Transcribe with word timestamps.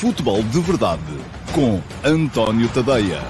Futebol 0.00 0.42
de 0.44 0.58
Verdade 0.60 1.02
com 1.54 1.78
António 2.02 2.72
Tadeia. 2.72 3.20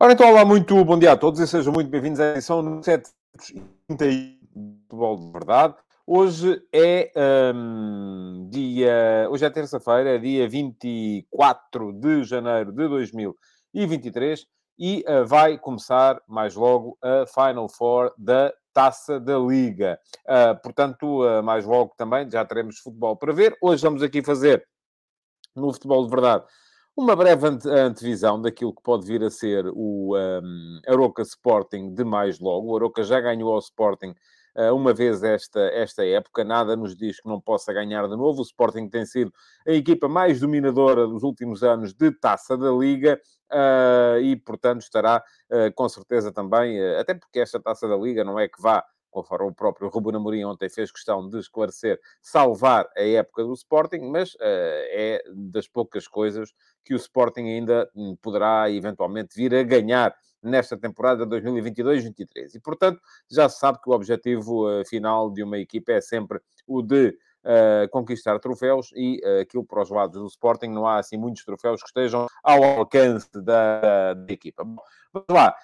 Ora 0.00 0.14
então, 0.14 0.30
olá, 0.30 0.46
muito 0.46 0.82
bom 0.82 0.98
dia 0.98 1.12
a 1.12 1.16
todos 1.18 1.38
e 1.38 1.46
sejam 1.46 1.70
muito 1.70 1.90
bem-vindos 1.90 2.18
à 2.18 2.30
edição 2.30 2.82
731 2.82 4.38
do 4.56 4.86
Futebol 4.88 5.18
de 5.18 5.32
Verdade. 5.32 5.74
Hoje 6.04 6.60
é 6.72 7.12
hum, 7.54 8.48
dia. 8.50 9.28
Hoje 9.30 9.44
é 9.44 9.50
terça-feira, 9.50 10.16
é 10.16 10.18
dia 10.18 10.48
24 10.48 11.92
de 11.92 12.24
janeiro 12.24 12.72
de 12.72 12.88
2023 12.88 14.44
e 14.76 15.04
uh, 15.06 15.24
vai 15.24 15.56
começar 15.56 16.20
mais 16.26 16.56
logo 16.56 16.98
a 17.00 17.24
Final 17.26 17.68
Four 17.68 18.12
da 18.18 18.52
Taça 18.72 19.20
da 19.20 19.38
Liga. 19.38 19.96
Uh, 20.26 20.60
portanto, 20.60 21.22
uh, 21.22 21.40
mais 21.40 21.64
logo 21.64 21.94
também 21.96 22.28
já 22.28 22.44
teremos 22.44 22.80
futebol 22.80 23.16
para 23.16 23.32
ver. 23.32 23.56
Hoje 23.62 23.82
vamos 23.82 24.02
aqui 24.02 24.24
fazer 24.24 24.66
no 25.54 25.72
Futebol 25.72 26.02
de 26.04 26.10
Verdade 26.10 26.44
uma 26.96 27.14
breve 27.14 27.46
ante 27.46 27.68
antevisão 27.68 28.42
daquilo 28.42 28.74
que 28.74 28.82
pode 28.82 29.06
vir 29.06 29.22
a 29.22 29.30
ser 29.30 29.66
o 29.68 30.16
um, 30.16 30.80
Aroca 30.86 31.22
Sporting 31.22 31.94
de 31.94 32.04
mais 32.04 32.38
logo. 32.38 32.72
O 32.72 32.76
Aroca 32.76 33.02
já 33.02 33.20
ganhou 33.20 33.52
ao 33.52 33.60
Sporting 33.60 34.14
uma 34.72 34.92
vez 34.92 35.22
esta, 35.22 35.60
esta 35.60 36.04
época, 36.04 36.44
nada 36.44 36.76
nos 36.76 36.94
diz 36.94 37.20
que 37.20 37.28
não 37.28 37.40
possa 37.40 37.72
ganhar 37.72 38.06
de 38.08 38.16
novo. 38.16 38.40
O 38.40 38.42
Sporting 38.42 38.88
tem 38.88 39.06
sido 39.06 39.32
a 39.66 39.72
equipa 39.72 40.08
mais 40.08 40.40
dominadora 40.40 41.06
dos 41.06 41.22
últimos 41.22 41.62
anos 41.62 41.94
de 41.94 42.10
taça 42.10 42.56
da 42.56 42.70
Liga. 42.70 43.20
Uh, 43.52 44.18
e, 44.22 44.36
portanto, 44.36 44.80
estará 44.80 45.22
uh, 45.50 45.72
com 45.74 45.86
certeza 45.86 46.32
também, 46.32 46.82
até 46.96 47.12
porque 47.12 47.38
esta 47.38 47.60
taça 47.60 47.86
da 47.86 47.96
Liga 47.96 48.24
não 48.24 48.40
é 48.40 48.48
que 48.48 48.60
vá 48.62 48.82
conforme 49.12 49.50
o 49.50 49.54
próprio 49.54 49.88
Ruben 49.88 50.16
Amorim 50.16 50.44
ontem 50.44 50.68
fez 50.68 50.90
questão 50.90 51.28
de 51.28 51.38
esclarecer, 51.38 52.00
salvar 52.20 52.88
a 52.96 53.02
época 53.02 53.44
do 53.44 53.52
Sporting, 53.52 54.00
mas 54.10 54.34
uh, 54.34 54.38
é 54.40 55.22
das 55.32 55.68
poucas 55.68 56.08
coisas 56.08 56.52
que 56.82 56.94
o 56.94 56.96
Sporting 56.96 57.42
ainda 57.42 57.88
hum, 57.94 58.16
poderá 58.20 58.68
eventualmente 58.70 59.36
vir 59.36 59.54
a 59.54 59.62
ganhar 59.62 60.16
nesta 60.42 60.76
temporada 60.76 61.24
2022-23. 61.26 62.54
E, 62.54 62.60
portanto, 62.60 63.00
já 63.30 63.48
se 63.48 63.60
sabe 63.60 63.80
que 63.80 63.88
o 63.88 63.92
objetivo 63.92 64.66
uh, 64.68 64.84
final 64.86 65.30
de 65.30 65.42
uma 65.42 65.58
equipa 65.58 65.92
é 65.92 66.00
sempre 66.00 66.40
o 66.66 66.82
de 66.82 67.16
uh, 67.44 67.88
conquistar 67.90 68.38
troféus 68.38 68.90
e 68.94 69.20
uh, 69.24 69.40
aquilo 69.40 69.64
para 69.64 69.82
os 69.82 69.90
lados 69.90 70.20
do 70.20 70.26
Sporting 70.26 70.68
não 70.68 70.86
há 70.86 70.98
assim 70.98 71.16
muitos 71.16 71.44
troféus 71.44 71.80
que 71.80 71.88
estejam 71.88 72.26
ao 72.42 72.62
alcance 72.62 73.28
da, 73.34 74.14
da 74.14 74.32
equipa. 74.32 74.64
Bom, 74.64 74.82
vamos 75.12 75.26
lá. 75.30 75.54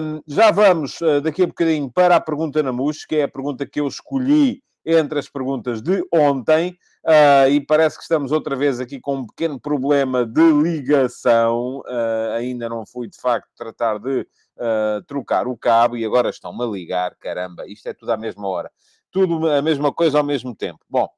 Um, 0.00 0.20
já 0.26 0.50
vamos 0.50 1.00
uh, 1.00 1.20
daqui 1.20 1.42
a 1.42 1.46
bocadinho 1.46 1.90
para 1.90 2.16
a 2.16 2.20
pergunta 2.20 2.62
na 2.62 2.72
MUS, 2.72 3.04
que 3.04 3.16
é 3.16 3.22
a 3.24 3.28
pergunta 3.28 3.66
que 3.66 3.80
eu 3.80 3.88
escolhi 3.88 4.62
entre 4.84 5.18
as 5.18 5.28
perguntas 5.28 5.82
de 5.82 6.04
ontem. 6.12 6.76
Uh, 7.04 7.48
e 7.50 7.60
parece 7.64 7.96
que 7.96 8.02
estamos 8.02 8.30
outra 8.30 8.54
vez 8.54 8.78
aqui 8.78 9.00
com 9.00 9.16
um 9.16 9.26
pequeno 9.26 9.58
problema 9.58 10.26
de 10.26 10.52
ligação. 10.52 11.78
Uh, 11.80 12.32
ainda 12.36 12.68
não 12.68 12.84
fui, 12.84 13.08
de 13.08 13.18
facto, 13.18 13.48
tratar 13.56 13.98
de 13.98 14.20
uh, 14.20 15.02
trocar 15.06 15.46
o 15.48 15.56
cabo 15.56 15.96
e 15.96 16.04
agora 16.04 16.28
estão-me 16.28 16.62
a 16.62 16.66
ligar. 16.66 17.14
Caramba, 17.18 17.66
isto 17.66 17.88
é 17.88 17.94
tudo 17.94 18.12
à 18.12 18.16
mesma 18.16 18.46
hora 18.48 18.70
tudo 19.10 19.48
a 19.50 19.62
mesma 19.62 19.92
coisa 19.92 20.18
ao 20.18 20.24
mesmo 20.24 20.54
tempo. 20.54 20.80
Bom, 20.88 21.08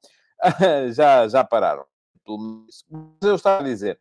já, 0.93 1.29
já 1.29 1.45
pararam. 1.45 1.85
Eu 3.23 3.35
estava 3.35 3.61
a 3.61 3.65
dizer, 3.65 3.98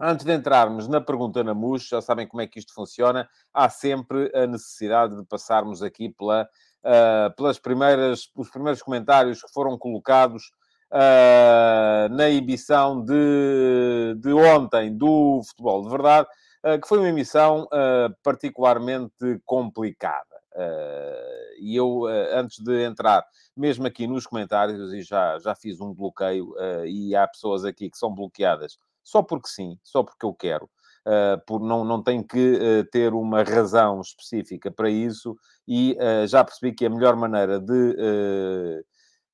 antes 0.00 0.24
de 0.24 0.32
entrarmos 0.32 0.88
na 0.88 1.00
pergunta 1.00 1.44
na 1.44 1.54
MUS, 1.54 1.88
já 1.88 2.00
sabem 2.00 2.26
como 2.26 2.40
é 2.40 2.46
que 2.46 2.58
isto 2.58 2.74
funciona, 2.74 3.28
há 3.52 3.68
sempre 3.68 4.30
a 4.34 4.46
necessidade 4.46 5.16
de 5.16 5.24
passarmos 5.24 5.82
aqui 5.82 6.08
pela, 6.10 6.48
uh, 6.84 7.34
pelas 7.36 7.58
primeiras, 7.58 8.30
os 8.36 8.50
primeiros 8.50 8.82
comentários 8.82 9.42
que 9.42 9.52
foram 9.52 9.78
colocados 9.78 10.50
uh, 10.92 12.12
na 12.14 12.28
emissão 12.30 13.04
de, 13.04 14.16
de 14.18 14.32
ontem 14.32 14.96
do 14.96 15.42
Futebol 15.48 15.82
de 15.82 15.90
Verdade, 15.90 16.28
uh, 16.64 16.80
que 16.80 16.88
foi 16.88 16.98
uma 16.98 17.08
emissão 17.08 17.68
particularmente 18.22 19.40
complicada. 19.44 20.31
Uh, 20.54 21.54
e 21.58 21.76
eu, 21.76 22.02
uh, 22.02 22.34
antes 22.34 22.58
de 22.58 22.84
entrar, 22.84 23.24
mesmo 23.56 23.86
aqui 23.86 24.06
nos 24.06 24.26
comentários, 24.26 24.92
e 24.92 25.02
já, 25.02 25.38
já 25.38 25.54
fiz 25.54 25.80
um 25.80 25.94
bloqueio, 25.94 26.50
uh, 26.52 26.86
e 26.86 27.14
há 27.14 27.26
pessoas 27.26 27.64
aqui 27.64 27.90
que 27.90 27.96
são 27.96 28.14
bloqueadas 28.14 28.78
só 29.02 29.22
porque 29.22 29.48
sim, 29.48 29.78
só 29.82 30.04
porque 30.04 30.24
eu 30.24 30.32
quero. 30.32 30.70
por, 31.44 31.60
não, 31.60 31.84
não 31.84 32.00
tem 32.00 32.22
que 32.22 32.86
ter 32.92 33.12
uma 33.12 33.42
razão 33.42 34.00
específica 34.00 34.70
para 34.70 34.88
isso, 34.88 35.36
e 35.66 35.96
já 36.28 36.44
percebi 36.44 36.72
que 36.72 36.86
a 36.86 36.90
melhor 36.90 37.16
maneira 37.16 37.58
de 37.58 38.84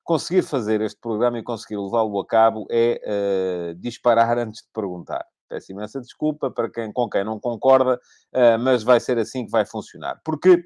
conseguir 0.03 0.41
fazer 0.41 0.81
este 0.81 0.99
programa 0.99 1.37
e 1.37 1.43
conseguir 1.43 1.77
levá-lo 1.77 2.19
a 2.19 2.25
cabo 2.25 2.65
é 2.71 3.75
disparar 3.77 4.39
antes 4.39 4.63
de 4.63 4.69
perguntar. 4.73 5.23
Peço 5.47 5.71
imensa 5.71 6.01
desculpa 6.01 6.49
para 6.49 6.67
quem, 6.71 6.91
com 6.91 7.07
quem 7.07 7.23
não 7.23 7.39
concorda, 7.39 7.99
mas 8.59 8.81
vai 8.81 8.99
ser 8.99 9.19
assim 9.19 9.45
que 9.45 9.51
vai 9.51 9.67
funcionar. 9.67 10.19
Porque 10.25 10.63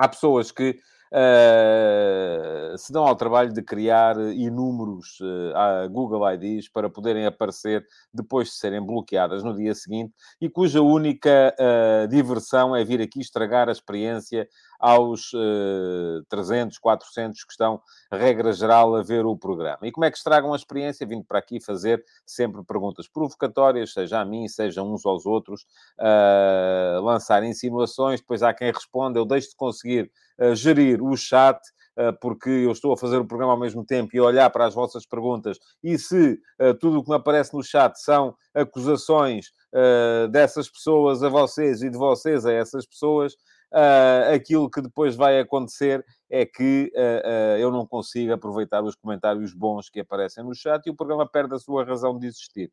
há 0.00 0.08
pessoas 0.08 0.50
que 0.50 0.78
uh, 1.12 2.78
se 2.78 2.90
dão 2.90 3.06
ao 3.06 3.14
trabalho 3.14 3.52
de 3.52 3.62
criar 3.62 4.16
inúmeros 4.32 5.20
uh, 5.20 5.90
Google 5.90 6.32
IDs 6.32 6.70
para 6.70 6.88
poderem 6.88 7.26
aparecer 7.26 7.86
depois 8.12 8.48
de 8.48 8.54
serem 8.54 8.80
bloqueadas 8.80 9.44
no 9.44 9.54
dia 9.54 9.74
seguinte 9.74 10.14
e 10.40 10.48
cuja 10.48 10.80
única 10.80 11.54
uh, 11.58 12.08
diversão 12.08 12.74
é 12.74 12.82
vir 12.82 13.02
aqui 13.02 13.20
estragar 13.20 13.68
a 13.68 13.72
experiência 13.72 14.48
aos 14.80 15.32
uh, 15.34 16.24
300, 16.28 16.78
400 16.78 17.44
que 17.44 17.52
estão, 17.52 17.80
regra 18.10 18.52
geral, 18.52 18.96
a 18.96 19.02
ver 19.02 19.26
o 19.26 19.36
programa. 19.36 19.86
E 19.86 19.92
como 19.92 20.04
é 20.04 20.10
que 20.10 20.16
estragam 20.16 20.52
a 20.52 20.56
experiência? 20.56 21.06
Vindo 21.06 21.24
para 21.24 21.38
aqui 21.38 21.60
fazer 21.60 22.02
sempre 22.26 22.64
perguntas 22.64 23.06
provocatórias, 23.06 23.92
seja 23.92 24.20
a 24.20 24.24
mim, 24.24 24.48
seja 24.48 24.82
uns 24.82 25.04
aos 25.04 25.26
outros, 25.26 25.62
uh, 25.98 27.02
lançar 27.02 27.44
insinuações, 27.44 28.20
depois 28.20 28.42
há 28.42 28.54
quem 28.54 28.72
responda, 28.72 29.18
eu 29.18 29.26
deixo 29.26 29.50
de 29.50 29.56
conseguir 29.56 30.10
uh, 30.40 30.54
gerir 30.54 31.02
o 31.02 31.16
chat, 31.16 31.60
eh, 32.00 32.12
porque 32.12 32.48
eu 32.48 32.72
estou 32.72 32.92
a 32.94 32.96
fazer 32.96 33.18
o 33.18 33.26
programa 33.26 33.52
ao 33.52 33.58
mesmo 33.58 33.84
tempo 33.84 34.14
e 34.14 34.18
a 34.18 34.22
olhar 34.22 34.48
para 34.48 34.64
as 34.64 34.74
vossas 34.74 35.04
perguntas, 35.04 35.58
e 35.82 35.98
se 35.98 36.40
uh, 36.58 36.72
tudo 36.80 36.98
o 36.98 37.04
que 37.04 37.10
me 37.10 37.16
aparece 37.16 37.52
no 37.52 37.62
chat 37.62 37.94
são 38.00 38.34
acusações 38.54 39.48
uh, 39.74 40.26
dessas 40.28 40.70
pessoas 40.70 41.22
a 41.22 41.28
vocês 41.28 41.82
e 41.82 41.90
de 41.90 41.98
vocês 41.98 42.46
a 42.46 42.52
essas 42.52 42.86
pessoas, 42.86 43.34
uh, 43.72 44.34
aquilo 44.34 44.70
que 44.70 44.80
depois 44.80 45.16
vai 45.16 45.40
acontecer 45.40 46.04
é 46.28 46.44
que 46.44 46.92
uh, 46.94 46.98
uh, 46.98 47.58
eu 47.58 47.70
não 47.70 47.86
consigo 47.86 48.32
aproveitar 48.32 48.82
os 48.82 48.94
comentários 48.94 49.52
bons 49.52 49.88
que 49.88 50.00
aparecem 50.00 50.44
no 50.44 50.54
chat 50.54 50.86
e 50.86 50.90
o 50.90 50.96
programa 50.96 51.26
perde 51.26 51.54
a 51.54 51.58
sua 51.58 51.84
razão 51.84 52.18
de 52.18 52.26
existir. 52.26 52.72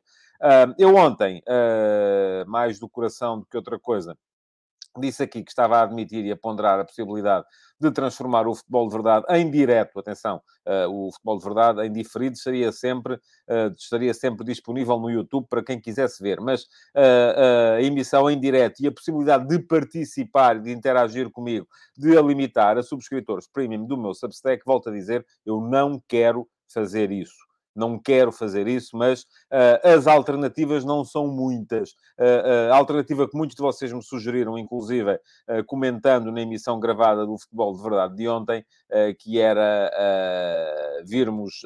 eu 0.78 0.94
ontem, 0.94 1.42
mais 2.46 2.78
do 2.78 2.88
coração 2.88 3.40
do 3.40 3.46
que 3.46 3.56
outra 3.56 3.78
coisa, 3.78 4.16
disse 4.98 5.22
aqui 5.22 5.42
que 5.42 5.50
estava 5.50 5.78
a 5.78 5.82
admitir 5.82 6.24
e 6.24 6.30
a 6.30 6.36
ponderar 6.36 6.80
a 6.80 6.84
possibilidade 6.84 7.44
de 7.80 7.90
transformar 7.90 8.46
o 8.46 8.54
futebol 8.54 8.88
de 8.88 8.94
verdade 8.94 9.26
em 9.30 9.50
direto, 9.50 9.98
atenção, 9.98 10.40
uh, 10.66 10.88
o 10.90 11.12
futebol 11.12 11.38
de 11.38 11.44
verdade 11.44 11.86
em 11.86 11.92
diferido 11.92 12.36
seria 12.36 12.72
sempre, 12.72 13.14
uh, 13.14 13.72
estaria 13.76 14.12
sempre 14.12 14.44
disponível 14.44 14.98
no 14.98 15.10
YouTube 15.10 15.46
para 15.48 15.62
quem 15.62 15.80
quisesse 15.80 16.22
ver, 16.22 16.40
mas 16.40 16.62
uh, 16.62 17.76
a 17.76 17.82
emissão 17.82 18.28
em 18.30 18.38
direto 18.38 18.80
e 18.80 18.86
a 18.86 18.92
possibilidade 18.92 19.46
de 19.46 19.58
participar, 19.60 20.60
de 20.60 20.72
interagir 20.72 21.30
comigo, 21.30 21.66
de 21.96 22.16
a 22.16 22.22
limitar 22.22 22.76
a 22.76 22.82
subscritores 22.82 23.46
premium 23.46 23.86
do 23.86 23.96
meu 23.96 24.14
Substack, 24.14 24.62
volto 24.66 24.88
a 24.88 24.92
dizer, 24.92 25.24
eu 25.46 25.60
não 25.60 26.02
quero 26.08 26.48
fazer 26.66 27.10
isso 27.12 27.47
não 27.78 27.98
quero 27.98 28.32
fazer 28.32 28.66
isso, 28.66 28.96
mas 28.96 29.22
uh, 29.22 29.96
as 29.96 30.06
alternativas 30.06 30.84
não 30.84 31.04
são 31.04 31.28
muitas. 31.28 31.90
Uh, 32.18 32.72
a 32.72 32.76
alternativa 32.76 33.28
que 33.28 33.36
muitos 33.36 33.56
de 33.56 33.62
vocês 33.62 33.92
me 33.92 34.02
sugeriram, 34.02 34.58
inclusive 34.58 35.14
uh, 35.14 35.64
comentando 35.66 36.32
na 36.32 36.42
emissão 36.42 36.80
gravada 36.80 37.24
do 37.24 37.38
Futebol 37.38 37.76
de 37.76 37.82
Verdade 37.82 38.16
de 38.16 38.28
ontem, 38.28 38.64
que 39.18 39.38
era 39.38 39.90
virmos, 41.04 41.60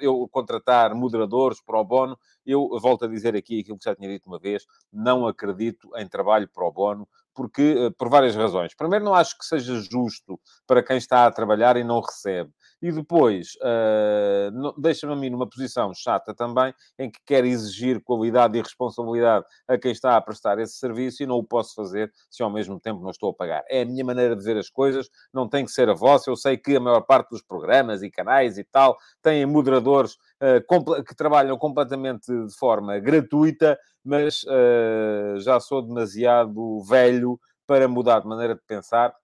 eu 0.00 0.26
contratar 0.30 0.94
moderadores 0.94 1.60
pro 1.62 1.84
bono, 1.84 2.18
eu 2.46 2.70
volto 2.80 3.04
a 3.04 3.08
dizer 3.08 3.36
aqui 3.36 3.60
aquilo 3.60 3.78
que 3.78 3.84
já 3.84 3.94
tinha 3.94 4.08
dito 4.08 4.26
uma 4.26 4.38
vez, 4.38 4.64
não 4.90 5.26
acredito 5.26 5.90
em 5.96 6.08
trabalho 6.08 6.48
pro 6.48 6.72
bono, 6.72 7.06
porque, 7.38 7.92
por 7.96 8.08
várias 8.08 8.34
razões. 8.34 8.74
Primeiro, 8.74 9.04
não 9.04 9.14
acho 9.14 9.38
que 9.38 9.44
seja 9.44 9.80
justo 9.80 10.40
para 10.66 10.82
quem 10.82 10.96
está 10.96 11.24
a 11.24 11.30
trabalhar 11.30 11.76
e 11.76 11.84
não 11.84 12.00
recebe. 12.00 12.50
E 12.80 12.92
depois 12.92 13.56
uh, 13.56 14.80
deixa-me 14.80 15.12
a 15.12 15.16
mim 15.16 15.30
numa 15.30 15.48
posição 15.48 15.92
chata 15.94 16.34
também, 16.34 16.72
em 16.98 17.10
que 17.10 17.18
quer 17.26 17.44
exigir 17.44 18.00
qualidade 18.02 18.56
e 18.56 18.62
responsabilidade 18.62 19.44
a 19.66 19.76
quem 19.76 19.90
está 19.90 20.16
a 20.16 20.20
prestar 20.20 20.58
esse 20.58 20.74
serviço 20.74 21.22
e 21.22 21.26
não 21.26 21.36
o 21.36 21.44
posso 21.44 21.74
fazer 21.74 22.12
se 22.30 22.42
ao 22.42 22.50
mesmo 22.50 22.78
tempo 22.78 23.02
não 23.02 23.10
estou 23.10 23.30
a 23.30 23.34
pagar. 23.34 23.64
É 23.68 23.82
a 23.82 23.84
minha 23.84 24.04
maneira 24.04 24.36
de 24.36 24.44
ver 24.44 24.56
as 24.56 24.70
coisas, 24.70 25.08
não 25.32 25.48
tem 25.48 25.64
que 25.64 25.72
ser 25.72 25.88
a 25.88 25.94
vossa. 25.94 26.30
Eu 26.30 26.36
sei 26.36 26.56
que 26.56 26.76
a 26.76 26.80
maior 26.80 27.00
parte 27.00 27.30
dos 27.30 27.42
programas 27.42 28.02
e 28.02 28.10
canais 28.10 28.58
e 28.58 28.64
tal 28.64 28.96
têm 29.22 29.44
moderadores 29.44 30.14
uh, 30.42 31.02
que 31.04 31.14
trabalham 31.14 31.58
completamente 31.58 32.26
de 32.26 32.54
forma 32.56 32.98
gratuita, 32.98 33.78
mas 34.04 34.44
uh, 34.44 35.40
já 35.40 35.58
sou 35.58 35.82
demasiado 35.82 36.82
velho 36.84 37.38
para 37.66 37.88
mudar 37.88 38.20
de 38.20 38.26
maneira 38.26 38.54
de 38.54 38.62
pensar 38.66 39.14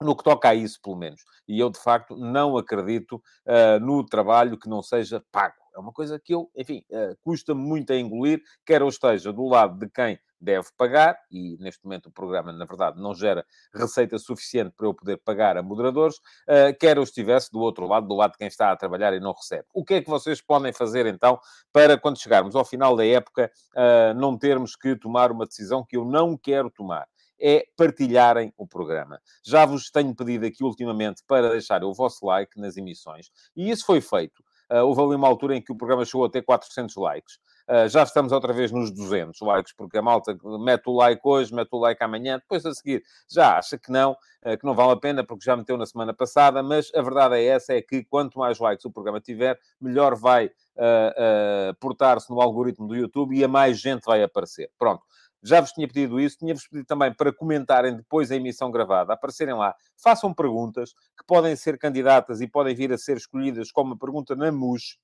no 0.00 0.16
que 0.16 0.22
toca 0.22 0.48
a 0.48 0.54
isso, 0.54 0.78
pelo 0.82 0.96
menos. 0.96 1.22
E 1.46 1.58
eu, 1.58 1.70
de 1.70 1.78
facto, 1.78 2.16
não 2.16 2.56
acredito 2.56 3.16
uh, 3.46 3.80
no 3.80 4.04
trabalho 4.04 4.58
que 4.58 4.68
não 4.68 4.82
seja 4.82 5.22
pago. 5.32 5.56
É 5.74 5.78
uma 5.78 5.92
coisa 5.92 6.18
que 6.18 6.34
eu, 6.34 6.50
enfim, 6.56 6.84
uh, 6.90 7.16
custa-me 7.22 7.60
muito 7.60 7.92
a 7.92 7.96
engolir, 7.96 8.42
quer 8.64 8.80
eu 8.80 8.88
esteja 8.88 9.32
do 9.32 9.46
lado 9.46 9.78
de 9.78 9.88
quem 9.90 10.18
deve 10.40 10.68
pagar, 10.76 11.18
e 11.30 11.56
neste 11.58 11.84
momento 11.84 12.06
o 12.06 12.12
programa, 12.12 12.52
na 12.52 12.64
verdade, 12.64 13.00
não 13.00 13.12
gera 13.12 13.44
receita 13.74 14.18
suficiente 14.18 14.72
para 14.76 14.86
eu 14.86 14.94
poder 14.94 15.16
pagar 15.18 15.56
a 15.56 15.62
moderadores, 15.62 16.16
uh, 16.16 16.76
quer 16.78 16.96
eu 16.96 17.02
estivesse 17.02 17.50
do 17.50 17.58
outro 17.58 17.86
lado, 17.86 18.06
do 18.06 18.14
lado 18.14 18.32
de 18.32 18.38
quem 18.38 18.46
está 18.46 18.70
a 18.70 18.76
trabalhar 18.76 19.12
e 19.14 19.20
não 19.20 19.32
recebe. 19.32 19.64
O 19.74 19.84
que 19.84 19.94
é 19.94 20.02
que 20.02 20.08
vocês 20.08 20.40
podem 20.40 20.72
fazer, 20.72 21.06
então, 21.06 21.40
para 21.72 21.98
quando 21.98 22.20
chegarmos 22.20 22.54
ao 22.54 22.64
final 22.64 22.94
da 22.94 23.04
época, 23.04 23.50
uh, 23.74 24.14
não 24.14 24.38
termos 24.38 24.76
que 24.76 24.94
tomar 24.96 25.32
uma 25.32 25.44
decisão 25.44 25.84
que 25.84 25.96
eu 25.96 26.04
não 26.04 26.36
quero 26.36 26.70
tomar? 26.70 27.08
É 27.40 27.66
partilharem 27.76 28.52
o 28.56 28.66
programa. 28.66 29.20
Já 29.44 29.64
vos 29.64 29.90
tenho 29.90 30.14
pedido 30.14 30.46
aqui 30.46 30.64
ultimamente 30.64 31.22
para 31.26 31.50
deixarem 31.50 31.88
o 31.88 31.94
vosso 31.94 32.24
like 32.26 32.58
nas 32.60 32.76
emissões, 32.76 33.30
e 33.56 33.70
isso 33.70 33.84
foi 33.84 34.00
feito. 34.00 34.42
Uh, 34.70 34.84
houve 34.84 35.00
ali 35.00 35.14
uma 35.14 35.26
altura 35.26 35.56
em 35.56 35.62
que 35.62 35.72
o 35.72 35.74
programa 35.74 36.04
chegou 36.04 36.26
a 36.26 36.30
ter 36.30 36.42
400 36.42 36.94
likes. 36.96 37.36
Uh, 37.66 37.88
já 37.88 38.02
estamos 38.02 38.32
outra 38.32 38.52
vez 38.52 38.70
nos 38.70 38.90
200 38.90 39.40
likes, 39.40 39.72
porque 39.74 39.96
a 39.96 40.02
malta 40.02 40.36
mete 40.60 40.88
o 40.88 40.92
like 40.92 41.22
hoje, 41.24 41.54
mete 41.54 41.68
o 41.72 41.78
like 41.78 42.02
amanhã, 42.04 42.38
depois 42.38 42.64
a 42.66 42.74
seguir 42.74 43.02
já 43.30 43.56
acha 43.56 43.78
que 43.78 43.90
não, 43.90 44.12
uh, 44.12 44.58
que 44.58 44.66
não 44.66 44.74
vale 44.74 44.92
a 44.92 44.96
pena, 44.96 45.24
porque 45.24 45.44
já 45.44 45.56
meteu 45.56 45.78
na 45.78 45.86
semana 45.86 46.12
passada, 46.12 46.62
mas 46.62 46.90
a 46.94 47.00
verdade 47.00 47.36
é 47.36 47.44
essa, 47.44 47.72
é 47.72 47.80
que 47.80 48.04
quanto 48.04 48.38
mais 48.38 48.58
likes 48.58 48.84
o 48.84 48.90
programa 48.90 49.20
tiver, 49.20 49.58
melhor 49.80 50.14
vai 50.14 50.46
uh, 50.46 51.74
portar-se 51.80 52.30
no 52.30 52.40
algoritmo 52.40 52.86
do 52.86 52.94
YouTube 52.94 53.36
e 53.36 53.42
a 53.42 53.48
mais 53.48 53.80
gente 53.80 54.04
vai 54.04 54.22
aparecer. 54.22 54.70
Pronto. 54.78 55.02
Já 55.42 55.60
vos 55.60 55.72
tinha 55.72 55.86
pedido 55.86 56.18
isso, 56.18 56.38
tinha-vos 56.38 56.66
pedido 56.66 56.86
também 56.86 57.12
para 57.14 57.32
comentarem 57.32 57.96
depois 57.96 58.30
a 58.30 58.36
emissão 58.36 58.70
gravada, 58.70 59.12
aparecerem 59.12 59.54
lá, 59.54 59.74
façam 59.96 60.34
perguntas 60.34 60.92
que 61.16 61.24
podem 61.26 61.54
ser 61.54 61.78
candidatas 61.78 62.40
e 62.40 62.48
podem 62.48 62.74
vir 62.74 62.92
a 62.92 62.98
ser 62.98 63.16
escolhidas 63.16 63.70
como 63.70 63.92
uma 63.92 63.98
pergunta 63.98 64.34
na 64.34 64.50
MUS, 64.50 64.98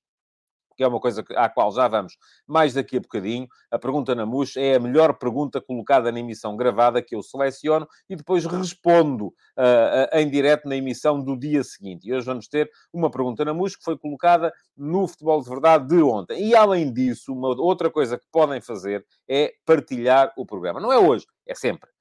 que 0.76 0.82
é 0.82 0.88
uma 0.88 1.00
coisa 1.00 1.24
à 1.36 1.48
qual 1.48 1.72
já 1.72 1.88
vamos 1.88 2.16
mais 2.46 2.74
daqui 2.74 2.96
a 2.96 3.00
bocadinho. 3.00 3.46
A 3.70 3.78
pergunta 3.78 4.14
na 4.14 4.26
MUS 4.26 4.56
é 4.56 4.74
a 4.74 4.80
melhor 4.80 5.14
pergunta 5.18 5.60
colocada 5.60 6.10
na 6.10 6.20
emissão 6.20 6.56
gravada 6.56 7.02
que 7.02 7.14
eu 7.14 7.22
seleciono 7.22 7.86
e 8.08 8.16
depois 8.16 8.44
respondo 8.44 9.26
uh, 9.28 10.08
em 10.12 10.28
direto 10.28 10.68
na 10.68 10.76
emissão 10.76 11.22
do 11.22 11.36
dia 11.36 11.62
seguinte. 11.62 12.08
E 12.08 12.12
hoje 12.12 12.26
vamos 12.26 12.48
ter 12.48 12.70
uma 12.92 13.10
pergunta 13.10 13.44
na 13.44 13.54
MUS 13.54 13.76
que 13.76 13.84
foi 13.84 13.96
colocada 13.96 14.52
no 14.76 15.06
Futebol 15.06 15.42
de 15.42 15.48
Verdade 15.48 15.88
de 15.88 16.02
ontem. 16.02 16.48
E 16.48 16.54
além 16.54 16.92
disso, 16.92 17.32
uma 17.32 17.48
outra 17.48 17.90
coisa 17.90 18.18
que 18.18 18.26
podem 18.30 18.60
fazer 18.60 19.04
é 19.28 19.52
partilhar 19.64 20.32
o 20.36 20.44
programa. 20.44 20.80
Não 20.80 20.92
é 20.92 20.98
hoje, 20.98 21.26
é 21.46 21.54
sempre 21.54 21.93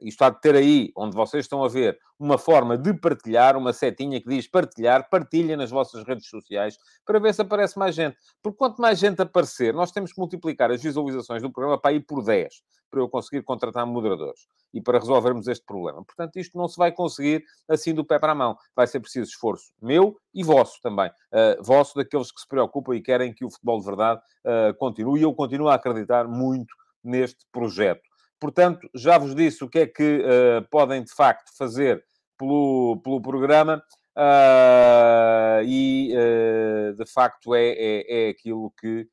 isto 0.00 0.22
há 0.22 0.30
de 0.30 0.40
ter 0.40 0.54
aí, 0.54 0.92
onde 0.96 1.14
vocês 1.14 1.44
estão 1.44 1.62
a 1.62 1.68
ver, 1.68 1.98
uma 2.18 2.38
forma 2.38 2.76
de 2.76 2.92
partilhar, 2.94 3.56
uma 3.56 3.72
setinha 3.72 4.20
que 4.20 4.28
diz 4.28 4.46
partilhar, 4.46 5.08
partilhem 5.08 5.56
nas 5.56 5.70
vossas 5.70 6.04
redes 6.04 6.28
sociais, 6.28 6.78
para 7.04 7.18
ver 7.18 7.34
se 7.34 7.42
aparece 7.42 7.78
mais 7.78 7.94
gente. 7.94 8.16
Porque 8.42 8.58
quanto 8.58 8.80
mais 8.80 8.98
gente 8.98 9.22
aparecer, 9.22 9.72
nós 9.74 9.90
temos 9.90 10.12
que 10.12 10.18
multiplicar 10.18 10.70
as 10.70 10.82
visualizações 10.82 11.42
do 11.42 11.50
programa 11.50 11.80
para 11.80 11.92
ir 11.92 12.00
por 12.00 12.22
10, 12.22 12.62
para 12.90 13.00
eu 13.00 13.08
conseguir 13.08 13.42
contratar 13.42 13.86
moderadores 13.86 14.46
e 14.72 14.80
para 14.80 14.98
resolvermos 14.98 15.48
este 15.48 15.64
problema. 15.64 16.04
Portanto, 16.04 16.36
isto 16.36 16.56
não 16.56 16.68
se 16.68 16.76
vai 16.76 16.92
conseguir 16.92 17.44
assim 17.68 17.94
do 17.94 18.04
pé 18.04 18.18
para 18.18 18.32
a 18.32 18.34
mão. 18.34 18.56
Vai 18.74 18.86
ser 18.86 19.00
preciso 19.00 19.30
esforço 19.30 19.72
meu 19.80 20.16
e 20.34 20.42
vosso 20.42 20.80
também. 20.82 21.08
Uh, 21.08 21.62
vosso 21.62 21.94
daqueles 21.96 22.30
que 22.30 22.40
se 22.40 22.48
preocupam 22.48 22.94
e 22.94 23.00
querem 23.00 23.32
que 23.32 23.44
o 23.44 23.50
futebol 23.50 23.80
de 23.80 23.86
verdade 23.86 24.20
uh, 24.44 24.74
continue. 24.78 25.20
E 25.20 25.22
eu 25.22 25.34
continuo 25.34 25.68
a 25.68 25.74
acreditar 25.74 26.28
muito 26.28 26.74
neste 27.02 27.46
projeto. 27.50 28.09
Portanto, 28.40 28.88
já 28.94 29.18
vos 29.18 29.34
disse 29.34 29.62
o 29.62 29.68
que 29.68 29.80
é 29.80 29.86
que 29.86 30.20
uh, 30.20 30.66
podem 30.70 31.04
de 31.04 31.12
facto 31.12 31.54
fazer 31.56 32.02
pelo, 32.38 32.98
pelo 33.04 33.20
programa 33.20 33.82
uh, 34.16 35.62
e 35.62 36.14
uh, 36.14 36.96
de 36.96 37.04
facto 37.04 37.54
é, 37.54 37.68
é, 37.68 38.26
é 38.26 38.30
aquilo 38.30 38.72
que 38.80 39.06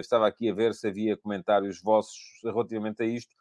estava 0.00 0.28
aqui 0.28 0.48
a 0.48 0.54
ver 0.54 0.74
se 0.74 0.86
havia 0.86 1.16
comentários 1.16 1.80
vossos 1.82 2.20
relativamente 2.44 3.02
a 3.02 3.06
isto. 3.06 3.34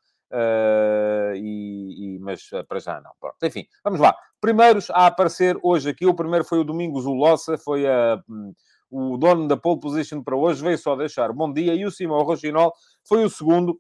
E, 1.36 2.16
e, 2.16 2.20
mas 2.20 2.50
para 2.68 2.80
já 2.80 3.00
não. 3.00 3.12
Pronto. 3.20 3.38
Enfim, 3.44 3.68
vamos 3.84 4.00
lá. 4.00 4.16
Primeiros 4.40 4.90
a 4.90 5.06
aparecer 5.06 5.56
hoje 5.62 5.88
aqui. 5.88 6.08
O 6.08 6.16
primeiro 6.16 6.44
foi 6.44 6.58
o 6.58 6.64
Domingos 6.64 7.06
Ulossa, 7.06 7.60
foi 7.60 7.86
a, 7.88 8.20
um, 8.28 8.56
o 8.90 9.18
dono 9.18 9.48
da 9.48 9.56
pole 9.56 9.80
position 9.80 10.24
para 10.24 10.36
hoje. 10.36 10.64
Veio 10.64 10.80
só 10.80 10.96
deixar 10.96 11.32
bom 11.32 11.54
dia. 11.54 11.76
E 11.76 11.86
o 11.86 11.92
Simão 11.92 12.24
Rochinol 12.24 12.74
foi 13.08 13.24
o 13.24 13.30
segundo 13.30 13.80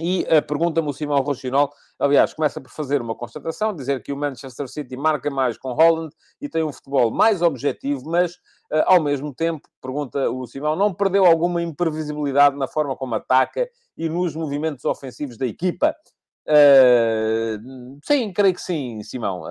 e 0.00 0.22
uh, 0.22 0.42
pergunta-me 0.46 0.88
o 0.88 0.92
Simão 0.92 1.20
Rochinol, 1.20 1.70
aliás, 1.98 2.32
começa 2.32 2.60
por 2.60 2.70
fazer 2.70 3.00
uma 3.02 3.14
constatação, 3.14 3.74
dizer 3.74 4.02
que 4.02 4.12
o 4.12 4.16
Manchester 4.16 4.68
City 4.68 4.96
marca 4.96 5.30
mais 5.30 5.58
com 5.58 5.72
Holland 5.72 6.14
e 6.40 6.48
tem 6.48 6.64
um 6.64 6.72
futebol 6.72 7.10
mais 7.10 7.42
objetivo, 7.42 8.10
mas 8.10 8.34
uh, 8.72 8.82
ao 8.86 9.02
mesmo 9.02 9.34
tempo, 9.34 9.68
pergunta 9.80 10.30
o 10.30 10.46
Simão, 10.46 10.74
não 10.74 10.94
perdeu 10.94 11.24
alguma 11.24 11.62
imprevisibilidade 11.62 12.56
na 12.56 12.66
forma 12.66 12.96
como 12.96 13.14
ataca 13.14 13.68
e 13.96 14.08
nos 14.08 14.34
movimentos 14.34 14.84
ofensivos 14.84 15.36
da 15.36 15.46
equipa? 15.46 15.94
Uh, 16.48 17.98
sim, 18.04 18.32
creio 18.32 18.54
que 18.54 18.62
sim, 18.62 19.02
Simão, 19.02 19.42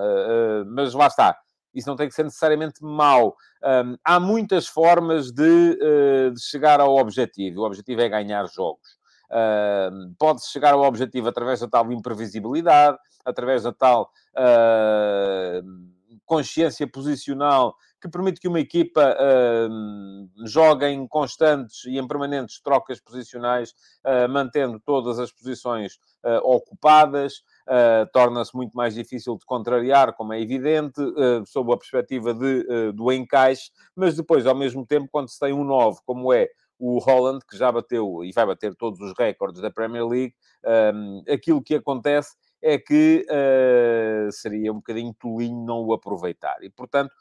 mas 0.66 0.92
lá 0.92 1.06
está. 1.06 1.38
Isso 1.72 1.88
não 1.88 1.94
tem 1.94 2.08
que 2.08 2.14
ser 2.14 2.24
necessariamente 2.24 2.82
mau. 2.82 3.36
Um, 3.62 3.96
há 4.04 4.18
muitas 4.18 4.66
formas 4.66 5.30
de, 5.30 5.76
de 6.34 6.40
chegar 6.40 6.80
ao 6.80 6.96
objetivo. 6.96 7.60
O 7.60 7.64
objetivo 7.64 8.00
é 8.00 8.08
ganhar 8.08 8.44
jogos. 8.48 8.99
Uh, 9.30 10.14
Pode-se 10.18 10.50
chegar 10.50 10.74
ao 10.74 10.82
objetivo 10.82 11.28
através 11.28 11.60
da 11.60 11.68
tal 11.68 11.90
imprevisibilidade, 11.92 12.98
através 13.24 13.62
da 13.62 13.72
tal 13.72 14.10
uh, 14.36 15.62
consciência 16.26 16.86
posicional 16.86 17.76
que 18.00 18.08
permite 18.08 18.40
que 18.40 18.48
uma 18.48 18.58
equipa 18.58 19.14
uh, 19.14 20.46
jogue 20.46 20.86
em 20.86 21.06
constantes 21.06 21.84
e 21.84 21.98
em 21.98 22.08
permanentes 22.08 22.60
trocas 22.60 22.98
posicionais, 22.98 23.74
uh, 24.04 24.28
mantendo 24.28 24.80
todas 24.80 25.18
as 25.18 25.30
posições 25.30 25.98
uh, 26.24 26.38
ocupadas. 26.42 27.44
Torna-se 28.12 28.56
muito 28.56 28.72
mais 28.72 28.94
difícil 28.94 29.36
de 29.36 29.44
contrariar, 29.44 30.12
como 30.14 30.32
é 30.32 30.40
evidente, 30.40 31.00
sob 31.46 31.72
a 31.72 31.76
perspectiva 31.76 32.34
de, 32.34 32.90
do 32.92 33.12
encaixe, 33.12 33.70
mas 33.94 34.16
depois, 34.16 34.44
ao 34.44 34.56
mesmo 34.56 34.84
tempo, 34.84 35.08
quando 35.08 35.28
se 35.28 35.38
tem 35.38 35.52
um 35.52 35.62
9, 35.62 36.00
como 36.04 36.32
é 36.32 36.48
o 36.80 36.98
Holland, 36.98 37.44
que 37.48 37.56
já 37.56 37.70
bateu 37.70 38.24
e 38.24 38.32
vai 38.32 38.46
bater 38.46 38.74
todos 38.74 38.98
os 39.00 39.12
recordes 39.16 39.60
da 39.60 39.70
Premier 39.70 40.06
League, 40.06 40.34
um, 40.94 41.22
aquilo 41.30 41.62
que 41.62 41.74
acontece 41.74 42.34
é 42.62 42.78
que 42.78 43.26
uh, 43.28 44.32
seria 44.32 44.72
um 44.72 44.76
bocadinho 44.76 45.14
tolinho 45.14 45.64
não 45.64 45.84
o 45.84 45.92
aproveitar. 45.92 46.56
E, 46.62 46.70
portanto, 46.70 47.12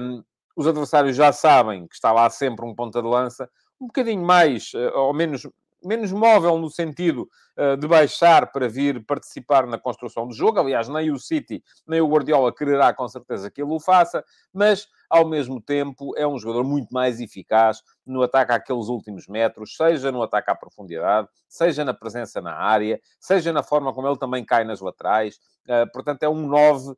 um, 0.00 0.22
os 0.54 0.66
adversários 0.66 1.16
já 1.16 1.32
sabem 1.32 1.86
que 1.86 1.94
está 1.94 2.12
lá 2.12 2.28
sempre 2.30 2.64
um 2.64 2.74
ponta 2.74 3.02
de 3.02 3.08
lança, 3.08 3.48
um 3.80 3.86
bocadinho 3.86 4.22
mais, 4.22 4.72
uh, 4.74 4.98
ou 4.98 5.14
menos, 5.14 5.46
menos 5.86 6.12
móvel 6.12 6.58
no 6.58 6.70
sentido 6.70 7.28
uh, 7.56 7.76
de 7.76 7.86
baixar 7.86 8.50
para 8.50 8.68
vir 8.68 9.04
participar 9.04 9.66
na 9.66 9.78
construção 9.78 10.26
do 10.26 10.34
jogo. 10.34 10.58
Aliás, 10.58 10.88
nem 10.88 11.10
o 11.10 11.18
City, 11.18 11.62
nem 11.86 12.00
o 12.00 12.08
Guardiola 12.08 12.54
quererá 12.54 12.92
com 12.92 13.08
certeza 13.08 13.50
que 13.50 13.62
ele 13.62 13.72
o 13.72 13.80
faça, 13.80 14.24
mas 14.52 14.88
ao 15.08 15.26
mesmo 15.26 15.60
tempo 15.60 16.16
é 16.16 16.26
um 16.26 16.38
jogador 16.38 16.64
muito 16.64 16.92
mais 16.92 17.20
eficaz 17.20 17.82
no 18.04 18.22
ataque 18.22 18.52
àqueles 18.52 18.88
últimos 18.88 19.26
metros, 19.26 19.76
seja 19.76 20.10
no 20.10 20.22
ataque 20.22 20.50
à 20.50 20.54
profundidade, 20.54 21.28
seja 21.48 21.84
na 21.84 21.94
presença 21.94 22.40
na 22.40 22.54
área, 22.54 23.00
seja 23.20 23.52
na 23.52 23.62
forma 23.62 23.92
como 23.92 24.08
ele 24.08 24.18
também 24.18 24.44
cai 24.44 24.64
nas 24.64 24.80
laterais. 24.80 25.36
Uh, 25.68 25.90
portanto, 25.92 26.22
é 26.22 26.28
um 26.28 26.46
9 26.46 26.90
uh, 26.90 26.96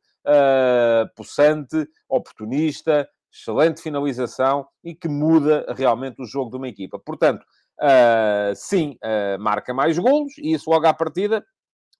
possante, 1.15 1.87
oportunista, 2.07 3.07
excelente 3.31 3.81
finalização 3.81 4.67
e 4.83 4.95
que 4.95 5.07
muda 5.07 5.65
realmente 5.75 6.21
o 6.21 6.25
jogo 6.25 6.51
de 6.51 6.57
uma 6.57 6.67
equipa. 6.67 6.99
Portanto, 6.99 7.45
uh, 7.79 8.55
sim, 8.55 8.97
uh, 9.03 9.41
marca 9.41 9.73
mais 9.73 9.97
golos 9.97 10.37
e 10.37 10.53
isso 10.53 10.69
logo 10.69 10.85
à 10.85 10.93
partida 10.93 11.43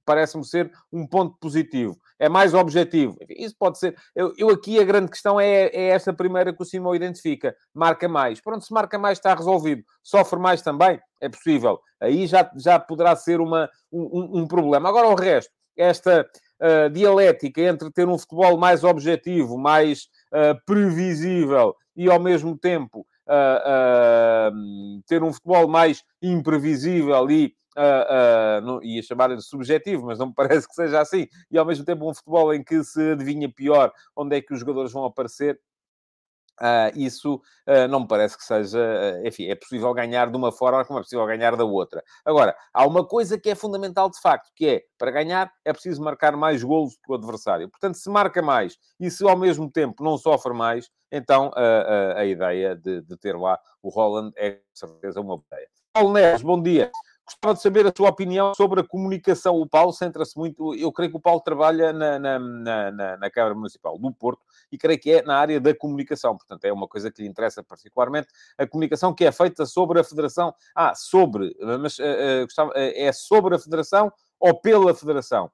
parece-me 0.05 0.43
ser 0.43 0.71
um 0.91 1.05
ponto 1.05 1.37
positivo. 1.39 1.95
É 2.17 2.27
mais 2.27 2.55
objetivo. 2.55 3.15
Isso 3.29 3.55
pode 3.57 3.77
ser. 3.77 3.95
Eu, 4.15 4.33
eu 4.39 4.49
aqui 4.49 4.79
a 4.79 4.83
grande 4.83 5.11
questão 5.11 5.39
é, 5.39 5.67
é 5.67 5.89
esta 5.89 6.11
primeira 6.11 6.51
que 6.51 6.63
o 6.63 6.65
Simão 6.65 6.95
identifica. 6.95 7.55
Marca 7.71 8.09
mais. 8.09 8.41
Pronto, 8.41 8.65
se 8.65 8.73
marca 8.73 8.97
mais 8.97 9.19
está 9.19 9.35
resolvido. 9.35 9.83
Sofre 10.01 10.39
mais 10.39 10.63
também? 10.63 10.99
É 11.21 11.29
possível. 11.29 11.79
Aí 12.01 12.25
já, 12.25 12.49
já 12.57 12.79
poderá 12.79 13.15
ser 13.15 13.39
uma, 13.39 13.69
um, 13.91 14.39
um 14.39 14.47
problema. 14.47 14.89
Agora 14.89 15.07
o 15.09 15.15
resto, 15.15 15.51
esta 15.77 16.27
uh, 16.59 16.89
dialética 16.89 17.61
entre 17.61 17.91
ter 17.91 18.07
um 18.07 18.17
futebol 18.17 18.57
mais 18.57 18.83
objetivo, 18.83 19.59
mais 19.59 20.07
uh, 20.33 20.59
previsível 20.65 21.75
e, 21.95 22.09
ao 22.09 22.19
mesmo 22.19 22.57
tempo, 22.57 23.05
uh, 23.29 25.01
ter 25.07 25.23
um 25.23 25.31
futebol 25.31 25.67
mais 25.67 26.03
imprevisível 26.21 27.29
e 27.29 27.53
Uh, 27.77 28.59
uh, 28.61 28.65
não, 28.65 28.83
ia 28.83 29.01
chamar 29.01 29.33
de 29.33 29.41
subjetivo, 29.41 30.07
mas 30.07 30.19
não 30.19 30.27
me 30.27 30.33
parece 30.35 30.67
que 30.67 30.73
seja 30.73 30.99
assim, 30.99 31.27
e 31.49 31.57
ao 31.57 31.65
mesmo 31.65 31.85
tempo 31.85 32.09
um 32.09 32.13
futebol 32.13 32.53
em 32.53 32.61
que 32.61 32.83
se 32.83 33.11
adivinha 33.11 33.47
pior 33.47 33.93
onde 34.17 34.35
é 34.35 34.41
que 34.41 34.53
os 34.53 34.59
jogadores 34.59 34.91
vão 34.91 35.05
aparecer, 35.05 35.57
Uh, 36.59 36.91
isso 36.95 37.35
uh, 37.67 37.87
não 37.89 38.01
me 38.01 38.07
parece 38.07 38.37
que 38.37 38.43
seja, 38.43 38.79
uh, 38.79 39.27
enfim, 39.27 39.45
é 39.47 39.55
possível 39.55 39.93
ganhar 39.93 40.29
de 40.29 40.35
uma 40.35 40.51
forma 40.51 40.83
como 40.83 40.99
é 40.99 41.01
possível 41.01 41.25
ganhar 41.25 41.55
da 41.55 41.63
outra. 41.63 42.03
Agora, 42.25 42.55
há 42.73 42.85
uma 42.85 43.05
coisa 43.05 43.39
que 43.39 43.49
é 43.49 43.55
fundamental 43.55 44.09
de 44.09 44.19
facto, 44.19 44.49
que 44.53 44.67
é, 44.67 44.81
para 44.97 45.11
ganhar, 45.11 45.51
é 45.63 45.71
preciso 45.71 46.01
marcar 46.01 46.35
mais 46.35 46.61
golos 46.61 46.93
do 46.93 46.99
que 47.01 47.11
o 47.11 47.15
adversário. 47.15 47.69
Portanto, 47.69 47.95
se 47.95 48.09
marca 48.09 48.41
mais 48.41 48.77
e 48.99 49.09
se 49.09 49.23
ao 49.23 49.37
mesmo 49.37 49.71
tempo 49.71 50.03
não 50.03 50.17
sofre 50.17 50.53
mais, 50.53 50.89
então 51.11 51.51
a 52.15 52.23
ideia 52.25 52.75
de, 52.75 53.01
de, 53.01 53.17
ter 53.17 53.35
lá 53.35 53.59
o 53.81 53.89
Holland 53.89 54.31
é, 54.37 54.51
com 54.51 54.61
certeza, 54.73 55.21
uma 55.21 55.37
boa 55.37 55.45
ideia. 55.51 55.67
Paulo 55.93 56.13
Neves, 56.13 56.41
bom 56.41 56.61
dia. 56.61 56.91
Gostava 57.29 57.53
de 57.53 57.61
saber 57.61 57.85
a 57.85 57.93
sua 57.95 58.09
opinião 58.09 58.53
sobre 58.55 58.81
a 58.81 58.83
comunicação. 58.83 59.55
O 59.55 59.67
Paulo 59.67 59.93
centra-se 59.93 60.35
muito. 60.37 60.73
Eu 60.75 60.91
creio 60.91 61.11
que 61.11 61.17
o 61.17 61.21
Paulo 61.21 61.39
trabalha 61.41 61.93
na, 61.93 62.17
na, 62.17 62.39
na, 62.39 63.17
na, 63.17 63.29
Câmara 63.29 63.53
Municipal 63.53 63.97
do 63.99 64.11
Porto 64.11 64.43
e 64.71 64.77
creio 64.77 64.99
que 64.99 65.11
é 65.11 65.21
na 65.21 65.37
área 65.37 65.59
da 65.59 65.73
comunicação. 65.75 66.35
Portanto, 66.35 66.65
é 66.65 66.73
uma 66.73 66.87
coisa 66.87 67.11
que 67.11 67.21
lhe 67.21 67.27
interessa 67.27 67.63
particularmente. 67.63 68.27
A 68.57 68.65
comunicação 68.65 69.13
que 69.13 69.25
é 69.25 69.31
feita 69.31 69.65
sobre 69.65 69.99
a 69.99 70.03
Federação. 70.03 70.53
Ah, 70.73 70.95
sobre. 70.95 71.55
Mas 71.79 71.99
uh, 71.99 72.03
uh, 72.03 72.45
gostava, 72.45 72.71
uh, 72.71 72.73
é 72.75 73.11
sobre 73.11 73.55
a 73.55 73.59
Federação 73.59 74.11
ou 74.39 74.59
pela 74.59 74.93
Federação 74.95 75.51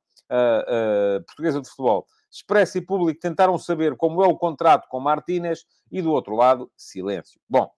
Portuguesa 1.28 1.62
de 1.62 1.70
Futebol? 1.70 2.08
Expresso 2.32 2.78
e 2.78 2.82
Público 2.82 3.20
tentaram 3.20 3.58
saber 3.58 3.96
como 3.96 4.24
é 4.24 4.28
o 4.28 4.38
contrato 4.38 4.88
com 4.90 5.00
Martínez 5.00 5.66
e, 5.92 6.02
do 6.02 6.12
outro 6.12 6.36
lado, 6.36 6.72
silêncio. 6.76 7.40
Bom. 7.50 7.70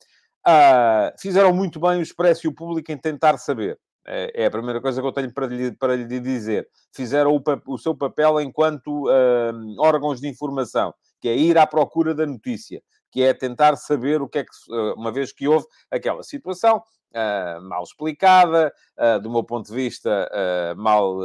fizeram 1.19 1.53
muito 1.53 1.79
bem 1.79 1.99
o 1.99 2.01
Expresso 2.01 2.47
e 2.47 2.49
o 2.49 2.53
Público 2.53 2.91
em 2.91 2.97
tentar 2.97 3.37
saber. 3.37 3.79
É, 4.07 4.43
é 4.43 4.45
a 4.45 4.51
primeira 4.51 4.79
coisa 4.79 5.01
que 5.01 5.07
eu 5.07 5.11
tenho 5.11 5.33
para 5.33 5.47
lhe, 5.47 5.71
para 5.73 5.95
lhe 5.95 6.19
dizer. 6.19 6.67
Fizeram 6.93 7.35
o, 7.35 7.73
o 7.73 7.77
seu 7.77 7.95
papel 7.95 8.39
enquanto 8.39 9.07
uh, 9.07 9.81
órgãos 9.81 10.21
de 10.21 10.27
informação, 10.27 10.93
que 11.19 11.27
é 11.27 11.35
ir 11.35 11.57
à 11.57 11.67
procura 11.67 12.15
da 12.15 12.25
notícia, 12.25 12.81
que 13.11 13.21
é 13.21 13.33
tentar 13.33 13.75
saber 13.75 14.21
o 14.21 14.29
que 14.29 14.39
é 14.39 14.43
que, 14.43 14.49
uma 14.95 15.11
vez 15.11 15.31
que 15.33 15.47
houve 15.47 15.65
aquela 15.91 16.23
situação, 16.23 16.81
uh, 17.13 17.61
mal 17.61 17.83
explicada, 17.83 18.73
uh, 18.97 19.19
do 19.21 19.29
meu 19.29 19.43
ponto 19.43 19.67
de 19.67 19.73
vista, 19.73 20.29
uh, 20.31 20.79
mal, 20.79 21.19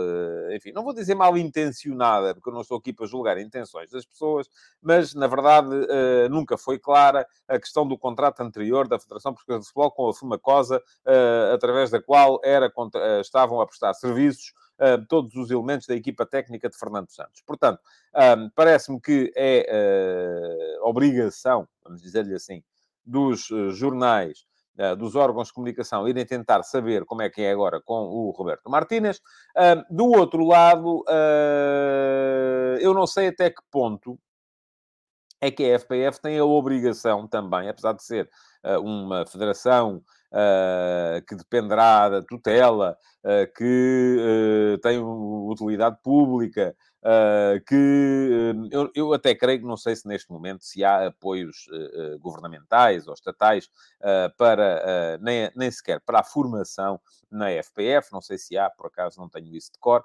enfim, 0.55 0.73
não 0.73 0.83
vou 0.83 0.93
dizer 0.93 1.15
mal 1.15 1.37
intencionada, 1.37 2.35
porque 2.35 2.49
eu 2.49 2.55
não 2.55 2.61
estou 2.63 2.79
aqui 2.79 2.93
para 2.93 3.07
julgar 3.07 3.39
intenções 3.39 3.91
das 3.91 4.05
pessoas, 4.05 4.49
mas, 4.81 5.15
na 5.15 5.27
verdade, 5.27 5.69
nunca 6.31 6.57
foi 6.57 6.79
clara 6.79 7.27
a 7.49 7.59
questão 7.59 7.87
do 7.87 7.99
contrato 7.99 8.41
anterior 8.41 8.89
da 8.89 8.99
Federação 8.99 9.33
Portuguesa 9.33 9.61
de 9.61 9.67
Futebol 9.67 9.91
com 9.91 10.09
a 10.09 10.15
Fumacosa, 10.15 10.83
através 11.53 11.91
da 11.91 12.03
qual 12.03 12.41
era, 12.45 12.73
estavam 13.21 13.61
a 13.61 13.67
prestar 13.67 13.95
serviços 13.95 14.53
todos 15.09 15.35
os 15.37 15.51
elementos 15.51 15.87
da 15.87 15.95
equipa 15.95 16.27
técnica 16.27 16.69
de 16.69 16.77
Fernando 16.77 17.11
Santos. 17.11 17.43
Portanto, 17.47 17.81
parece-me 18.55 19.01
que 19.01 19.33
é 19.37 20.77
obrigação, 20.83 21.69
vamos 21.85 22.03
dizer-lhe 22.03 22.35
assim, 22.35 22.63
dos 23.05 23.49
jornais 23.71 24.45
dos 24.99 25.15
órgãos 25.15 25.49
de 25.49 25.53
comunicação 25.53 26.09
irem 26.09 26.25
tentar 26.25 26.63
saber 26.63 27.05
como 27.05 27.23
é 27.23 27.29
que 27.29 27.43
é 27.43 27.53
agora 27.53 27.81
com 27.85 28.05
o 28.05 28.31
Roberto 28.31 28.71
Martínez. 28.71 29.21
Do 29.91 30.07
outro 30.07 30.47
lado, 30.47 31.05
uh, 31.09 32.79
eu 32.81 32.95
não 32.95 33.07
sei 33.07 33.29
até 33.29 33.51
que 33.51 33.63
ponto 33.71 34.19
é 35.41 35.51
que 35.51 35.65
a 35.65 35.79
FPF 35.79 36.21
tem 36.23 36.39
a 36.39 36.45
obrigação 36.45 37.29
também, 37.29 37.69
apesar 37.69 37.93
de 37.93 38.03
ser 38.03 38.31
uma 38.81 39.27
federação 39.27 40.03
uh, 40.33 41.25
que 41.27 41.37
dependerá 41.37 42.09
da 42.09 42.23
tutela, 42.23 42.97
uh, 43.25 43.53
que 43.55 44.17
uh, 44.75 44.79
tem 44.79 44.99
utilidade 44.99 45.97
pública, 46.03 46.75
que 47.67 48.55
eu, 48.71 48.91
eu, 48.95 49.13
até 49.13 49.35
creio 49.35 49.59
que 49.59 49.67
não 49.67 49.77
sei 49.77 49.97
se 49.97 50.07
neste 50.07 50.31
momento 50.31 50.65
se 50.65 50.85
há 50.85 51.09
apoios 51.09 51.69
governamentais 52.21 53.09
ou 53.09 53.15
estatais 53.15 53.69
para 54.37 55.19
nem, 55.21 55.51
nem 55.57 55.71
sequer 55.71 56.01
para 56.01 56.21
a 56.21 56.25
formação 56.25 57.01
na 57.31 57.51
FPF, 57.51 58.13
não 58.13 58.21
sei 58.21 58.39
se 58.39 58.57
há, 58.57 58.71
por 58.71 58.87
acaso 58.87 59.19
não 59.21 59.29
tenho 59.29 59.55
isso 59.55 59.73
de 59.73 59.79
cor, 59.81 60.05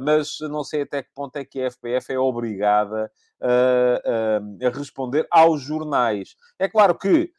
mas 0.00 0.38
não 0.40 0.64
sei 0.64 0.82
até 0.82 1.02
que 1.02 1.10
ponto 1.14 1.36
é 1.36 1.44
que 1.44 1.60
a 1.60 1.70
FPF 1.70 2.12
é 2.12 2.18
obrigada 2.18 3.10
a 3.42 4.70
responder 4.70 5.26
aos 5.30 5.60
jornais. 5.60 6.36
É 6.58 6.68
claro 6.68 6.96
que 6.96 7.30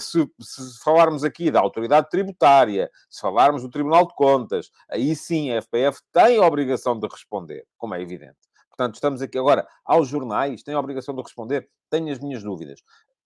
se, 0.00 0.28
se, 0.40 0.82
falarmos 0.82 1.24
aqui 1.24 1.50
da 1.50 1.60
autoridade 1.60 2.08
tributária, 2.10 2.90
se 3.08 3.20
falarmos 3.20 3.62
do 3.62 3.70
Tribunal 3.70 4.06
de 4.06 4.14
Contas, 4.14 4.70
aí 4.88 5.14
sim 5.14 5.50
a 5.50 5.62
FPF 5.62 6.00
tem 6.12 6.38
a 6.38 6.46
obrigação 6.46 6.98
de 6.98 7.06
responder, 7.06 7.64
como 7.78 7.94
é 7.94 8.00
evidente. 8.00 8.38
Portanto, 8.68 8.94
estamos 8.94 9.20
aqui 9.20 9.38
agora 9.38 9.66
aos 9.84 10.08
jornais, 10.08 10.62
têm 10.62 10.74
a 10.74 10.80
obrigação 10.80 11.14
de 11.14 11.22
responder, 11.22 11.68
tenho 11.90 12.10
as 12.10 12.18
minhas 12.18 12.42
dúvidas. 12.42 12.80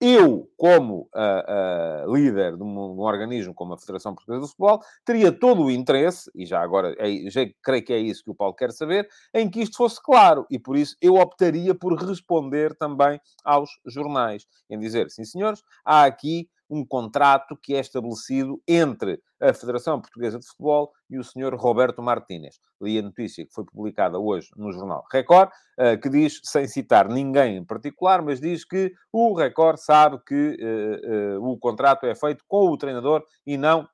Eu, 0.07 0.51
como 0.59 1.09
uh, 1.15 2.07
uh, 2.07 2.15
líder 2.15 2.59
de 2.59 2.63
um, 2.63 2.75
de 2.75 3.01
um, 3.01 3.01
organismo 3.01 3.55
como 3.55 3.73
a 3.73 3.79
Federação 3.79 4.15
Portuguesa 4.15 4.43
de 4.43 4.49
Futebol, 4.49 4.83
teria 5.03 5.33
todo 5.33 5.63
o 5.63 5.71
interesse, 5.71 6.31
e 6.35 6.45
já 6.45 6.61
agora 6.61 6.95
é, 6.99 7.31
já 7.31 7.41
creio 7.63 7.83
que 7.83 7.91
é 7.91 7.99
isso 7.99 8.23
que 8.23 8.31
o 8.31 8.35
Paulo 8.35 8.53
quer 8.53 8.71
saber, 8.71 9.09
em 9.33 9.49
que 9.49 9.63
isto 9.63 9.79
fosse 9.79 9.99
claro. 10.03 10.47
E 10.51 10.59
por 10.59 10.77
isso 10.77 10.95
eu 11.01 11.15
optaria 11.15 11.75
por 11.75 11.95
responder 11.95 12.75
também 12.75 13.19
aos 13.43 13.71
jornais, 13.87 14.47
em 14.69 14.79
dizer, 14.79 15.09
sim 15.11 15.25
senhores, 15.25 15.63
há 15.83 16.05
aqui 16.05 16.51
um 16.69 16.85
contrato 16.85 17.57
que 17.57 17.75
é 17.75 17.81
estabelecido 17.81 18.61
entre 18.67 19.21
a 19.41 19.53
Federação 19.53 20.01
Portuguesa 20.01 20.39
de 20.39 20.47
Futebol 20.47 20.93
e 21.11 21.19
o 21.19 21.25
senhor 21.25 21.55
Roberto 21.55 22.03
Martínez. 22.03 22.59
Li 22.81 22.99
a 22.99 23.03
notícia 23.03 23.45
que 23.45 23.53
foi 23.53 23.65
publicada 23.65 24.19
hoje 24.19 24.49
no 24.57 24.73
jornal 24.73 25.05
Record, 25.13 25.51
eh, 25.79 25.97
que 25.97 26.09
diz, 26.09 26.41
sem 26.45 26.67
citar 26.67 27.09
ninguém 27.09 27.57
em 27.57 27.65
particular, 27.65 28.23
mas 28.23 28.41
diz 28.41 28.65
que 28.65 28.93
o 29.13 29.35
Record 29.35 29.79
sabe 29.79 30.19
que 30.27 30.57
uh, 30.61 31.39
uh, 31.39 31.51
o 31.53 31.59
contrato 31.59 32.07
é 32.07 32.15
feito 32.15 32.45
com 32.49 32.71
o 32.71 32.77
treinador 32.79 33.23
e 33.47 33.57
não 33.57 33.87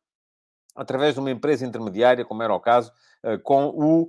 através 0.77 1.15
de 1.15 1.21
uma 1.21 1.31
empresa 1.31 1.67
intermediária, 1.67 2.25
como 2.25 2.43
era 2.43 2.55
o 2.55 2.61
caso 2.61 2.93
com, 3.43 3.67
o, 3.67 4.09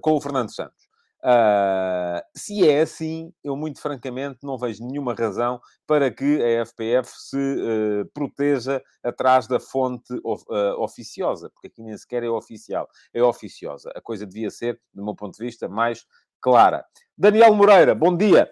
com 0.00 0.12
o 0.12 0.20
Fernando 0.20 0.54
Santos. 0.54 0.85
Uh, 1.26 2.22
se 2.36 2.68
é 2.68 2.82
assim, 2.82 3.32
eu 3.42 3.56
muito 3.56 3.80
francamente 3.80 4.38
não 4.44 4.56
vejo 4.56 4.86
nenhuma 4.86 5.12
razão 5.12 5.60
para 5.84 6.08
que 6.08 6.40
a 6.40 6.64
FPF 6.64 7.10
se 7.10 7.36
uh, 7.36 8.06
proteja 8.14 8.80
atrás 9.02 9.48
da 9.48 9.58
fonte 9.58 10.14
of, 10.22 10.44
uh, 10.48 10.80
oficiosa, 10.80 11.50
porque 11.50 11.66
aqui 11.66 11.82
nem 11.82 11.98
sequer 11.98 12.22
é 12.22 12.30
oficial, 12.30 12.88
é 13.12 13.20
oficiosa. 13.24 13.90
A 13.96 14.00
coisa 14.00 14.24
devia 14.24 14.52
ser, 14.52 14.80
do 14.94 15.04
meu 15.04 15.16
ponto 15.16 15.36
de 15.36 15.44
vista, 15.44 15.68
mais 15.68 16.06
clara. 16.40 16.84
Daniel 17.18 17.52
Moreira, 17.56 17.92
bom 17.92 18.16
dia. 18.16 18.48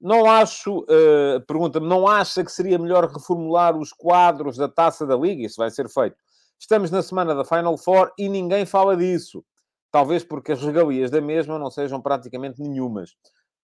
Não 0.00 0.28
acho, 0.28 0.84
pergunta-me, 1.46 1.88
não 1.88 2.06
acha 2.06 2.44
que 2.44 2.52
seria 2.52 2.78
melhor 2.78 3.06
reformular 3.10 3.74
os 3.74 3.94
quadros 3.94 4.56
da 4.58 4.68
taça 4.68 5.06
da 5.06 5.16
Liga? 5.16 5.46
Isso 5.46 5.56
vai 5.56 5.70
ser 5.70 5.88
feito. 5.88 6.16
Estamos 6.58 6.90
na 6.90 7.02
semana 7.02 7.34
da 7.34 7.46
Final 7.46 7.78
Four 7.78 8.12
e 8.18 8.28
ninguém 8.28 8.66
fala 8.66 8.94
disso. 8.94 9.42
Talvez 9.96 10.22
porque 10.22 10.52
as 10.52 10.62
regalias 10.62 11.10
da 11.10 11.22
mesma 11.22 11.58
não 11.58 11.70
sejam 11.70 12.02
praticamente 12.02 12.60
nenhumas. 12.60 13.16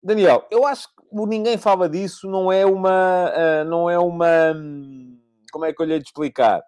Daniel, 0.02 0.48
eu 0.50 0.66
acho 0.66 0.88
que 0.88 1.28
ninguém 1.28 1.60
fala 1.60 1.88
disso, 1.88 2.28
não 2.28 2.52
é 2.52 2.66
uma. 2.66 3.30
Uh, 3.30 3.70
não 3.70 3.88
é 3.88 4.00
uma. 4.00 4.28
Como 5.52 5.64
é 5.64 5.72
que 5.72 5.80
eu 5.80 5.86
lhe 5.86 5.94
hei 5.94 6.00
de 6.00 6.08
explicar? 6.08 6.64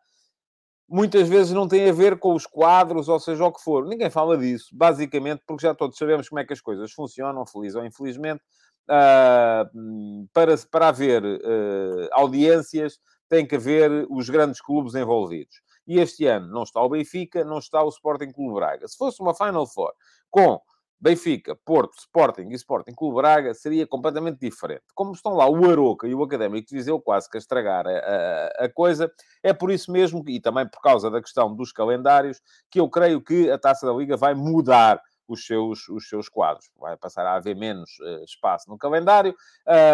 Muitas 0.87 1.27
vezes 1.27 1.51
não 1.51 1.67
tem 1.67 1.89
a 1.89 1.91
ver 1.91 2.19
com 2.19 2.35
os 2.35 2.45
quadros, 2.45 3.09
ou 3.09 3.19
seja, 3.19 3.43
o 3.43 3.51
que 3.51 3.63
for. 3.63 3.87
Ninguém 3.87 4.11
fala 4.11 4.37
disso, 4.37 4.67
basicamente, 4.71 5.41
porque 5.47 5.65
já 5.65 5.73
todos 5.73 5.97
sabemos 5.97 6.29
como 6.29 6.37
é 6.37 6.45
que 6.45 6.53
as 6.53 6.61
coisas 6.61 6.91
funcionam, 6.91 7.43
feliz 7.47 7.73
ou 7.73 7.83
infelizmente. 7.83 8.43
Uh, 8.87 10.27
para, 10.31 10.53
para 10.69 10.89
haver 10.89 11.23
uh, 11.25 12.07
audiências, 12.11 12.99
tem 13.27 13.47
que 13.47 13.55
haver 13.55 14.05
os 14.11 14.29
grandes 14.29 14.61
clubes 14.61 14.93
envolvidos. 14.93 15.55
E 15.89 15.99
este 15.99 16.27
ano 16.27 16.47
não 16.53 16.61
está 16.61 16.79
o 16.83 16.87
Benfica, 16.87 17.43
não 17.43 17.57
está 17.57 17.83
o 17.83 17.89
Sporting 17.89 18.31
Clube 18.31 18.53
Braga. 18.53 18.87
Se 18.87 18.95
fosse 18.95 19.19
uma 19.21 19.33
Final 19.33 19.65
Four 19.65 19.91
com 20.29 20.61
Benfica, 21.01 21.55
Porto, 21.65 21.97
Sporting 21.97 22.49
e 22.51 22.53
Sporting 22.53 22.93
Clube 22.93 23.15
Braga, 23.15 23.55
seria 23.55 23.87
completamente 23.87 24.37
diferente. 24.39 24.83
Como 24.93 25.13
estão 25.13 25.33
lá 25.33 25.49
o 25.49 25.67
Aroca 25.67 26.07
e 26.07 26.13
o 26.13 26.21
Académico 26.21 26.67
de 26.67 26.75
Viseu 26.75 27.01
quase 27.01 27.27
que 27.27 27.37
a 27.37 27.39
estragar 27.39 27.87
a, 27.87 27.89
a, 27.89 28.65
a, 28.65 28.69
coisa, 28.69 29.11
é 29.41 29.51
por 29.51 29.71
isso 29.71 29.91
mesmo, 29.91 30.23
e 30.27 30.39
também 30.39 30.69
por 30.69 30.79
causa 30.79 31.09
da 31.09 31.19
questão 31.19 31.55
dos 31.55 31.71
calendários, 31.71 32.39
que 32.69 32.79
eu 32.79 32.87
creio 32.87 33.19
que 33.19 33.49
a 33.49 33.57
Taça 33.57 33.87
da 33.87 33.93
Liga 33.93 34.15
vai 34.15 34.35
mudar 34.35 35.01
os 35.27 35.43
seus, 35.43 35.89
os 35.89 36.07
seus 36.07 36.29
quadros. 36.29 36.69
Vai 36.77 36.97
passar 36.97 37.25
a 37.25 37.35
haver 37.35 37.55
menos 37.55 37.97
uh, 37.99 38.23
espaço 38.23 38.69
no 38.69 38.77
calendário. 38.77 39.33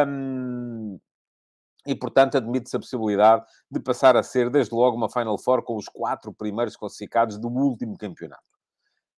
Um, 0.08 1.00
e, 1.86 1.94
portanto, 1.96 2.38
admite-se 2.38 2.76
a 2.76 2.80
possibilidade 2.80 3.46
de 3.70 3.80
passar 3.80 4.16
a 4.18 4.24
ser, 4.24 4.50
desde 4.50 4.74
logo, 4.74 4.98
uma 4.98 5.10
Final 5.10 5.38
Four 5.38 5.64
com 5.64 5.76
os 5.76 5.88
quatro 5.88 6.34
primeiros 6.34 6.76
classificados 6.76 7.38
do 7.38 7.48
último 7.48 7.98
campeonato. 7.98 8.44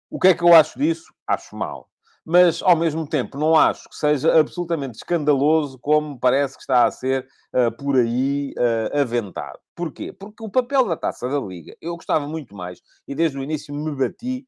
O 0.09 0.19
que 0.19 0.29
é 0.29 0.33
que 0.33 0.43
eu 0.43 0.53
acho 0.53 0.77
disso? 0.79 1.13
Acho 1.27 1.55
mal. 1.55 1.89
mas 2.29 2.61
ao 2.61 2.75
mesmo 2.75 3.07
tempo 3.07 3.37
não 3.37 3.55
acho 3.55 3.87
que 3.87 3.95
seja 3.95 4.37
absolutamente 4.37 4.97
escandaloso 4.97 5.79
como 5.79 6.19
parece 6.19 6.55
que 6.57 6.61
está 6.61 6.83
a 6.83 6.91
ser 6.91 7.25
uh, 7.55 7.71
por 7.77 7.95
aí 7.95 8.53
uh, 8.57 8.99
aventado. 8.99 9.57
Porquê? 9.73 10.11
Porque 10.11 10.43
o 10.43 10.49
papel 10.49 10.85
da 10.89 10.97
Taça 10.97 11.29
da 11.29 11.39
Liga, 11.39 11.73
eu 11.79 11.95
gostava 11.95 12.27
muito 12.27 12.53
mais, 12.53 12.81
e 13.07 13.15
desde 13.15 13.37
o 13.37 13.43
início 13.43 13.73
me 13.73 13.95
bati 13.95 14.45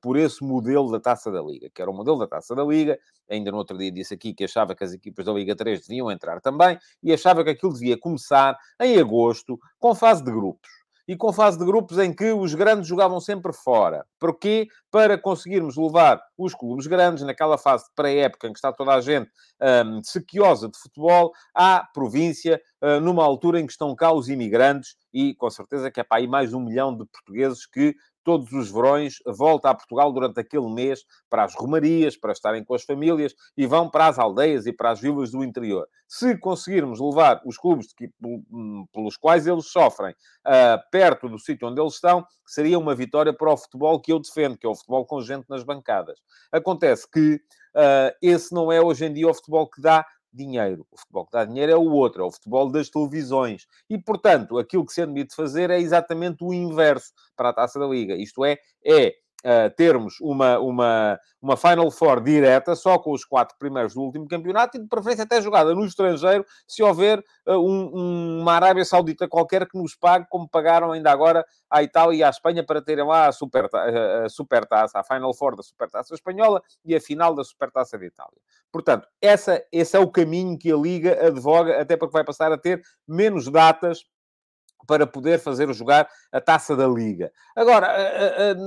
por 0.00 0.16
esse 0.16 0.42
modelo 0.44 0.90
da 0.90 1.00
Taça 1.00 1.30
da 1.30 1.40
Liga, 1.40 1.70
que 1.74 1.80
era 1.80 1.90
o 1.90 1.94
modelo 1.94 2.18
da 2.18 2.26
Taça 2.26 2.54
da 2.54 2.64
Liga, 2.64 2.98
ainda 3.28 3.50
no 3.50 3.58
outro 3.58 3.78
dia 3.78 3.90
disse 3.90 4.14
aqui 4.14 4.34
que 4.34 4.44
achava 4.44 4.74
que 4.74 4.84
as 4.84 4.92
equipas 4.92 5.24
da 5.24 5.32
Liga 5.32 5.54
3 5.56 5.86
deviam 5.86 6.10
entrar 6.10 6.40
também, 6.40 6.78
e 7.02 7.12
achava 7.12 7.44
que 7.44 7.50
aquilo 7.50 7.72
devia 7.72 7.98
começar 7.98 8.56
em 8.80 8.98
agosto, 8.98 9.58
com 9.78 9.94
fase 9.94 10.24
de 10.24 10.30
grupos 10.30 10.80
e 11.10 11.16
com 11.16 11.32
fase 11.32 11.58
de 11.58 11.64
grupos 11.64 11.98
em 11.98 12.14
que 12.14 12.30
os 12.30 12.54
grandes 12.54 12.86
jogavam 12.86 13.18
sempre 13.18 13.52
fora. 13.52 14.06
Porquê? 14.16 14.68
Para 14.92 15.18
conseguirmos 15.18 15.76
levar 15.76 16.22
os 16.38 16.54
clubes 16.54 16.86
grandes, 16.86 17.24
naquela 17.24 17.58
fase 17.58 17.82
de 17.86 17.90
pré-época 17.96 18.46
em 18.46 18.52
que 18.52 18.58
está 18.58 18.72
toda 18.72 18.94
a 18.94 19.00
gente 19.00 19.28
um, 19.60 20.00
sequiosa 20.04 20.68
de 20.68 20.78
futebol, 20.78 21.32
à 21.52 21.84
província, 21.92 22.62
uh, 22.80 23.00
numa 23.00 23.24
altura 23.24 23.58
em 23.58 23.66
que 23.66 23.72
estão 23.72 23.92
cá 23.96 24.12
os 24.12 24.28
imigrantes, 24.28 24.94
e 25.12 25.34
com 25.34 25.50
certeza 25.50 25.90
que 25.90 25.98
é 25.98 26.04
para 26.04 26.18
aí 26.18 26.28
mais 26.28 26.54
um 26.54 26.60
milhão 26.60 26.96
de 26.96 27.04
portugueses 27.06 27.66
que 27.66 27.96
todos 28.24 28.52
os 28.52 28.70
verões, 28.70 29.16
volta 29.26 29.70
a 29.70 29.74
Portugal 29.74 30.12
durante 30.12 30.40
aquele 30.40 30.68
mês 30.72 31.04
para 31.28 31.44
as 31.44 31.54
romarias, 31.54 32.16
para 32.16 32.32
estarem 32.32 32.64
com 32.64 32.74
as 32.74 32.84
famílias 32.84 33.34
e 33.56 33.66
vão 33.66 33.88
para 33.88 34.06
as 34.06 34.18
aldeias 34.18 34.66
e 34.66 34.72
para 34.72 34.90
as 34.90 35.00
vilas 35.00 35.30
do 35.30 35.42
interior. 35.42 35.88
Se 36.06 36.36
conseguirmos 36.36 37.00
levar 37.00 37.40
os 37.44 37.56
clubes 37.56 37.92
que, 37.92 38.10
hum, 38.22 38.84
pelos 38.92 39.16
quais 39.16 39.46
eles 39.46 39.66
sofrem 39.66 40.12
uh, 40.12 40.90
perto 40.90 41.28
do 41.28 41.38
sítio 41.38 41.68
onde 41.68 41.80
eles 41.80 41.94
estão, 41.94 42.26
seria 42.44 42.78
uma 42.78 42.94
vitória 42.94 43.32
para 43.32 43.52
o 43.52 43.56
futebol 43.56 44.00
que 44.00 44.12
eu 44.12 44.18
defendo, 44.18 44.58
que 44.58 44.66
é 44.66 44.68
o 44.68 44.74
futebol 44.74 45.06
com 45.06 45.20
gente 45.20 45.48
nas 45.48 45.62
bancadas. 45.62 46.18
Acontece 46.50 47.08
que 47.10 47.34
uh, 47.34 48.14
esse 48.20 48.52
não 48.52 48.72
é 48.72 48.80
hoje 48.80 49.04
em 49.04 49.12
dia 49.12 49.28
o 49.28 49.34
futebol 49.34 49.68
que 49.68 49.80
dá 49.80 50.04
dinheiro. 50.32 50.86
O 50.90 50.98
futebol 50.98 51.26
que 51.26 51.32
dá 51.32 51.44
dinheiro 51.44 51.72
é 51.72 51.76
o 51.76 51.90
outro, 51.90 52.22
é 52.22 52.26
o 52.26 52.30
futebol 52.30 52.70
das 52.70 52.88
televisões. 52.88 53.66
E, 53.88 53.98
portanto, 53.98 54.58
aquilo 54.58 54.84
que 54.84 54.92
se 54.92 55.02
admite 55.02 55.34
fazer 55.34 55.70
é 55.70 55.80
exatamente 55.80 56.44
o 56.44 56.52
inverso 56.52 57.12
para 57.36 57.50
a 57.50 57.52
Taça 57.52 57.78
da 57.78 57.86
Liga. 57.86 58.14
Isto 58.14 58.44
é, 58.44 58.58
é 58.84 59.14
uh, 59.44 59.74
termos 59.76 60.14
uma, 60.20 60.58
uma, 60.58 61.20
uma 61.40 61.56
Final 61.56 61.90
Four 61.90 62.20
direta, 62.22 62.74
só 62.74 62.98
com 62.98 63.12
os 63.12 63.24
quatro 63.24 63.56
primeiros 63.58 63.94
do 63.94 64.00
último 64.00 64.26
campeonato, 64.28 64.76
e 64.76 64.80
de 64.80 64.88
preferência 64.88 65.24
até 65.24 65.40
jogada 65.40 65.74
no 65.74 65.84
estrangeiro, 65.84 66.44
se 66.66 66.82
houver 66.82 67.22
uh, 67.46 67.56
um, 67.58 68.40
uma 68.40 68.54
Arábia 68.54 68.84
Saudita 68.84 69.28
qualquer 69.28 69.66
que 69.68 69.78
nos 69.78 69.94
pague, 69.94 70.26
como 70.28 70.48
pagaram 70.48 70.92
ainda 70.92 71.10
agora 71.10 71.44
à 71.70 71.82
Itália 71.82 72.18
e 72.18 72.22
à 72.22 72.30
Espanha, 72.30 72.64
para 72.64 72.82
terem 72.82 73.04
lá 73.04 73.28
a, 73.28 73.32
super, 73.32 73.68
a, 73.72 74.24
a 74.24 74.28
Supertaça, 74.28 74.98
a 74.98 75.04
Final 75.04 75.34
Four 75.34 75.56
da 75.56 75.62
Supertaça 75.62 76.14
Espanhola 76.14 76.62
e 76.84 76.94
a 76.94 77.00
final 77.00 77.34
da 77.34 77.44
Supertaça 77.44 77.98
de 77.98 78.06
Itália. 78.06 78.38
Portanto, 78.72 79.08
essa, 79.20 79.64
esse 79.72 79.96
é 79.96 80.00
o 80.00 80.10
caminho 80.10 80.58
que 80.58 80.70
a 80.70 80.76
Liga 80.76 81.26
advoga, 81.26 81.80
até 81.80 81.96
porque 81.96 82.12
vai 82.12 82.24
passar 82.24 82.52
a 82.52 82.58
ter 82.58 82.82
menos 83.06 83.50
datas 83.50 84.04
para 84.86 85.06
poder 85.06 85.38
fazer 85.38 85.72
jogar 85.72 86.08
a 86.32 86.40
taça 86.40 86.76
da 86.76 86.86
Liga. 86.86 87.32
Agora, 87.56 87.88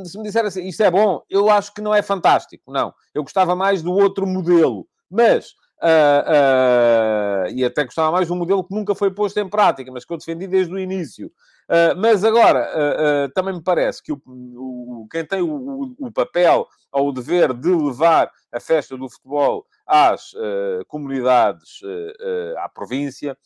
se 0.06 0.18
me 0.18 0.24
disser 0.24 0.46
assim, 0.46 0.68
isso 0.68 0.84
é 0.84 0.90
bom, 0.90 1.22
eu 1.30 1.50
acho 1.50 1.74
que 1.74 1.82
não 1.82 1.94
é 1.94 2.02
fantástico. 2.02 2.72
Não. 2.72 2.94
Eu 3.14 3.24
gostava 3.24 3.56
mais 3.56 3.82
do 3.82 3.92
outro 3.94 4.26
modelo. 4.26 4.88
Mas 5.10 5.54
Uh, 5.84 7.46
uh, 7.46 7.52
e 7.54 7.66
até 7.66 7.84
gostava 7.84 8.10
mais 8.10 8.28
de 8.28 8.32
um 8.32 8.38
modelo 8.38 8.64
que 8.64 8.74
nunca 8.74 8.96
foi 8.96 9.12
posto 9.12 9.38
em 9.38 9.50
prática, 9.50 9.92
mas 9.92 10.06
que 10.06 10.14
eu 10.14 10.18
defendi 10.18 10.48
desde 10.48 10.74
o 10.74 10.80
início. 10.80 11.28
Uh, 11.28 11.94
mas 11.98 12.24
agora, 12.24 13.30
também 13.36 13.54
me 13.54 13.62
parece 13.62 14.02
que 14.02 14.14
o, 14.14 14.22
o 14.26 15.08
quem 15.12 15.26
tem 15.26 15.42
o, 15.42 15.94
o, 16.00 16.12
papel 16.12 16.66
ou 16.90 17.10
o 17.10 17.12
dever 17.12 17.54
de 17.54 17.70
levar 17.70 18.32
a 18.52 18.60
festa 18.62 18.98
do 18.98 19.10
futebol 19.10 19.66
às 19.86 20.32
comunidades, 20.88 21.80
à 22.58 22.70
província, 22.70 23.38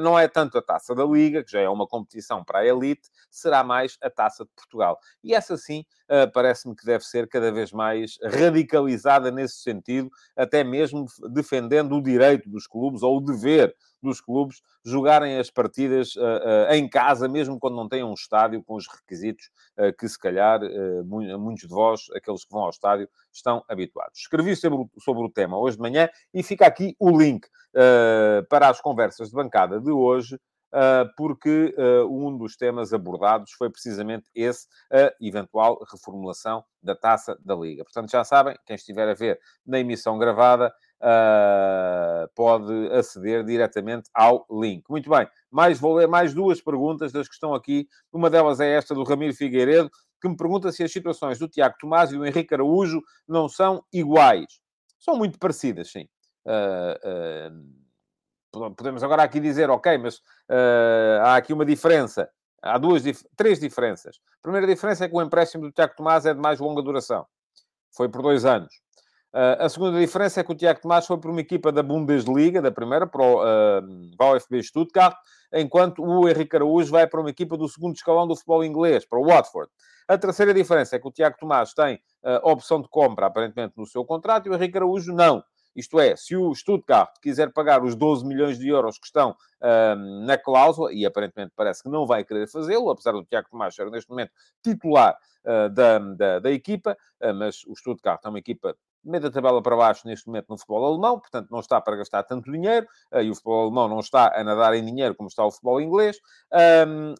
não 0.00 0.18
é 0.18 0.26
tanto 0.26 0.58
a 0.58 0.62
taça 0.62 0.94
da 0.94 1.04
Liga, 1.04 1.44
que 1.44 1.52
já 1.52 1.60
é 1.60 1.68
uma 1.68 1.86
competição 1.86 2.44
para 2.44 2.60
a 2.60 2.66
elite, 2.66 3.08
será 3.30 3.62
mais 3.62 3.96
a 4.02 4.10
taça 4.10 4.44
de 4.44 4.50
Portugal. 4.56 4.98
E 5.22 5.34
essa 5.34 5.56
sim, 5.56 5.84
parece-me 6.32 6.74
que 6.74 6.84
deve 6.84 7.04
ser 7.04 7.28
cada 7.28 7.52
vez 7.52 7.72
mais 7.72 8.18
radicalizada 8.22 9.30
nesse 9.30 9.56
sentido, 9.62 10.10
até 10.36 10.64
mesmo 10.64 11.06
defendendo 11.30 11.72
defende 11.72 11.94
o 11.94 12.02
direito 12.02 12.48
dos 12.48 12.66
clubes, 12.66 13.02
ou 13.02 13.18
o 13.18 13.20
dever 13.20 13.74
dos 14.02 14.20
clubes, 14.20 14.60
jogarem 14.84 15.38
as 15.38 15.50
partidas 15.50 16.16
uh, 16.16 16.20
uh, 16.20 16.72
em 16.72 16.88
casa, 16.88 17.28
mesmo 17.28 17.58
quando 17.58 17.76
não 17.76 17.88
tenham 17.88 18.10
um 18.10 18.14
estádio 18.14 18.62
com 18.62 18.74
os 18.74 18.86
requisitos 18.88 19.50
uh, 19.78 19.96
que, 19.96 20.08
se 20.08 20.18
calhar, 20.18 20.60
muitos 21.04 21.62
de 21.62 21.68
vós, 21.68 22.02
aqueles 22.14 22.44
que 22.44 22.52
vão 22.52 22.62
ao 22.62 22.70
estádio, 22.70 23.08
estão 23.32 23.64
habituados. 23.68 24.18
Escrevi 24.18 24.56
sobre 24.56 24.86
sobre 24.98 25.22
o 25.22 25.30
tema 25.30 25.58
hoje 25.58 25.76
de 25.76 25.82
manhã 25.82 26.08
e 26.34 26.42
fica 26.42 26.66
aqui 26.66 26.96
o 26.98 27.16
link 27.16 27.46
para 28.48 28.68
as 28.68 28.80
conversas 28.80 29.28
de 29.28 29.34
bancada 29.34 29.80
de 29.80 29.90
hoje, 29.90 30.38
porque 31.16 31.74
um 32.10 32.36
dos 32.36 32.56
temas 32.56 32.92
abordados 32.92 33.52
foi 33.52 33.70
precisamente 33.70 34.28
esse, 34.34 34.66
a 34.90 35.12
eventual 35.20 35.82
reformulação 35.90 36.64
da 36.82 36.94
taça 36.94 37.36
da 37.44 37.54
Liga. 37.54 37.84
Portanto, 37.84 38.10
já 38.10 38.24
sabem, 38.24 38.56
quem 38.66 38.76
estiver 38.76 39.08
a 39.08 39.14
ver 39.14 39.38
na 39.64 39.78
emissão 39.78 40.18
gravada, 40.18 40.74
uh, 41.02 42.28
pode 42.34 42.72
aceder 42.92 43.44
diretamente 43.44 44.08
ao 44.14 44.46
link. 44.50 44.84
Muito 44.88 45.10
bem, 45.10 45.28
mais, 45.50 45.78
vou 45.78 45.94
ler 45.94 46.06
mais 46.06 46.32
duas 46.32 46.60
perguntas 46.60 47.12
das 47.12 47.28
que 47.28 47.34
estão 47.34 47.52
aqui. 47.54 47.88
Uma 48.12 48.30
delas 48.30 48.60
é 48.60 48.70
esta 48.72 48.94
do 48.94 49.02
Ramiro 49.02 49.34
Figueiredo, 49.34 49.90
que 50.20 50.28
me 50.28 50.36
pergunta 50.36 50.70
se 50.70 50.84
as 50.84 50.92
situações 50.92 51.38
do 51.38 51.48
Tiago 51.48 51.74
Tomás 51.80 52.12
e 52.12 52.16
do 52.16 52.24
Henrique 52.24 52.54
Araújo 52.54 53.02
não 53.26 53.48
são 53.48 53.84
iguais. 53.92 54.60
São 54.98 55.16
muito 55.16 55.38
parecidas, 55.38 55.90
sim. 55.90 56.06
Uh, 56.46 56.94
uh, 58.60 58.74
podemos 58.74 59.02
agora 59.02 59.22
aqui 59.24 59.40
dizer, 59.40 59.70
ok, 59.70 59.98
mas 59.98 60.20
há 61.22 61.36
aqui 61.36 61.52
uma 61.52 61.64
diferença. 61.64 62.30
Há 62.62 62.78
duas, 62.78 63.02
três 63.34 63.58
diferenças. 63.58 64.20
A 64.38 64.42
primeira 64.42 64.66
diferença 64.66 65.04
é 65.04 65.08
que 65.08 65.16
o 65.16 65.22
empréstimo 65.22 65.64
do 65.64 65.72
Tiago 65.72 65.94
Tomás 65.96 66.26
é 66.26 66.34
de 66.34 66.40
mais 66.40 66.60
longa 66.60 66.82
duração. 66.82 67.26
Foi 67.90 68.08
por 68.08 68.22
dois 68.22 68.44
anos. 68.44 68.72
Uh, 69.34 69.56
a 69.60 69.68
segunda 69.70 69.98
diferença 69.98 70.40
é 70.40 70.44
que 70.44 70.52
o 70.52 70.54
Tiago 70.54 70.80
Tomás 70.82 71.06
foi 71.06 71.16
para 71.16 71.30
uma 71.30 71.40
equipa 71.40 71.72
da 71.72 71.82
Bundesliga, 71.82 72.60
da 72.60 72.70
primeira, 72.70 73.06
para 73.06 73.22
o 73.22 73.40
uh, 73.40 74.38
VfB 74.38 74.62
Stuttgart, 74.62 75.16
enquanto 75.54 76.02
o 76.02 76.28
Henrique 76.28 76.54
Araújo 76.54 76.90
vai 76.90 77.06
para 77.06 77.18
uma 77.18 77.30
equipa 77.30 77.56
do 77.56 77.66
segundo 77.66 77.94
escalão 77.94 78.26
do 78.26 78.36
futebol 78.36 78.62
inglês, 78.62 79.06
para 79.06 79.18
o 79.18 79.24
Watford. 79.24 79.70
A 80.06 80.18
terceira 80.18 80.52
diferença 80.52 80.96
é 80.96 80.98
que 80.98 81.08
o 81.08 81.10
Tiago 81.10 81.36
Tomás 81.38 81.72
tem 81.72 81.94
uh, 82.22 82.50
opção 82.50 82.82
de 82.82 82.88
compra, 82.88 83.26
aparentemente, 83.26 83.72
no 83.76 83.86
seu 83.86 84.04
contrato, 84.04 84.46
e 84.46 84.50
o 84.50 84.54
Henrique 84.54 84.76
Araújo 84.76 85.14
não. 85.14 85.42
Isto 85.74 85.98
é, 85.98 86.14
se 86.14 86.36
o 86.36 86.54
Stuttgart 86.54 87.14
quiser 87.22 87.50
pagar 87.52 87.82
os 87.82 87.94
12 87.94 88.26
milhões 88.26 88.58
de 88.58 88.68
euros 88.68 88.98
que 88.98 89.06
estão 89.06 89.30
uh, 89.30 90.26
na 90.26 90.36
cláusula, 90.36 90.92
e 90.92 91.06
aparentemente 91.06 91.52
parece 91.56 91.82
que 91.82 91.88
não 91.88 92.06
vai 92.06 92.22
querer 92.24 92.46
fazê-lo, 92.48 92.90
apesar 92.90 93.12
do 93.12 93.24
Tiago 93.24 93.48
Tomás 93.50 93.74
ser 93.74 93.90
neste 93.90 94.10
momento 94.10 94.32
titular 94.62 95.16
uh, 95.46 95.70
da, 95.70 95.98
da, 95.98 96.38
da, 96.40 96.50
equipa, 96.50 96.96
uh, 97.22 97.34
mas 97.34 97.64
o 97.66 97.74
Stuttgart 97.74 98.20
é 98.22 98.28
uma 98.28 98.38
equipa 98.38 98.76
meio 99.04 99.22
da 99.22 99.30
tabela 99.30 99.62
para 99.62 99.76
baixo 99.76 100.06
neste 100.06 100.26
momento 100.26 100.46
no 100.48 100.58
futebol 100.58 100.84
alemão, 100.84 101.18
portanto 101.18 101.48
não 101.50 101.60
está 101.60 101.80
para 101.80 101.96
gastar 101.96 102.22
tanto 102.22 102.50
dinheiro, 102.50 102.86
e 103.20 103.30
o 103.30 103.34
futebol 103.34 103.62
alemão 103.62 103.88
não 103.88 104.00
está 104.00 104.32
a 104.34 104.44
nadar 104.44 104.74
em 104.74 104.84
dinheiro 104.84 105.14
como 105.14 105.28
está 105.28 105.44
o 105.44 105.50
futebol 105.50 105.80
inglês, 105.80 106.18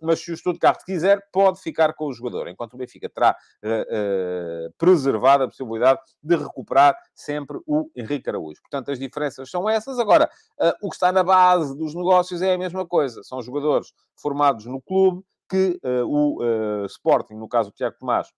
mas 0.01 0.21
se 0.21 0.33
o 0.33 0.37
Stuttgart 0.37 0.83
quiser, 0.85 1.21
pode 1.33 1.61
ficar 1.61 1.95
com 1.95 2.07
o 2.07 2.13
jogador, 2.13 2.49
enquanto 2.49 2.75
o 2.75 2.77
Benfica 2.77 3.09
terá 3.09 3.37
uh, 3.63 3.69
uh, 3.69 4.73
preservado 4.79 5.45
a 5.45 5.49
possibilidade 5.49 6.01
de 6.23 6.37
recuperar 6.37 6.97
sempre 7.15 7.59
o 7.67 7.91
Henrique 7.97 8.29
Araújo. 8.29 8.61
Portanto, 8.61 8.91
as 8.91 8.99
diferenças 8.99 9.51
são 9.51 9.69
essas. 9.69 9.99
Agora, 9.99 10.31
uh, 10.61 10.73
o 10.83 10.89
que 10.89 10.97
está 10.97 11.13
na 11.13 11.23
base 11.23 11.77
dos 11.77 11.95
negócios 11.95 12.43
é 12.43 12.55
a 12.55 12.59
mesma 12.59 12.87
coisa, 12.87 13.23
são 13.23 13.43
jogadores 13.43 13.93
formados 14.17 14.67
no 14.67 14.81
clube 14.81 15.23
que 15.49 15.79
o 16.07 16.39
Sporting, 16.87 17.35
no 17.35 17.47
caso 17.47 17.71
do 17.71 17.75
Tiago 17.75 17.97
Tomás, 17.99 18.33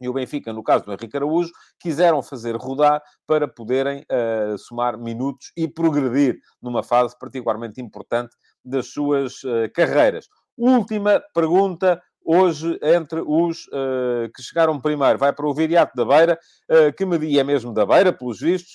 e 0.00 0.08
o 0.08 0.12
Benfica, 0.12 0.52
no 0.52 0.62
caso 0.62 0.84
do 0.84 0.92
Henrique 0.92 1.16
Araújo, 1.16 1.50
quiseram 1.80 2.22
fazer 2.22 2.56
rodar 2.56 3.02
para 3.26 3.48
poderem 3.48 4.04
uh, 4.10 4.58
somar 4.58 4.98
minutos 4.98 5.52
e 5.56 5.66
progredir 5.66 6.38
numa 6.60 6.82
fase 6.82 7.18
particularmente 7.18 7.80
importante 7.80 8.36
das 8.64 8.88
suas 8.88 9.42
uh, 9.44 9.70
carreiras. 9.74 10.28
Última 10.56 11.22
pergunta 11.34 12.00
hoje 12.24 12.78
entre 12.82 13.20
os 13.20 13.66
uh, 13.68 14.30
que 14.34 14.42
chegaram 14.42 14.80
primeiro. 14.80 15.18
Vai 15.18 15.32
para 15.32 15.46
o 15.46 15.54
Viriato 15.54 15.94
da 15.94 16.04
Beira, 16.04 16.38
que 16.96 17.06
me 17.06 17.16
e 17.24 17.38
é 17.38 17.44
mesmo 17.44 17.72
da 17.72 17.86
Beira, 17.86 18.12
pelos 18.12 18.40
vistos, 18.40 18.72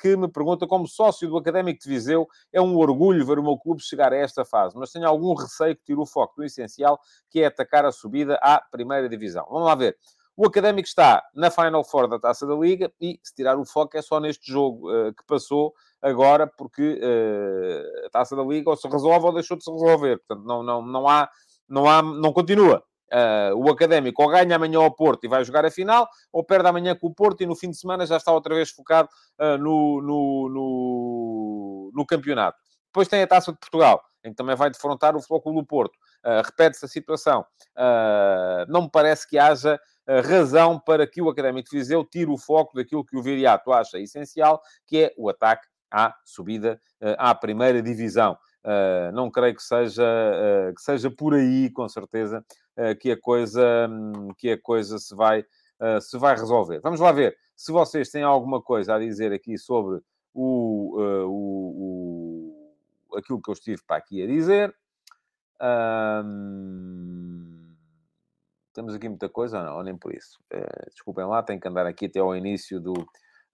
que 0.00 0.16
me 0.16 0.28
pergunta 0.28 0.68
como 0.68 0.86
sócio 0.86 1.28
do 1.28 1.36
Académico 1.36 1.80
de 1.82 1.88
Viseu, 1.88 2.28
é 2.52 2.60
um 2.60 2.76
orgulho 2.76 3.26
ver 3.26 3.40
o 3.40 3.42
meu 3.42 3.58
clube 3.58 3.82
chegar 3.82 4.12
a 4.12 4.16
esta 4.16 4.44
fase, 4.44 4.78
mas 4.78 4.92
tenho 4.92 5.08
algum 5.08 5.34
receio 5.34 5.74
que 5.74 5.82
tire 5.82 5.98
o 5.98 6.06
foco 6.06 6.36
do 6.36 6.44
essencial, 6.44 7.00
que 7.28 7.40
é 7.40 7.46
atacar 7.46 7.84
a 7.84 7.90
subida 7.90 8.38
à 8.40 8.62
primeira 8.70 9.08
divisão. 9.08 9.44
Vamos 9.50 9.66
lá 9.66 9.74
ver. 9.74 9.96
O 10.38 10.46
Académico 10.46 10.86
está 10.86 11.20
na 11.34 11.50
Final 11.50 11.82
Four 11.82 12.06
da 12.06 12.16
Taça 12.16 12.46
da 12.46 12.54
Liga 12.54 12.92
e, 13.00 13.18
se 13.24 13.34
tirar 13.34 13.58
o 13.58 13.64
foco, 13.64 13.96
é 13.96 14.00
só 14.00 14.20
neste 14.20 14.52
jogo 14.52 14.88
uh, 14.88 15.12
que 15.12 15.26
passou 15.26 15.74
agora, 16.00 16.46
porque 16.46 17.00
uh, 17.02 18.06
a 18.06 18.10
Taça 18.10 18.36
da 18.36 18.44
Liga 18.44 18.70
ou 18.70 18.76
se 18.76 18.86
resolve 18.86 19.26
ou 19.26 19.32
deixou 19.32 19.56
de 19.56 19.64
se 19.64 19.70
resolver. 19.72 20.18
Portanto, 20.18 20.46
não, 20.46 20.62
não, 20.62 20.80
não 20.80 21.08
há, 21.08 21.28
não 21.68 21.90
há, 21.90 22.00
não 22.00 22.32
continua. 22.32 22.84
Uh, 23.12 23.56
o 23.56 23.68
Académico 23.68 24.22
ou 24.22 24.28
ganha 24.28 24.54
amanhã 24.54 24.78
ao 24.78 24.94
Porto 24.94 25.24
e 25.24 25.28
vai 25.28 25.42
jogar 25.42 25.64
a 25.64 25.72
final, 25.72 26.08
ou 26.32 26.44
perde 26.44 26.68
amanhã 26.68 26.94
com 26.94 27.08
o 27.08 27.14
Porto 27.14 27.40
e 27.42 27.46
no 27.46 27.56
fim 27.56 27.70
de 27.70 27.76
semana 27.76 28.06
já 28.06 28.16
está 28.16 28.30
outra 28.30 28.54
vez 28.54 28.70
focado 28.70 29.08
uh, 29.40 29.58
no, 29.58 30.00
no, 30.00 30.48
no, 30.50 31.90
no, 31.96 32.06
campeonato. 32.06 32.56
Depois 32.86 33.08
tem 33.08 33.22
a 33.22 33.26
Taça 33.26 33.50
de 33.50 33.58
Portugal, 33.58 34.00
em 34.22 34.30
que 34.30 34.36
também 34.36 34.54
vai 34.54 34.70
defrontar 34.70 35.16
o 35.16 35.20
Futebol 35.20 35.54
do 35.54 35.66
Porto. 35.66 35.96
Uh, 36.24 36.42
Repete-se 36.44 36.84
a 36.84 36.88
situação. 36.88 37.44
não 38.68 38.82
me 38.82 38.88
parece 38.88 39.26
que 39.26 39.36
haja 39.36 39.80
razão 40.24 40.78
para 40.78 41.06
que 41.06 41.20
o 41.20 41.28
Académico 41.28 41.68
de 41.70 41.76
Viseu 41.76 42.04
tire 42.04 42.30
o 42.30 42.38
foco 42.38 42.74
daquilo 42.76 43.04
que 43.04 43.16
o 43.16 43.22
Viriato 43.22 43.72
acha 43.72 43.98
essencial, 43.98 44.60
que 44.86 45.04
é 45.04 45.14
o 45.16 45.28
ataque 45.28 45.66
à 45.90 46.14
subida 46.24 46.80
à 47.18 47.34
primeira 47.34 47.82
divisão. 47.82 48.36
Uh, 48.64 49.12
não 49.12 49.30
creio 49.30 49.54
que 49.54 49.62
seja, 49.62 50.04
uh, 50.04 50.74
que 50.74 50.82
seja 50.82 51.10
por 51.10 51.34
aí, 51.34 51.70
com 51.70 51.88
certeza, 51.88 52.44
que, 53.00 53.10
a 53.10 53.20
coisa, 53.20 53.88
um, 53.88 54.28
que 54.36 54.52
a 54.52 54.60
coisa 54.60 54.98
se 54.98 55.12
vai, 55.12 55.44
se 56.00 56.16
vai 56.16 56.36
resolver. 56.36 56.78
Vamos 56.80 57.00
lá 57.00 57.10
ver 57.10 57.36
se 57.56 57.72
vocês 57.72 58.08
têm 58.08 58.22
alguma 58.22 58.62
coisa 58.62 58.94
a 58.94 58.98
dizer 59.00 59.32
aqui 59.32 59.58
sobre 59.58 60.00
o, 60.32 60.96
o, 61.26 62.54
o 63.10 63.16
aquilo 63.16 63.42
que 63.42 63.50
eu 63.50 63.54
estive 63.54 63.82
para 63.84 63.96
aqui 63.96 64.22
a 64.22 64.26
dizer. 64.28 64.72
Um, 65.60 67.17
temos 68.78 68.94
aqui 68.94 69.08
muita 69.08 69.28
coisa, 69.28 69.58
ou 69.58 69.64
não, 69.64 69.82
nem 69.82 69.96
por 69.96 70.14
isso. 70.14 70.38
desculpem 70.92 71.24
lá, 71.26 71.42
tenho 71.42 71.60
que 71.60 71.66
andar 71.66 71.86
aqui 71.86 72.06
até 72.06 72.20
ao 72.20 72.36
início 72.36 72.80
do, 72.80 72.94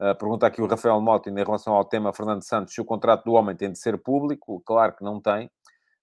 Uh, 0.00 0.12
pergunta 0.18 0.44
aqui 0.44 0.60
o 0.60 0.66
Rafael 0.66 1.00
Mota 1.00 1.30
em 1.30 1.34
relação 1.34 1.72
ao 1.72 1.84
tema 1.84 2.12
Fernando 2.12 2.42
Santos, 2.42 2.74
se 2.74 2.80
o 2.80 2.84
contrato 2.84 3.24
do 3.24 3.32
homem 3.32 3.54
tem 3.54 3.70
de 3.70 3.78
ser 3.78 3.96
público. 3.96 4.60
Claro 4.66 4.94
que 4.96 5.04
não 5.04 5.20
tem. 5.20 5.46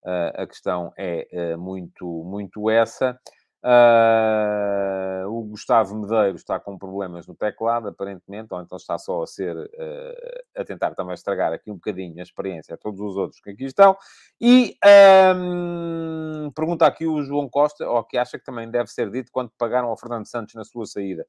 Uh, 0.04 0.42
a 0.42 0.48
questão 0.48 0.94
é 0.98 1.28
uh, 1.56 1.60
muito, 1.60 2.06
muito 2.24 2.70
essa. 2.70 3.20
Uh, 3.64 5.28
o 5.28 5.44
Gustavo 5.44 5.96
Medeiros 5.96 6.42
está 6.42 6.60
com 6.60 6.78
problemas 6.78 7.28
no 7.28 7.36
teclado, 7.36 7.88
aparentemente, 7.90 8.52
ou 8.52 8.62
então 8.62 8.76
está 8.76 8.98
só 8.98 9.22
a 9.22 9.28
ser 9.28 9.56
a 10.58 10.64
tentar 10.64 10.96
também 10.96 11.14
estragar 11.14 11.54
aqui 11.54 11.70
um 11.70 11.76
bocadinho 11.76 12.20
a 12.20 12.24
experiência 12.24 12.74
a 12.74 12.78
todos 12.78 13.00
os 13.00 13.16
outros 13.16 13.40
que 13.40 13.52
aqui 13.52 13.66
estão. 13.66 13.96
E 14.40 14.78
um, 15.36 16.52
pergunta 16.56 16.86
aqui 16.88 17.06
o 17.06 17.22
João 17.24 17.48
Costa, 17.48 17.88
ou 17.88 18.04
que 18.04 18.18
acha 18.18 18.40
que 18.40 18.46
também 18.46 18.70
deve 18.70 18.90
ser 18.90 19.10
dito 19.12 19.32
quanto 19.32 19.54
pagaram 19.58 19.90
ao 19.90 19.98
Fernando 19.98 20.26
Santos 20.28 20.56
na 20.56 20.64
sua 20.64 20.86
saída. 20.86 21.26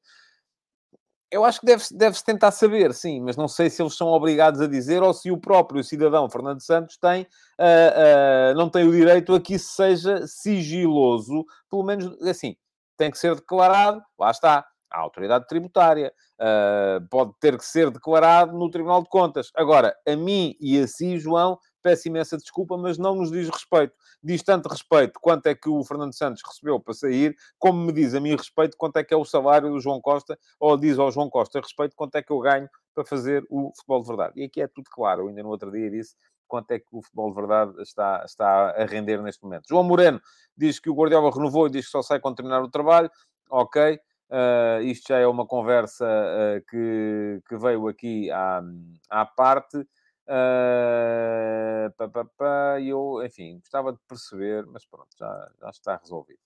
Eu 1.33 1.43
acho 1.43 1.59
que 1.59 1.65
deve-se 1.65 1.97
deve 1.97 2.15
tentar 2.23 2.51
saber, 2.51 2.93
sim, 2.93 3.19
mas 3.19 3.35
não 3.35 3.47
sei 3.47 3.67
se 3.67 3.81
eles 3.81 3.95
são 3.95 4.09
obrigados 4.09 4.61
a 4.61 4.67
dizer 4.67 5.01
ou 5.01 5.11
se 5.11 5.31
o 5.31 5.37
próprio 5.37 5.83
cidadão 5.83 6.29
Fernando 6.29 6.61
Santos 6.61 6.95
tem, 6.95 7.23
uh, 7.23 8.51
uh, 8.51 8.55
não 8.55 8.69
tem 8.69 8.87
o 8.87 8.91
direito 8.91 9.33
a 9.33 9.41
que 9.41 9.55
isso 9.55 9.73
seja 9.73 10.27
sigiloso, 10.27 11.43
pelo 11.71 11.83
menos 11.83 12.21
assim, 12.21 12.55
tem 12.95 13.09
que 13.09 13.17
ser 13.17 13.33
declarado, 13.33 13.99
lá 14.19 14.29
está, 14.29 14.63
a 14.91 14.99
autoridade 14.99 15.47
tributária, 15.47 16.13
uh, 16.39 17.03
pode 17.09 17.31
ter 17.39 17.57
que 17.57 17.65
ser 17.65 17.89
declarado 17.89 18.55
no 18.55 18.69
Tribunal 18.69 19.01
de 19.01 19.09
Contas. 19.09 19.49
Agora, 19.55 19.95
a 20.07 20.15
mim 20.15 20.55
e 20.59 20.79
a 20.79 20.87
si, 20.87 21.17
João, 21.17 21.57
peço 21.83 22.07
imensa 22.07 22.37
desculpa, 22.37 22.77
mas 22.77 22.97
não 22.97 23.15
nos 23.15 23.29
diz 23.29 23.49
respeito. 23.49 23.93
Diz 24.23 24.41
tanto 24.41 24.69
respeito 24.69 25.19
quanto 25.19 25.45
é 25.47 25.53
que 25.53 25.69
o 25.69 25.83
Fernando 25.83 26.13
Santos 26.13 26.41
recebeu 26.47 26.79
para 26.79 26.93
sair, 26.93 27.35
como 27.59 27.85
me 27.85 27.91
diz 27.91 28.15
a 28.15 28.19
mim 28.19 28.35
respeito 28.35 28.77
quanto 28.77 28.97
é 28.97 29.03
que 29.03 29.13
é 29.13 29.17
o 29.17 29.25
salário 29.25 29.69
do 29.69 29.79
João 29.79 30.01
Costa, 30.01 30.39
ou 30.59 30.77
diz 30.77 30.97
ao 30.97 31.11
João 31.11 31.29
Costa 31.29 31.59
respeito 31.59 31.95
quanto 31.95 32.15
é 32.15 32.23
que 32.23 32.31
eu 32.31 32.39
ganho 32.39 32.69
para 32.95 33.03
fazer 33.03 33.45
o 33.49 33.71
futebol 33.75 34.01
de 34.01 34.07
verdade. 34.07 34.33
E 34.37 34.45
aqui 34.45 34.61
é 34.61 34.67
tudo 34.67 34.85
claro. 34.89 35.23
Eu 35.23 35.27
ainda 35.27 35.43
no 35.43 35.49
outro 35.49 35.71
dia 35.71 35.91
disse 35.91 36.15
quanto 36.47 36.71
é 36.71 36.79
que 36.79 36.87
o 36.91 37.01
futebol 37.01 37.29
de 37.29 37.35
verdade 37.35 37.81
está, 37.81 38.23
está 38.25 38.69
a 38.71 38.85
render 38.85 39.21
neste 39.21 39.43
momento. 39.43 39.67
João 39.67 39.83
Moreno 39.83 40.21
diz 40.55 40.79
que 40.79 40.89
o 40.89 40.93
Guardiola 40.93 41.31
renovou 41.31 41.67
e 41.67 41.71
diz 41.71 41.85
que 41.85 41.91
só 41.91 42.01
sai 42.01 42.19
quando 42.19 42.35
terminar 42.35 42.61
o 42.61 42.69
trabalho. 42.69 43.09
Ok. 43.49 43.99
Uh, 44.29 44.81
isto 44.83 45.09
já 45.09 45.19
é 45.19 45.27
uma 45.27 45.45
conversa 45.45 46.05
uh, 46.05 46.65
que, 46.69 47.41
que 47.47 47.57
veio 47.57 47.87
aqui 47.87 48.31
à, 48.31 48.61
à 49.09 49.25
parte. 49.25 49.85
Uh, 50.25 51.91
pá, 51.97 52.07
pá, 52.07 52.25
pá, 52.37 52.81
eu, 52.81 53.21
enfim, 53.25 53.59
gostava 53.59 53.91
de 53.91 53.99
perceber, 54.07 54.65
mas 54.67 54.85
pronto, 54.85 55.09
já, 55.17 55.51
já 55.59 55.69
está 55.69 55.97
resolvido. 55.97 56.39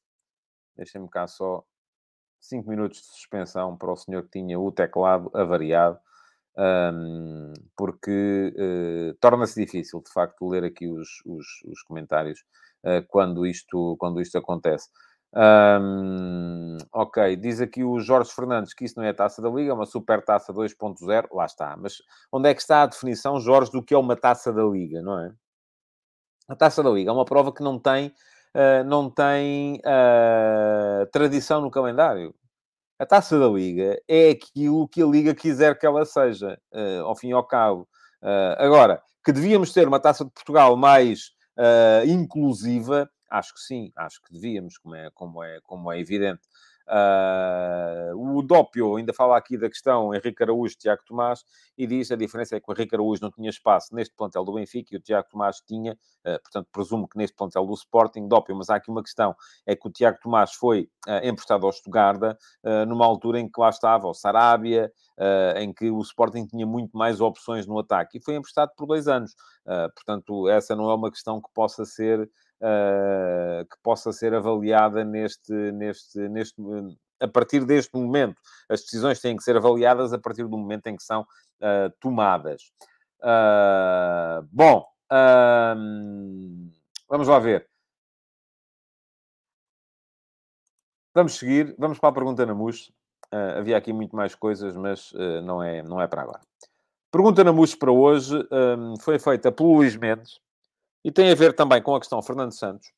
Deixem-me 0.75 1.09
cá 1.09 1.27
só 1.27 1.63
5 2.39 2.69
minutos 2.69 2.99
de 3.01 3.07
suspensão 3.07 3.77
para 3.77 3.91
o 3.91 3.95
senhor 3.95 4.23
que 4.23 4.39
tinha 4.39 4.59
o 4.59 4.71
teclado 4.71 5.29
avariado, 5.33 5.99
um, 6.57 7.53
porque 7.75 8.53
uh, 8.57 9.13
torna-se 9.19 9.63
difícil, 9.63 10.01
de 10.01 10.11
facto, 10.11 10.47
ler 10.47 10.63
aqui 10.63 10.87
os, 10.87 11.21
os, 11.25 11.45
os 11.65 11.81
comentários 11.83 12.39
uh, 12.83 13.05
quando, 13.07 13.45
isto, 13.45 13.95
quando 13.99 14.21
isto 14.21 14.37
acontece. 14.37 14.89
Um, 15.35 16.77
ok, 16.91 17.35
diz 17.35 17.59
aqui 17.59 17.83
o 17.83 17.99
Jorge 17.99 18.31
Fernandes 18.31 18.73
que 18.73 18.85
isso 18.85 18.97
não 18.97 19.05
é 19.05 19.13
taça 19.13 19.41
da 19.41 19.49
Liga, 19.49 19.71
é 19.71 19.73
uma 19.73 19.85
super 19.85 20.23
taça 20.23 20.53
2.0. 20.53 21.27
Lá 21.31 21.45
está. 21.45 21.75
Mas 21.77 22.01
onde 22.31 22.49
é 22.49 22.53
que 22.53 22.61
está 22.61 22.83
a 22.83 22.87
definição, 22.87 23.39
Jorge, 23.39 23.71
do 23.71 23.83
que 23.83 23.93
é 23.93 23.97
uma 23.97 24.15
taça 24.15 24.51
da 24.53 24.63
Liga, 24.63 25.01
não 25.01 25.19
é? 25.19 25.31
A 26.47 26.55
taça 26.55 26.81
da 26.81 26.89
Liga 26.89 27.09
é 27.09 27.13
uma 27.13 27.25
prova 27.25 27.51
que 27.53 27.61
não 27.61 27.77
tem, 27.77 28.07
uh, 28.55 28.83
não 28.85 29.09
tem 29.09 29.81
uh, 29.85 31.05
tradição 31.11 31.61
no 31.61 31.69
calendário. 31.69 32.33
A 32.97 33.05
taça 33.05 33.37
da 33.37 33.47
Liga 33.47 34.01
é 34.07 34.29
aquilo 34.31 34.87
que 34.87 35.03
a 35.03 35.05
Liga 35.05 35.35
quiser 35.35 35.77
que 35.77 35.85
ela 35.85 36.05
seja, 36.05 36.57
uh, 36.73 37.03
ao 37.05 37.15
fim 37.15 37.29
e 37.29 37.33
ao 37.33 37.43
cabo. 37.43 37.87
agora, 38.57 39.01
que 39.23 39.31
devíamos 39.31 39.73
ter 39.73 39.87
uma 39.87 39.99
taça 39.99 40.23
de 40.25 40.31
Portugal 40.31 40.75
mais 40.77 41.31
inclusiva 42.07 43.09
Acho 43.29 43.53
que 43.53 43.59
sim, 43.59 43.91
acho 43.95 44.21
que 44.21 44.33
devíamos, 44.33 44.77
como 44.77 44.95
é, 44.95 45.09
como 45.11 45.43
é, 45.43 45.59
como 45.61 45.91
é 45.91 45.99
evidente. 45.99 46.41
Uh, 46.87 48.37
o 48.37 48.41
Dópio 48.41 48.95
ainda 48.95 49.13
fala 49.13 49.35
aqui 49.35 49.57
da 49.57 49.67
questão 49.67 50.15
Henrique 50.15 50.41
Araújo 50.41 50.77
Tiago 50.77 51.01
Tomás 51.05 51.43
e 51.77 51.85
diz 51.85 52.09
a 52.11 52.15
diferença 52.15 52.55
é 52.55 52.61
que 52.61 52.71
o 52.71 52.73
Henrique 52.73 52.95
Araújo 52.95 53.21
não 53.21 53.29
tinha 53.29 53.49
espaço 53.49 53.93
neste 53.93 54.15
plantel 54.15 54.45
do 54.45 54.53
Benfica 54.53 54.95
e 54.95 54.97
o 54.97 55.01
Tiago 55.01 55.27
Tomás 55.29 55.57
tinha, 55.67 55.91
uh, 56.25 56.41
portanto 56.41 56.69
presumo 56.71 57.05
que 57.05 57.17
neste 57.17 57.35
plantel 57.35 57.65
do 57.65 57.73
Sporting, 57.73 58.29
Dópio, 58.29 58.55
mas 58.55 58.69
há 58.69 58.77
aqui 58.77 58.89
uma 58.89 59.03
questão, 59.03 59.35
é 59.65 59.75
que 59.75 59.85
o 59.85 59.91
Tiago 59.91 60.17
Tomás 60.21 60.53
foi 60.53 60.89
uh, 61.05 61.27
emprestado 61.27 61.65
ao 61.65 61.73
Stuttgart 61.73 62.37
numa 62.87 63.05
altura 63.05 63.39
em 63.39 63.49
que 63.49 63.59
lá 63.59 63.69
estava 63.69 64.07
o 64.07 64.13
Sarabia, 64.13 64.91
em 65.57 65.73
que 65.73 65.89
o 65.89 65.99
Sporting 66.01 66.45
tinha 66.45 66.65
muito 66.65 66.97
mais 66.97 67.19
opções 67.19 67.65
no 67.65 67.79
ataque 67.79 68.17
e 68.17 68.21
foi 68.21 68.35
emprestado 68.35 68.71
por 68.75 68.85
dois 68.85 69.07
anos. 69.07 69.35
portanto, 69.95 70.47
essa 70.47 70.75
não 70.75 70.89
é 70.89 70.95
uma 70.95 71.09
questão 71.09 71.41
que 71.41 71.49
possa 71.53 71.85
ser 71.85 72.29
uh, 72.61 73.65
que 73.65 73.77
possa 73.83 74.11
ser 74.11 74.33
avaliada 74.33 75.03
neste, 75.03 75.53
neste, 75.71 76.19
neste, 76.29 76.61
a 77.19 77.27
partir 77.27 77.65
deste 77.65 77.95
momento. 77.95 78.39
As 78.69 78.81
decisões 78.81 79.19
têm 79.19 79.35
que 79.35 79.43
ser 79.43 79.57
avaliadas 79.57 80.13
a 80.13 80.19
partir 80.19 80.43
do 80.43 80.57
momento 80.57 80.87
em 80.87 80.95
que 80.95 81.03
são 81.03 81.21
uh, 81.21 81.91
tomadas. 81.99 82.71
Uh, 83.19 84.47
bom, 84.51 84.85
vamos 87.09 87.27
lá 87.27 87.39
ver. 87.39 87.67
Vamos 91.13 91.33
seguir, 91.33 91.75
vamos 91.79 91.97
para 91.97 92.09
a 92.09 92.13
pergunta 92.13 92.45
na 92.45 92.53
MUS. 92.53 92.89
Uh, 93.33 93.59
havia 93.59 93.75
aqui 93.75 93.91
muito 93.91 94.15
mais 94.15 94.35
coisas, 94.35 94.75
mas 94.75 95.11
não, 95.43 95.61
é, 95.61 95.81
não 95.81 95.99
é 95.99 96.07
para 96.07 96.21
agora. 96.21 96.41
Pergunta 97.11 97.43
na 97.43 97.51
MUS 97.51 97.73
para 97.73 97.91
hoje 97.91 98.35
um, 98.51 98.99
foi 98.99 99.17
feita 99.17 99.51
pelo 99.51 99.75
Luís 99.75 99.95
Mendes. 99.95 100.39
E 101.07 101.11
tem 101.11 101.31
a 101.31 101.35
ver 101.35 101.53
também 101.53 101.81
com 101.81 101.95
a 101.95 101.99
questão 102.01 102.21
Fernando 102.21 102.51
Santos. 102.51 102.89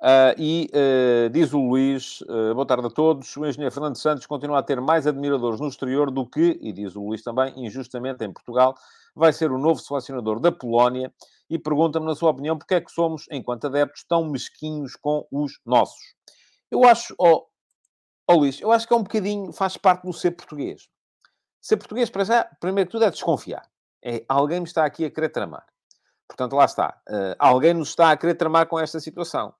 Uh, 0.00 0.32
e 0.38 0.70
uh, 0.72 1.28
diz 1.28 1.52
o 1.52 1.58
Luís, 1.58 2.22
uh, 2.22 2.54
boa 2.54 2.64
tarde 2.64 2.86
a 2.86 2.90
todos, 2.90 3.36
o 3.36 3.44
engenheiro 3.44 3.70
Fernando 3.70 3.96
Santos 3.96 4.24
continua 4.24 4.60
a 4.60 4.62
ter 4.62 4.80
mais 4.80 5.06
admiradores 5.06 5.60
no 5.60 5.68
exterior 5.68 6.10
do 6.10 6.26
que, 6.26 6.58
e 6.62 6.72
diz 6.72 6.96
o 6.96 7.04
Luís 7.04 7.22
também, 7.22 7.52
injustamente 7.62 8.24
em 8.24 8.32
Portugal, 8.32 8.74
vai 9.14 9.34
ser 9.34 9.52
o 9.52 9.58
novo 9.58 9.78
selecionador 9.80 10.40
da 10.40 10.50
Polónia 10.50 11.12
e 11.50 11.58
pergunta-me, 11.58 12.06
na 12.06 12.14
sua 12.14 12.30
opinião, 12.30 12.56
porque 12.56 12.76
é 12.76 12.80
que 12.80 12.90
somos, 12.90 13.26
enquanto 13.30 13.66
adeptos, 13.66 14.02
tão 14.08 14.24
mesquinhos 14.24 14.96
com 14.96 15.26
os 15.30 15.60
nossos. 15.62 16.14
Eu 16.70 16.84
acho, 16.84 17.14
oh, 17.18 17.44
oh 18.30 18.34
Luís, 18.34 18.62
eu 18.62 18.72
acho 18.72 18.88
que 18.88 18.94
é 18.94 18.96
um 18.96 19.02
bocadinho, 19.02 19.52
faz 19.52 19.76
parte 19.76 20.04
do 20.04 20.12
ser 20.14 20.30
português. 20.30 20.88
Ser 21.60 21.76
português, 21.76 22.08
para 22.08 22.24
já, 22.24 22.44
primeiro 22.58 22.88
que 22.88 22.92
tudo, 22.92 23.04
é 23.04 23.10
desconfiar. 23.10 23.68
É, 24.02 24.24
alguém 24.26 24.60
me 24.60 24.66
está 24.66 24.86
aqui 24.86 25.04
a 25.04 25.10
querer 25.10 25.28
tramar. 25.28 25.66
Portanto, 26.28 26.56
lá 26.56 26.64
está. 26.64 27.00
Uh, 27.08 27.36
alguém 27.38 27.74
nos 27.74 27.90
está 27.90 28.10
a 28.10 28.16
querer 28.16 28.34
tramar 28.34 28.66
com 28.66 28.78
esta 28.78 28.98
situação. 29.00 29.54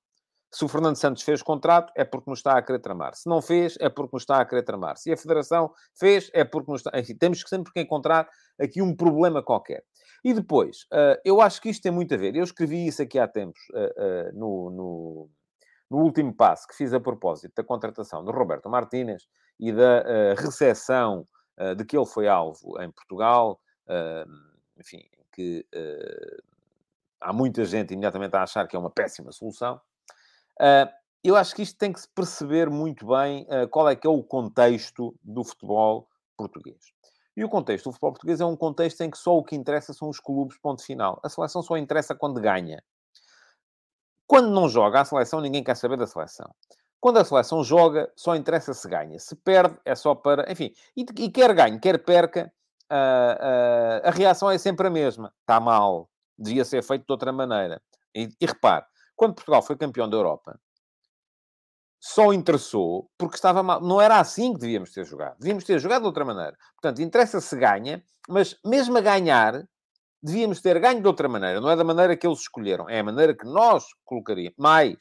Se 0.53 0.65
o 0.65 0.69
Fernando 0.69 0.97
Santos 0.97 1.23
fez 1.23 1.43
contrato, 1.43 1.93
é 1.97 2.05
porque 2.05 2.31
nos 2.31 2.39
está 2.39 2.57
a 2.57 2.63
querer 2.63 2.79
tramar. 2.79 3.15
Se 3.15 3.29
não 3.29 3.43
fez, 3.43 3.77
é 3.81 3.89
porque 3.89 4.15
nos 4.15 4.23
está 4.23 4.41
a 4.41 4.45
querer 4.45 4.63
tramar. 4.63 4.97
Se 4.97 5.13
a 5.13 5.17
Federação 5.17 5.73
fez, 5.99 6.31
é 6.33 6.45
porque 6.45 6.71
nos 6.71 6.81
está... 6.81 6.97
Enfim, 6.99 7.17
temos 7.17 7.43
que 7.43 7.51
sempre 7.51 7.73
encontrar 7.77 8.29
aqui 8.59 8.81
um 8.81 8.95
problema 8.95 9.43
qualquer. 9.43 9.83
E 10.25 10.33
depois, 10.33 10.87
uh, 10.93 11.21
eu 11.25 11.41
acho 11.41 11.61
que 11.61 11.69
isto 11.69 11.83
tem 11.83 11.93
muito 11.93 12.15
a 12.15 12.17
ver. 12.17 12.35
Eu 12.35 12.45
escrevi 12.45 12.87
isso 12.87 13.03
aqui 13.03 13.19
há 13.19 13.29
tempos, 13.29 13.61
uh, 13.71 14.33
no, 14.33 14.71
no, 14.71 15.31
no, 15.91 15.99
último 15.99 16.33
passo 16.33 16.67
que 16.67 16.75
fiz 16.75 16.95
a 16.95 17.01
propósito 17.01 17.53
da 17.57 17.63
contratação 17.63 18.25
do 18.25 18.31
Roberto 18.31 18.71
Martínez 18.71 19.27
e 19.61 19.71
da 19.71 20.03
uh, 20.03 20.41
recessão 20.41 21.27
de 21.77 21.85
que 21.85 21.97
ele 21.97 22.05
foi 22.05 22.27
alvo 22.27 22.83
em 22.83 22.91
Portugal, 22.91 23.61
enfim, 24.77 25.05
que 25.33 25.65
há 27.25 27.33
muita 27.33 27.65
gente 27.65 27.95
imediatamente 27.95 28.37
a 28.37 28.43
achar 28.43 28.69
que 28.69 28.77
é 28.77 28.79
uma 28.79 28.91
péssima 28.91 29.33
solução. 29.33 29.81
Uh, 30.61 30.87
eu 31.25 31.35
acho 31.37 31.55
que 31.55 31.63
isto 31.63 31.79
tem 31.79 31.93
que 31.93 32.01
se 32.01 32.09
perceber 32.09 32.69
muito 32.69 33.07
bem 33.07 33.45
uh, 33.45 33.67
qual 33.69 33.89
é 33.89 33.97
que 33.97 34.07
é 34.07 34.11
o 34.11 34.23
contexto 34.23 35.15
do 35.25 35.43
futebol 35.43 36.07
português. 36.37 36.93
E 37.37 37.43
o 37.43 37.49
contexto 37.49 37.87
do 37.87 37.93
futebol 37.93 38.13
português 38.13 38.41
é 38.41 38.45
um 38.45 38.55
contexto 38.55 39.01
em 39.01 39.11
que 39.11 39.19
só 39.19 39.37
o 39.37 39.43
que 39.43 39.57
interessa 39.57 39.93
são 39.95 40.09
os 40.09 40.21
clubes, 40.21 40.59
ponto 40.59 40.85
final. 40.85 41.19
A 41.25 41.29
seleção 41.29 41.63
só 41.63 41.77
interessa 41.79 42.15
quando 42.15 42.41
ganha. 42.41 42.83
Quando 44.27 44.51
não 44.51 44.69
joga 44.69 45.01
a 45.01 45.05
seleção, 45.05 45.41
ninguém 45.41 45.65
quer 45.65 45.77
saber 45.77 45.97
da 45.97 46.07
seleção. 46.07 46.55
Quando 47.01 47.19
a 47.19 47.25
seleção 47.25 47.65
joga, 47.65 48.11
só 48.15 48.37
interessa 48.37 48.73
se 48.73 48.89
ganha. 48.89 49.19
Se 49.19 49.35
perde, 49.35 49.77
é 49.85 49.95
só 49.95 50.15
para. 50.15 50.51
Enfim, 50.51 50.73
e, 50.97 51.05
quer 51.31 51.53
ganhe, 51.55 51.79
quer 51.79 51.99
perca, 52.03 52.53
uh, 52.91 54.05
uh, 54.05 54.09
a 54.09 54.11
reação 54.11 54.51
é 54.51 54.57
sempre 54.59 54.87
a 54.87 54.91
mesma. 54.91 55.33
Está 55.41 55.59
mal. 55.59 56.09
Devia 56.39 56.65
ser 56.65 56.83
feito 56.83 57.07
de 57.07 57.13
outra 57.13 57.33
maneira. 57.33 57.81
E, 58.15 58.29
e 58.41 58.47
repare, 58.47 58.85
quando 59.17 59.35
Portugal 59.35 59.63
foi 59.63 59.77
campeão 59.77 60.09
da 60.09 60.17
Europa, 60.17 60.59
só 62.01 62.35
interessou 62.35 63.11
porque 63.17 63.37
estava 63.37 63.63
mal. 63.63 63.81
Não 63.81 63.99
era 63.99 64.21
assim 64.21 64.53
que 64.53 64.61
devíamos 64.61 64.93
ter 64.93 65.07
jogado. 65.07 65.39
Devíamos 65.39 65.65
ter 65.65 65.79
jogado 65.79 66.03
de 66.03 66.09
outra 66.09 66.25
maneira. 66.25 66.55
Portanto, 66.75 67.01
interessa 67.01 67.41
se 67.41 67.57
ganha, 67.57 68.05
mas 68.29 68.59
mesmo 68.63 68.99
a 68.99 69.01
ganhar, 69.01 69.67
devíamos 70.23 70.61
ter 70.61 70.79
ganho 70.81 71.01
de 71.01 71.07
outra 71.07 71.29
maneira. 71.29 71.63
Não 71.63 71.71
é 71.71 71.77
da 71.77 71.83
maneira 71.83 72.15
que 72.15 72.27
eles 72.27 72.41
escolheram, 72.41 72.91
é 72.91 73.01
a 73.01 73.05
maneira 73.05 73.35
que 73.35 73.47
nós 73.47 73.87
colocaríamos. 74.05 74.55
Mais. 74.59 74.99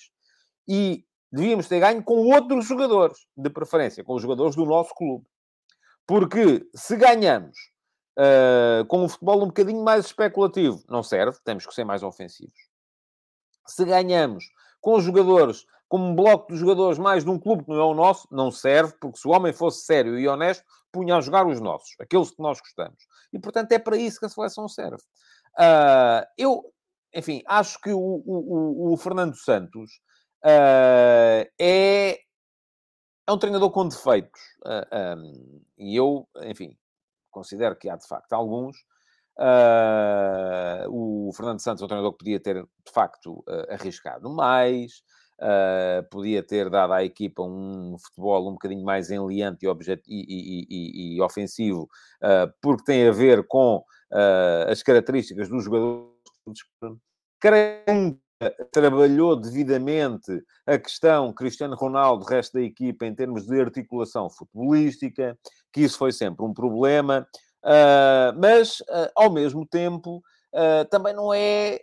E 0.66 1.04
devíamos 1.30 1.68
ter 1.68 1.82
ganho 1.82 2.02
com 2.04 2.14
outros 2.34 2.66
jogadores, 2.66 3.18
de 3.36 3.50
preferência, 3.50 4.04
com 4.04 4.14
os 4.14 4.22
jogadores 4.22 4.56
do 4.56 4.66
nosso 4.66 4.96
clube. 4.96 5.26
Porque 6.08 6.66
se 6.74 6.96
ganhamos 6.96 7.58
uh, 8.18 8.86
com 8.86 9.04
um 9.04 9.10
futebol 9.10 9.44
um 9.44 9.48
bocadinho 9.48 9.84
mais 9.84 10.06
especulativo, 10.06 10.84
não 10.90 11.04
serve, 11.04 11.38
temos 11.44 11.66
que 11.66 11.74
ser 11.74 11.84
mais 11.84 12.04
ofensivos. 12.04 12.58
Se 13.68 13.86
ganhamos 13.86 14.46
com 14.82 15.00
jogadores 15.00 15.66
como 15.88 16.06
um 16.06 16.16
bloco 16.16 16.52
de 16.52 16.58
jogadores 16.58 16.98
mais 16.98 17.24
de 17.24 17.30
um 17.30 17.38
clube 17.38 17.64
que 17.64 17.70
não 17.70 17.80
é 17.80 17.86
o 17.86 17.94
nosso, 17.94 18.28
não 18.32 18.50
serve, 18.50 18.94
porque 19.00 19.20
se 19.20 19.28
o 19.28 19.32
homem 19.32 19.54
fosse 19.54 19.86
sério 19.86 20.18
e 20.18 20.28
honesto, 20.28 20.66
punha 20.92 21.18
a 21.18 21.22
jogar 21.22 21.46
os 21.46 21.62
nossos, 21.62 21.96
aqueles 22.00 22.32
que 22.32 22.42
nós 22.42 22.60
gostamos. 22.60 22.98
E, 23.32 23.38
portanto, 23.38 23.72
é 23.74 23.78
para 23.78 23.96
isso 23.96 24.20
que 24.20 24.26
a 24.26 24.30
seleção 24.30 24.68
serve. 24.68 25.04
Uh, 25.56 26.26
eu, 26.36 26.74
enfim, 27.14 27.44
acho 27.46 27.80
que 27.80 27.92
o, 27.92 28.00
o, 28.00 28.94
o 28.94 28.98
Fernando 28.98 29.36
Santos 29.36 30.02
uh, 30.44 31.48
é, 31.60 32.20
é 33.28 33.32
um 33.32 33.38
treinador 33.38 33.70
com 33.70 33.88
defeitos. 33.88 34.42
Uh, 34.66 34.88
ah, 34.92 35.16
um, 35.16 35.62
e 35.78 35.96
eu, 35.96 36.28
enfim, 36.44 36.76
considero 37.34 37.76
que 37.76 37.90
há, 37.90 37.96
de 37.96 38.08
facto, 38.08 38.34
alguns. 38.34 38.78
o 40.90 41.32
Fernando 41.36 41.60
Santos 41.60 41.84
é 41.84 41.88
treinador 41.88 42.14
que 42.14 42.20
podia 42.20 42.40
ter, 42.40 42.64
de 42.64 42.92
facto, 42.94 43.44
arriscado 43.70 44.30
mais, 44.30 45.04
Uh, 45.42 46.08
podia 46.10 46.44
ter 46.44 46.70
dado 46.70 46.94
à 46.94 47.04
equipa 47.04 47.42
um 47.42 47.98
futebol 47.98 48.48
um 48.48 48.54
bocadinho 48.54 48.84
mais 48.86 49.10
enliante 49.10 49.66
e, 49.66 49.68
objet... 49.68 50.02
e, 50.08 50.66
e, 50.70 51.16
e, 51.16 51.22
ofensivo, 51.22 51.90
uh, 52.24 52.54
porque 52.62 52.86
tem 52.86 53.08
a 53.08 53.12
ver 53.12 53.46
com 53.48 53.78
uh, 53.78 54.72
as 54.72 54.84
características 54.84 55.50
dos 55.50 55.66
jogadores. 55.66 56.14
Creio 57.42 58.20
trabalhou 58.72 59.36
devidamente 59.36 60.32
a 60.66 60.78
questão 60.78 61.34
Cristiano 61.34 61.76
Ronaldo, 61.76 62.26
resto 62.26 62.54
da 62.54 62.62
equipa, 62.62 63.06
em 63.06 63.14
termos 63.14 63.46
de 63.46 63.60
articulação 63.60 64.30
futebolística, 64.30 65.38
que 65.72 65.82
isso 65.82 65.98
foi 65.98 66.12
sempre 66.12 66.46
um 66.46 66.54
problema, 66.54 67.28
mas, 68.38 68.84
ao 69.16 69.32
mesmo 69.32 69.66
tempo, 69.66 70.22
também 70.90 71.14
não 71.14 71.34
é 71.34 71.80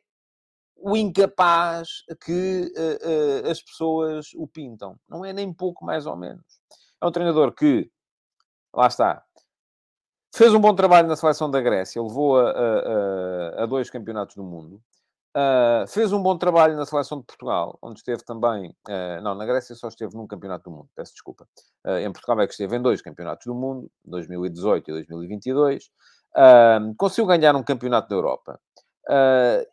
o 0.80 0.96
incapaz 0.96 1.88
que 2.24 2.72
uh, 2.74 3.46
uh, 3.46 3.50
as 3.50 3.62
pessoas 3.62 4.30
o 4.34 4.46
pintam. 4.46 4.98
Não 5.08 5.24
é 5.24 5.32
nem 5.32 5.52
pouco 5.52 5.84
mais 5.84 6.06
ou 6.06 6.16
menos. 6.16 6.42
É 7.00 7.06
um 7.06 7.12
treinador 7.12 7.52
que, 7.52 7.90
lá 8.74 8.86
está, 8.86 9.22
fez 10.34 10.54
um 10.54 10.60
bom 10.60 10.74
trabalho 10.74 11.06
na 11.08 11.16
seleção 11.16 11.50
da 11.50 11.60
Grécia, 11.60 12.02
levou 12.02 12.38
a, 12.40 12.50
a, 12.50 13.62
a 13.64 13.66
dois 13.66 13.90
campeonatos 13.90 14.36
do 14.36 14.42
mundo. 14.42 14.80
Uh, 15.36 15.86
fez 15.86 16.12
um 16.12 16.20
bom 16.20 16.36
trabalho 16.36 16.76
na 16.76 16.84
seleção 16.84 17.20
de 17.20 17.24
Portugal, 17.24 17.78
onde 17.80 18.00
esteve 18.00 18.24
também. 18.24 18.70
Uh, 18.88 19.22
não, 19.22 19.34
na 19.36 19.46
Grécia 19.46 19.76
só 19.76 19.86
esteve 19.86 20.16
num 20.16 20.26
campeonato 20.26 20.68
do 20.68 20.76
mundo, 20.76 20.88
peço 20.94 21.12
desculpa. 21.12 21.46
Uh, 21.86 21.98
em 21.98 22.12
Portugal 22.12 22.40
é 22.40 22.46
que 22.46 22.52
esteve 22.52 22.76
em 22.76 22.82
dois 22.82 23.00
campeonatos 23.00 23.46
do 23.46 23.54
mundo, 23.54 23.88
2018 24.04 24.90
e 24.90 24.92
2022. 24.92 25.88
conseguiu 26.96 27.26
ganhar 27.26 27.54
um 27.54 27.62
campeonato 27.62 28.08
da 28.08 28.16
Europa. 28.16 28.60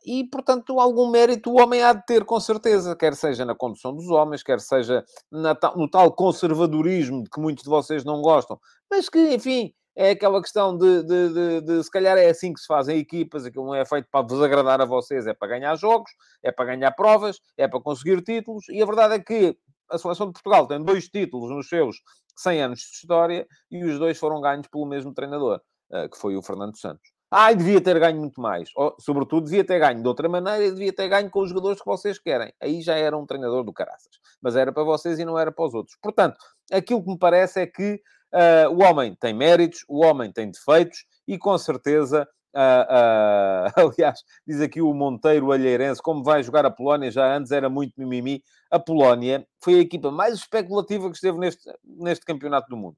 E, 0.06 0.24
portanto, 0.32 0.80
algum 0.80 1.10
mérito 1.10 1.52
o 1.52 1.60
homem 1.60 1.84
há 1.84 1.94
de 1.94 2.06
ter, 2.06 2.24
com 2.24 2.40
certeza, 2.40 2.96
quer 2.96 3.16
seja 3.16 3.44
na 3.44 3.56
condução 3.56 3.96
dos 3.96 4.10
homens, 4.10 4.44
quer 4.44 4.60
seja 4.60 5.04
no 5.32 5.90
tal 5.90 6.12
conservadorismo 6.12 7.24
de 7.24 7.30
que 7.30 7.40
muitos 7.40 7.64
de 7.64 7.70
vocês 7.70 8.04
não 8.04 8.22
gostam, 8.22 8.60
mas 8.90 9.10
que, 9.10 9.36
enfim, 9.36 9.74
é 9.98 10.12
aquela 10.12 10.40
questão 10.40 10.78
de, 10.78 11.02
de, 11.02 11.34
de, 11.34 11.62
de, 11.62 11.84
se 11.84 11.90
calhar 11.90 12.16
é 12.20 12.30
assim 12.30 12.54
que 12.54 12.60
se 12.60 12.68
fazem 12.68 13.00
equipas, 13.00 13.46
aquilo 13.46 13.66
não 13.66 13.74
é 13.74 13.84
feito 13.84 14.08
para 14.12 14.22
vos 14.26 14.40
agradar 14.44 14.80
a 14.80 14.86
vocês, 14.86 15.26
é 15.26 15.34
para 15.34 15.48
ganhar 15.48 15.76
jogos, 15.76 16.12
é 16.44 16.52
para 16.52 16.66
ganhar 16.66 16.92
provas, 16.92 17.40
é 17.58 17.68
para 17.68 17.82
conseguir 17.82 18.22
títulos, 18.22 18.70
e 18.70 18.80
a 18.80 18.86
verdade 18.86 19.16
é 19.16 19.20
que 19.20 19.58
a 19.90 19.98
seleção 19.98 20.28
de 20.28 20.34
Portugal 20.34 20.68
tem 20.68 20.84
dois 20.84 21.10
títulos 21.10 21.50
nos 21.50 21.68
seus 21.68 21.98
100 22.36 22.62
anos 22.62 22.80
de 22.80 22.96
história 22.96 23.48
e 23.72 23.84
os 23.84 23.98
dois 23.98 24.20
foram 24.20 24.40
ganhos 24.40 24.68
pelo 24.68 24.86
mesmo 24.86 25.16
treinador, 25.16 25.60
uh, 25.92 26.08
que 26.08 26.18
foi 26.18 26.38
o 26.38 26.44
Fernando 26.44 26.78
Santos. 26.78 27.10
Ai, 27.32 27.56
devia 27.56 27.82
ter 27.82 28.00
ganho 28.00 28.20
muito 28.20 28.40
mais. 28.40 28.70
Ou, 28.76 28.96
sobretudo, 29.00 29.46
devia 29.46 29.66
ter 29.66 29.80
ganho 29.80 30.02
de 30.02 30.08
outra 30.08 30.30
maneira 30.30 30.64
e 30.64 30.72
devia 30.72 30.94
ter 30.94 31.10
ganho 31.10 31.30
com 31.30 31.42
os 31.42 31.50
jogadores 31.50 31.80
que 31.80 31.86
vocês 31.86 32.20
querem. 32.20 32.54
Aí 32.62 32.82
já 32.82 32.96
era 32.96 33.18
um 33.18 33.26
treinador 33.26 33.64
do 33.64 33.74
caraças. 33.74 34.14
Mas 34.42 34.56
era 34.56 34.72
para 34.72 34.84
vocês 34.84 35.20
e 35.20 35.26
não 35.26 35.38
era 35.38 35.52
para 35.52 35.66
os 35.66 35.74
outros. 35.74 35.98
Portanto, 36.02 36.38
aquilo 36.72 37.04
que 37.04 37.10
me 37.10 37.18
parece 37.18 37.60
é 37.60 37.68
que 37.68 38.00
uh, 38.34 38.70
o 38.72 38.84
homem 38.84 39.16
tem 39.16 39.34
méritos, 39.34 39.84
o 39.88 40.04
homem 40.06 40.32
tem 40.32 40.50
defeitos 40.52 41.06
e, 41.28 41.38
com 41.38 41.58
certeza, 41.58 42.28
uh, 42.56 43.88
uh, 43.88 43.92
aliás, 43.92 44.24
diz 44.46 44.62
aqui 44.62 44.82
o 44.82 44.94
Monteiro 44.94 45.52
Alheirense, 45.52 46.02
como 46.02 46.24
vai 46.24 46.44
jogar 46.44 46.66
a 46.66 46.72
Polónia, 46.72 47.12
já 47.12 47.36
antes 47.36 47.52
era 47.52 47.70
muito 47.70 47.94
mimimi. 47.98 48.44
A 48.70 48.80
Polónia 48.80 49.48
foi 49.64 49.76
a 49.76 49.80
equipa 49.80 50.12
mais 50.12 50.36
especulativa 50.36 51.10
que 51.10 51.16
esteve 51.16 51.38
neste, 51.38 51.64
neste 51.84 52.26
campeonato 52.26 52.70
do 52.70 52.78
mundo. 52.78 52.98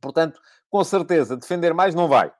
Portanto, 0.00 0.40
com 0.70 0.82
certeza, 0.82 1.36
defender 1.36 1.74
mais 1.74 1.94
não 1.94 2.08
vai. 2.08 2.32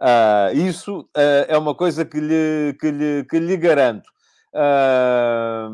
Uh, 0.00 0.54
isso 0.54 1.00
uh, 1.16 1.46
é 1.48 1.56
uma 1.56 1.74
coisa 1.74 2.04
que 2.04 2.18
lhe, 2.18 2.76
que 2.80 2.90
lhe, 2.90 3.24
que 3.24 3.38
lhe 3.38 3.56
garanto. 3.56 4.08
Uh, 4.54 5.70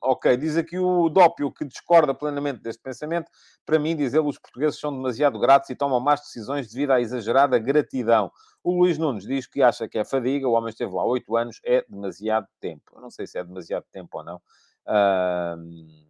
ok, 0.00 0.36
diz 0.36 0.56
aqui 0.56 0.78
o 0.78 1.08
Dópio 1.08 1.52
que 1.52 1.64
discorda 1.64 2.14
plenamente 2.14 2.60
deste 2.60 2.82
pensamento. 2.82 3.30
Para 3.64 3.78
mim, 3.78 3.94
diz 3.94 4.14
ele, 4.14 4.26
os 4.26 4.38
portugueses 4.38 4.78
são 4.78 4.92
demasiado 4.92 5.38
gratos 5.38 5.70
e 5.70 5.76
tomam 5.76 6.00
más 6.00 6.20
decisões 6.20 6.68
devido 6.68 6.92
à 6.92 7.00
exagerada 7.00 7.58
gratidão. 7.58 8.30
O 8.62 8.72
Luís 8.72 8.98
Nunes 8.98 9.24
diz 9.24 9.46
que 9.46 9.62
acha 9.62 9.88
que 9.88 9.98
é 9.98 10.04
fadiga, 10.04 10.48
o 10.48 10.52
homem 10.52 10.70
esteve 10.70 10.92
lá 10.92 11.04
oito 11.04 11.36
anos, 11.36 11.60
é 11.64 11.84
demasiado 11.88 12.46
tempo. 12.60 12.92
Eu 12.94 13.00
não 13.00 13.10
sei 13.10 13.26
se 13.26 13.38
é 13.38 13.44
demasiado 13.44 13.84
tempo 13.92 14.18
ou 14.18 14.24
não. 14.24 14.36
Uh, 14.86 16.09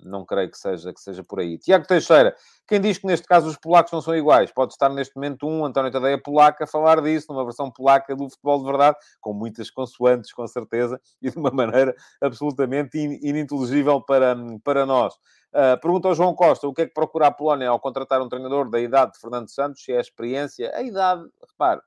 não 0.00 0.24
creio 0.24 0.50
que 0.50 0.58
seja, 0.58 0.92
que 0.92 1.00
seja 1.00 1.22
por 1.24 1.40
aí. 1.40 1.58
Tiago 1.58 1.86
Teixeira, 1.86 2.34
quem 2.66 2.80
diz 2.80 2.98
que 2.98 3.06
neste 3.06 3.26
caso 3.26 3.48
os 3.48 3.56
polacos 3.56 3.92
não 3.92 4.00
são 4.00 4.16
iguais? 4.16 4.52
Pode 4.52 4.72
estar 4.72 4.88
neste 4.88 5.16
momento 5.16 5.46
um 5.46 5.64
António 5.64 5.90
Tadeia 5.90 6.20
polaca 6.20 6.64
a 6.64 6.66
falar 6.66 7.00
disso, 7.02 7.26
numa 7.30 7.44
versão 7.44 7.70
polaca 7.70 8.14
do 8.14 8.28
futebol 8.28 8.58
de 8.58 8.64
verdade, 8.66 8.96
com 9.20 9.32
muitas 9.32 9.70
consoantes, 9.70 10.32
com 10.32 10.46
certeza, 10.46 11.00
e 11.20 11.30
de 11.30 11.38
uma 11.38 11.50
maneira 11.50 11.94
absolutamente 12.20 12.98
ininteligível 12.98 14.00
para, 14.00 14.36
para 14.62 14.86
nós. 14.86 15.14
Uh, 15.48 15.80
pergunta 15.80 16.08
ao 16.08 16.14
João 16.14 16.34
Costa, 16.34 16.68
o 16.68 16.74
que 16.74 16.82
é 16.82 16.86
que 16.86 16.92
procura 16.92 17.28
a 17.28 17.30
Polónia 17.30 17.70
ao 17.70 17.80
contratar 17.80 18.20
um 18.20 18.28
treinador 18.28 18.68
da 18.70 18.78
idade 18.78 19.12
de 19.12 19.18
Fernando 19.18 19.48
Santos? 19.48 19.82
Se 19.82 19.92
é 19.92 19.96
a 19.96 20.00
experiência, 20.00 20.70
a 20.74 20.82
idade, 20.82 21.26
repare, 21.48 21.80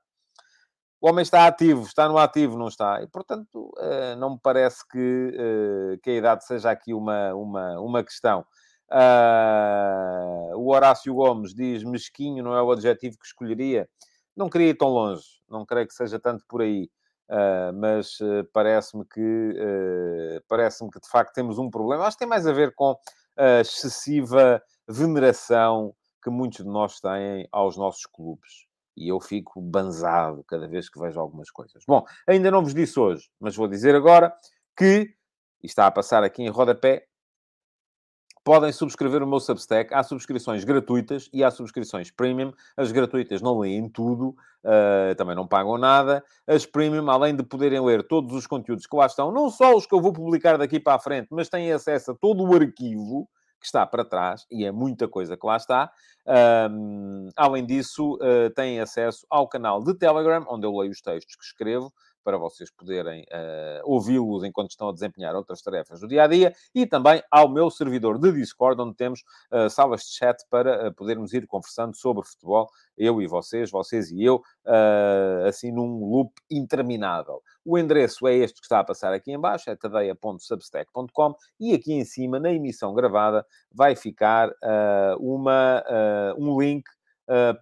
o 1.02 1.08
homem 1.08 1.24
está 1.24 1.48
ativo, 1.48 1.82
está 1.82 2.08
no 2.08 2.16
ativo, 2.16 2.56
não 2.56 2.68
está. 2.68 3.02
E, 3.02 3.08
portanto, 3.08 3.74
eh, 3.80 4.14
não 4.14 4.34
me 4.34 4.38
parece 4.40 4.86
que, 4.88 5.36
eh, 5.36 5.98
que 6.00 6.10
a 6.10 6.14
idade 6.14 6.46
seja 6.46 6.70
aqui 6.70 6.94
uma, 6.94 7.34
uma, 7.34 7.80
uma 7.80 8.04
questão. 8.04 8.46
Uh, 8.88 10.56
o 10.56 10.70
Horácio 10.70 11.12
Gomes 11.12 11.54
diz 11.54 11.82
mesquinho 11.82 12.44
não 12.44 12.54
é 12.54 12.62
o 12.62 12.70
adjetivo 12.70 13.18
que 13.18 13.26
escolheria. 13.26 13.88
Não 14.36 14.48
queria 14.48 14.68
ir 14.68 14.76
tão 14.76 14.88
longe, 14.90 15.24
não 15.50 15.66
creio 15.66 15.88
que 15.88 15.94
seja 15.94 16.20
tanto 16.20 16.44
por 16.48 16.62
aí. 16.62 16.88
Uh, 17.28 17.72
mas 17.74 18.20
uh, 18.20 18.44
parece-me 18.52 19.04
que 19.04 20.40
parece-me 20.48 20.88
que 20.88 21.00
de 21.00 21.08
facto 21.08 21.34
temos 21.34 21.58
um 21.58 21.68
problema. 21.68 22.04
Acho 22.04 22.16
que 22.16 22.20
tem 22.20 22.28
mais 22.28 22.46
a 22.46 22.52
ver 22.52 22.74
com 22.76 22.96
a 23.36 23.60
excessiva 23.60 24.62
veneração 24.86 25.92
que 26.22 26.30
muitos 26.30 26.64
de 26.64 26.70
nós 26.70 27.00
têm 27.00 27.48
aos 27.50 27.76
nossos 27.76 28.06
clubes 28.06 28.70
e 28.96 29.08
eu 29.08 29.20
fico 29.20 29.60
banzado 29.60 30.44
cada 30.44 30.68
vez 30.68 30.88
que 30.88 30.98
vejo 30.98 31.18
algumas 31.18 31.50
coisas. 31.50 31.82
Bom, 31.86 32.04
ainda 32.26 32.50
não 32.50 32.62
vos 32.62 32.74
disse 32.74 32.98
hoje, 32.98 33.30
mas 33.40 33.56
vou 33.56 33.68
dizer 33.68 33.94
agora 33.94 34.34
que, 34.76 35.14
e 35.62 35.66
está 35.66 35.86
a 35.86 35.90
passar 35.90 36.22
aqui 36.22 36.42
em 36.42 36.48
rodapé, 36.48 37.06
podem 38.44 38.72
subscrever 38.72 39.22
o 39.22 39.26
meu 39.26 39.40
Substack. 39.40 39.92
Há 39.94 40.02
subscrições 40.02 40.64
gratuitas 40.64 41.28
e 41.32 41.44
há 41.44 41.50
subscrições 41.50 42.10
premium. 42.10 42.52
As 42.76 42.90
gratuitas 42.92 43.40
não 43.40 43.58
leem 43.58 43.88
tudo, 43.88 44.30
uh, 44.64 45.14
também 45.16 45.36
não 45.36 45.46
pagam 45.46 45.78
nada. 45.78 46.24
As 46.46 46.66
premium, 46.66 47.08
além 47.10 47.36
de 47.36 47.42
poderem 47.42 47.80
ler 47.80 48.06
todos 48.06 48.34
os 48.34 48.46
conteúdos 48.46 48.86
que 48.86 48.96
lá 48.96 49.06
estão, 49.06 49.30
não 49.30 49.48
só 49.48 49.74
os 49.74 49.86
que 49.86 49.94
eu 49.94 50.00
vou 50.00 50.12
publicar 50.12 50.58
daqui 50.58 50.80
para 50.80 50.94
a 50.94 50.98
frente, 50.98 51.28
mas 51.30 51.48
têm 51.48 51.72
acesso 51.72 52.12
a 52.12 52.14
todo 52.14 52.42
o 52.42 52.54
arquivo 52.54 53.28
que 53.62 53.66
está 53.66 53.86
para 53.86 54.04
trás, 54.04 54.44
e 54.50 54.66
é 54.66 54.72
muita 54.72 55.06
coisa 55.08 55.36
que 55.36 55.46
lá 55.46 55.56
está. 55.56 55.90
Um, 56.70 57.28
além 57.36 57.64
disso, 57.64 58.14
uh, 58.16 58.50
têm 58.54 58.80
acesso 58.80 59.24
ao 59.30 59.48
canal 59.48 59.82
de 59.82 59.94
Telegram, 59.94 60.44
onde 60.48 60.66
eu 60.66 60.76
leio 60.76 60.90
os 60.90 61.00
textos 61.00 61.36
que 61.36 61.44
escrevo, 61.44 61.92
para 62.22 62.38
vocês 62.38 62.70
poderem 62.70 63.22
uh, 63.22 63.82
ouvi-los 63.84 64.44
enquanto 64.44 64.70
estão 64.70 64.88
a 64.88 64.92
desempenhar 64.92 65.34
outras 65.34 65.60
tarefas 65.60 66.00
do 66.00 66.08
dia 66.08 66.24
a 66.24 66.26
dia, 66.26 66.52
e 66.74 66.86
também 66.86 67.22
ao 67.30 67.48
meu 67.48 67.70
servidor 67.70 68.18
de 68.18 68.32
Discord, 68.32 68.80
onde 68.80 68.96
temos 68.96 69.20
uh, 69.50 69.68
salas 69.68 70.02
de 70.02 70.12
chat 70.14 70.42
para 70.48 70.88
uh, 70.88 70.94
podermos 70.94 71.32
ir 71.32 71.46
conversando 71.46 71.96
sobre 71.96 72.24
futebol, 72.24 72.70
eu 72.96 73.20
e 73.20 73.26
vocês, 73.26 73.70
vocês 73.70 74.10
e 74.10 74.22
eu, 74.22 74.42
assim 75.48 75.72
num 75.72 76.04
loop 76.04 76.30
interminável. 76.50 77.42
O 77.64 77.78
endereço 77.78 78.28
é 78.28 78.34
este 78.34 78.60
que 78.60 78.66
está 78.66 78.80
a 78.80 78.84
passar 78.84 79.14
aqui 79.14 79.32
em 79.32 79.40
baixo, 79.40 79.70
é 79.70 79.74
tadeia.substack.com, 79.76 81.34
e 81.58 81.72
aqui 81.72 81.94
em 81.94 82.04
cima, 82.04 82.38
na 82.38 82.52
emissão 82.52 82.92
gravada, 82.92 83.46
vai 83.72 83.96
ficar 83.96 84.50
uma, 85.18 85.82
um 86.36 86.60
link 86.60 86.84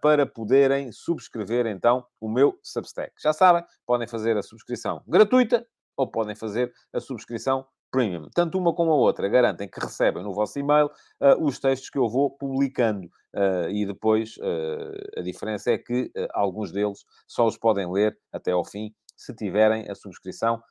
para 0.01 0.27
poderem 0.27 0.91
subscrever 0.91 1.67
então 1.67 2.05
o 2.21 2.29
meu 2.29 2.59
Substack. 2.63 3.13
Já 3.23 3.33
sabem, 3.33 3.63
podem 3.87 4.09
fazer 4.09 4.37
a 4.37 4.43
subscrição 4.43 5.03
gratuita 5.07 5.67
ou 5.97 6.11
podem 6.11 6.35
fazer 6.35 6.73
a 6.93 7.01
subscrição 7.01 7.67
premium. 7.91 8.29
Tanto 8.35 8.59
uma 8.59 8.75
como 8.75 8.93
a 8.93 8.97
outra 8.97 9.29
garantem 9.29 9.69
que 9.69 9.81
recebem 9.81 10.23
no 10.23 10.33
vosso 10.33 10.59
e-mail 10.59 10.87
uh, 10.87 11.45
os 11.45 11.59
textos 11.59 11.91
que 11.91 11.99
eu 11.99 12.09
vou 12.09 12.31
publicando. 12.31 13.09
Uh, 13.35 13.69
e 13.71 13.87
depois 13.87 14.37
uh, 14.39 15.19
a 15.19 15.23
diferença 15.23 15.73
é 15.73 15.79
que 15.79 16.11
alguns 16.33 16.73
deles 16.73 17.05
só 17.27 17.47
os 17.47 17.57
podem 17.57 17.91
ler 17.91 18.17
até 18.33 18.53
ao 18.53 18.65
fim 18.65 18.93
se 19.17 19.35
tiverem 19.35 19.89
a 19.91 19.95
subscrição 19.95 20.63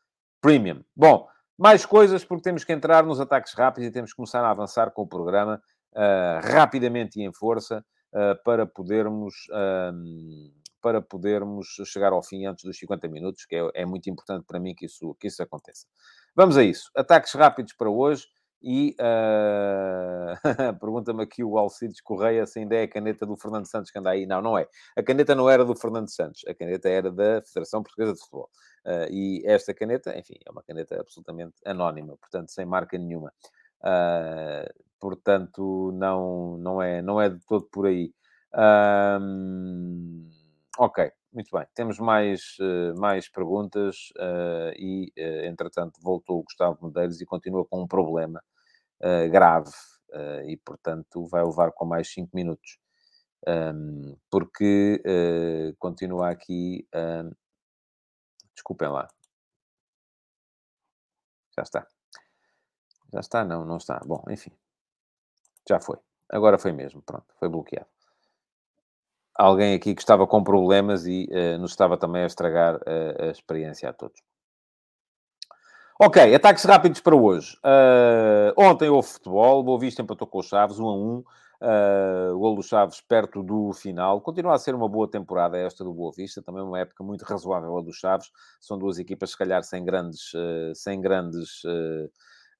premium. 0.41 0.83
Bom, 0.95 1.27
mais 1.57 1.85
coisas 1.85 2.23
porque 2.23 2.43
temos 2.43 2.63
que 2.63 2.73
entrar 2.73 3.03
nos 3.03 3.19
ataques 3.19 3.53
rápidos 3.53 3.87
e 3.87 3.91
temos 3.91 4.11
que 4.11 4.15
começar 4.15 4.43
a 4.43 4.49
avançar 4.49 4.91
com 4.91 5.03
o 5.03 5.07
programa 5.07 5.61
rapidamente 6.41 7.19
e 7.19 7.23
em 7.23 7.33
força. 7.33 7.83
Eh, 8.13 8.35
para 8.43 8.65
podermos 8.65 9.35
para 10.81 11.01
podermos 11.01 11.67
chegar 11.85 12.13
ao 12.13 12.23
fim 12.23 12.45
antes 12.45 12.63
dos 12.63 12.77
50 12.79 13.07
minutos, 13.09 13.45
que 13.45 13.53
é, 13.53 13.69
é, 13.75 13.85
muito 13.85 14.09
importante 14.09 14.45
para 14.47 14.59
mim 14.59 14.73
que 14.73 14.85
isso, 14.85 15.13
que 15.19 15.27
isso 15.27 15.43
aconteça. 15.43 15.85
Vamos 16.33 16.55
a 16.55 16.63
isso. 16.63 16.89
Ataques 16.95 17.33
rápidos 17.33 17.73
para 17.73 17.89
hoje. 17.89 18.25
E 18.61 18.95
uh... 18.99 20.35
pergunta-me 20.79 21.23
aqui 21.23 21.43
o 21.43 21.57
Alcides 21.57 22.01
Correia 22.01 22.45
se 22.45 22.59
ainda 22.59 22.75
é 22.75 22.83
a 22.83 22.87
caneta 22.89 23.25
do 23.25 23.37
Fernando 23.37 23.65
Santos 23.65 23.91
que 23.91 23.99
anda 23.99 24.09
aí. 24.09 24.25
Não, 24.25 24.41
não 24.41 24.57
é. 24.57 24.67
A 24.97 25.03
caneta 25.03 25.35
não 25.35 25.49
era 25.49 25.63
do 25.63 25.75
Fernando 25.75 26.09
Santos, 26.09 26.43
a 26.47 26.53
caneta 26.53 26.89
era 26.89 27.11
da 27.11 27.41
Federação 27.41 27.83
Portuguesa 27.83 28.13
de 28.13 28.19
Futebol. 28.19 28.49
Uh, 28.85 29.11
e 29.11 29.43
esta 29.45 29.73
caneta, 29.73 30.17
enfim, 30.17 30.35
é 30.45 30.51
uma 30.51 30.63
caneta 30.63 30.99
absolutamente 30.99 31.55
anónima, 31.65 32.17
portanto, 32.17 32.51
sem 32.51 32.65
marca 32.65 32.97
nenhuma. 32.97 33.33
Uh, 33.81 34.88
portanto, 34.99 35.91
não, 35.93 36.57
não, 36.57 36.81
é, 36.81 37.01
não 37.01 37.21
é 37.21 37.29
de 37.29 37.39
todo 37.45 37.65
por 37.71 37.87
aí. 37.87 38.13
Um, 38.53 40.29
ok, 40.77 41.11
muito 41.31 41.49
bem. 41.55 41.65
Temos 41.75 41.99
mais, 41.99 42.57
uh, 42.59 42.99
mais 42.99 43.29
perguntas 43.29 44.09
uh, 44.17 44.73
e, 44.75 45.11
uh, 45.17 45.45
entretanto, 45.45 45.99
voltou 46.01 46.39
o 46.39 46.43
Gustavo 46.43 46.85
Medeiros 46.87 47.21
e 47.21 47.25
continua 47.25 47.65
com 47.65 47.81
um 47.81 47.87
problema 47.87 48.41
grave 49.31 49.71
e, 50.45 50.57
portanto, 50.57 51.25
vai 51.27 51.41
levar 51.41 51.71
com 51.71 51.85
mais 51.85 52.11
5 52.11 52.35
minutos. 52.35 52.77
Um, 53.47 54.17
porque 54.29 55.01
continua 55.79 56.29
aqui. 56.29 56.85
desculpem 58.53 58.89
lá. 58.89 59.07
Já 61.55 61.63
está. 61.63 61.87
Já 63.13 63.19
está? 63.21 63.45
Não, 63.45 63.65
não 63.65 63.77
está. 63.77 63.99
Bom, 64.05 64.23
enfim. 64.29 64.51
Já 65.69 65.79
foi. 65.79 65.97
Agora 66.27 66.57
foi 66.57 66.71
mesmo. 66.71 67.01
Pronto, 67.03 67.25
foi 67.39 67.47
bloqueado. 67.47 67.87
Alguém 69.37 69.75
aqui 69.75 69.93
que 69.93 70.01
estava 70.01 70.25
com 70.25 70.43
problemas 70.43 71.05
e 71.05 71.29
uh, 71.31 71.59
nos 71.59 71.71
estava 71.71 71.95
também 71.95 72.23
a 72.23 72.27
estragar 72.27 72.75
uh, 72.75 73.23
a 73.23 73.25
experiência 73.27 73.87
a 73.87 73.93
todos. 73.93 74.19
Ok, 76.01 76.33
ataques 76.33 76.63
rápidos 76.63 77.01
para 77.01 77.15
hoje. 77.15 77.55
Uh, 77.57 78.53
ontem 78.57 78.89
houve 78.89 79.07
futebol, 79.07 79.63
Boa 79.63 79.79
Vista 79.79 80.01
empatou 80.01 80.27
com 80.27 80.39
os 80.39 80.47
Chaves, 80.47 80.79
1 80.79 80.87
a 80.87 80.95
1. 80.95 81.23
Uh, 81.61 82.33
o 82.35 82.39
gol 82.39 82.55
do 82.55 82.63
Chaves 82.63 83.01
perto 83.01 83.43
do 83.43 83.73
final. 83.73 84.21
Continua 84.21 84.55
a 84.55 84.57
ser 84.57 84.73
uma 84.73 84.87
boa 84.87 85.09
temporada 85.09 85.57
esta 85.57 85.83
do 85.83 85.93
Boa 85.93 86.11
Vista, 86.15 86.41
também 86.41 86.63
uma 86.63 86.79
época 86.79 87.03
muito 87.03 87.23
razoável 87.23 87.77
a 87.77 87.81
dos 87.81 87.97
Chaves. 87.97 88.31
São 88.59 88.77
duas 88.77 88.97
equipas, 88.97 89.31
se 89.31 89.37
calhar, 89.37 89.61
sem 89.63 89.83
grandes, 89.83 90.33
uh, 90.33 90.73
sem 90.73 90.99
grandes 90.99 91.63
uh, 91.65 92.09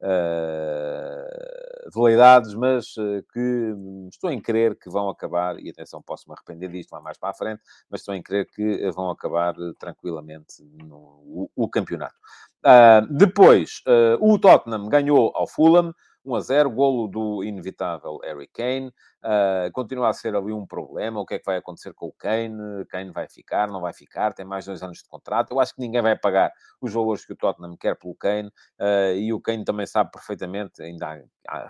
uh, 0.02 1.90
veleidades, 1.94 2.54
mas 2.54 2.96
uh, 2.98 3.24
que 3.34 3.74
estou 4.12 4.32
em 4.32 4.42
crer 4.42 4.78
que 4.78 4.90
vão 4.90 5.10
acabar, 5.10 5.60
e 5.60 5.70
atenção, 5.70 6.02
posso 6.02 6.28
me 6.28 6.36
arrepender 6.36 6.70
disto 6.70 6.92
lá 6.92 7.02
mais 7.02 7.18
para 7.18 7.30
a 7.30 7.34
frente, 7.34 7.62
mas 7.90 8.02
estou 8.02 8.14
em 8.16 8.22
crer 8.22 8.48
que 8.48 8.90
vão 8.92 9.10
acabar 9.10 9.58
uh, 9.58 9.74
tranquilamente 9.76 10.64
no, 10.84 10.96
o, 10.96 11.50
o 11.56 11.70
campeonato. 11.70 12.16
Ah, 12.62 13.02
depois, 13.10 13.82
o 14.20 14.38
Tottenham 14.38 14.90
ganhou 14.90 15.32
ao 15.34 15.48
Fulham, 15.48 15.94
1 16.26 16.36
a 16.36 16.40
0, 16.42 16.70
golo 16.72 17.08
do 17.08 17.44
inevitável 17.44 18.20
Harry 18.24 18.48
Kane. 18.48 18.88
Uh, 19.24 19.72
continua 19.74 20.10
a 20.10 20.14
ser 20.14 20.36
ali 20.36 20.54
um 20.54 20.66
problema. 20.66 21.20
O 21.20 21.26
que 21.26 21.36
é 21.36 21.40
que 21.40 21.46
vai 21.46 21.58
acontecer 21.58 21.94
com 21.94 22.08
o 22.08 22.14
Kane? 22.14 22.86
Kane 22.90 23.12
vai 23.12 23.28
ficar, 23.28 23.68
não 23.68 23.82
vai 23.82 23.94
ficar? 23.94 24.34
Tem 24.34 24.46
mais 24.46 24.66
dois 24.66 24.82
anos 24.82 25.00
de 25.00 25.06
contrato. 25.10 25.52
Eu 25.52 25.60
acho 25.60 25.74
que 25.76 25.82
ninguém 25.82 26.02
vai 26.02 26.18
pagar 26.18 26.52
os 26.82 26.94
valores 26.94 27.26
que 27.26 27.34
o 27.34 27.36
Tottenham 27.36 27.76
quer 27.78 27.96
pelo 27.98 28.16
Kane. 28.16 28.50
Uh, 28.80 29.16
e 29.16 29.34
o 29.34 29.42
Kane 29.42 29.64
também 29.64 29.86
sabe 29.86 30.12
perfeitamente, 30.12 30.82
ainda 30.82 31.14
há, 31.14 31.22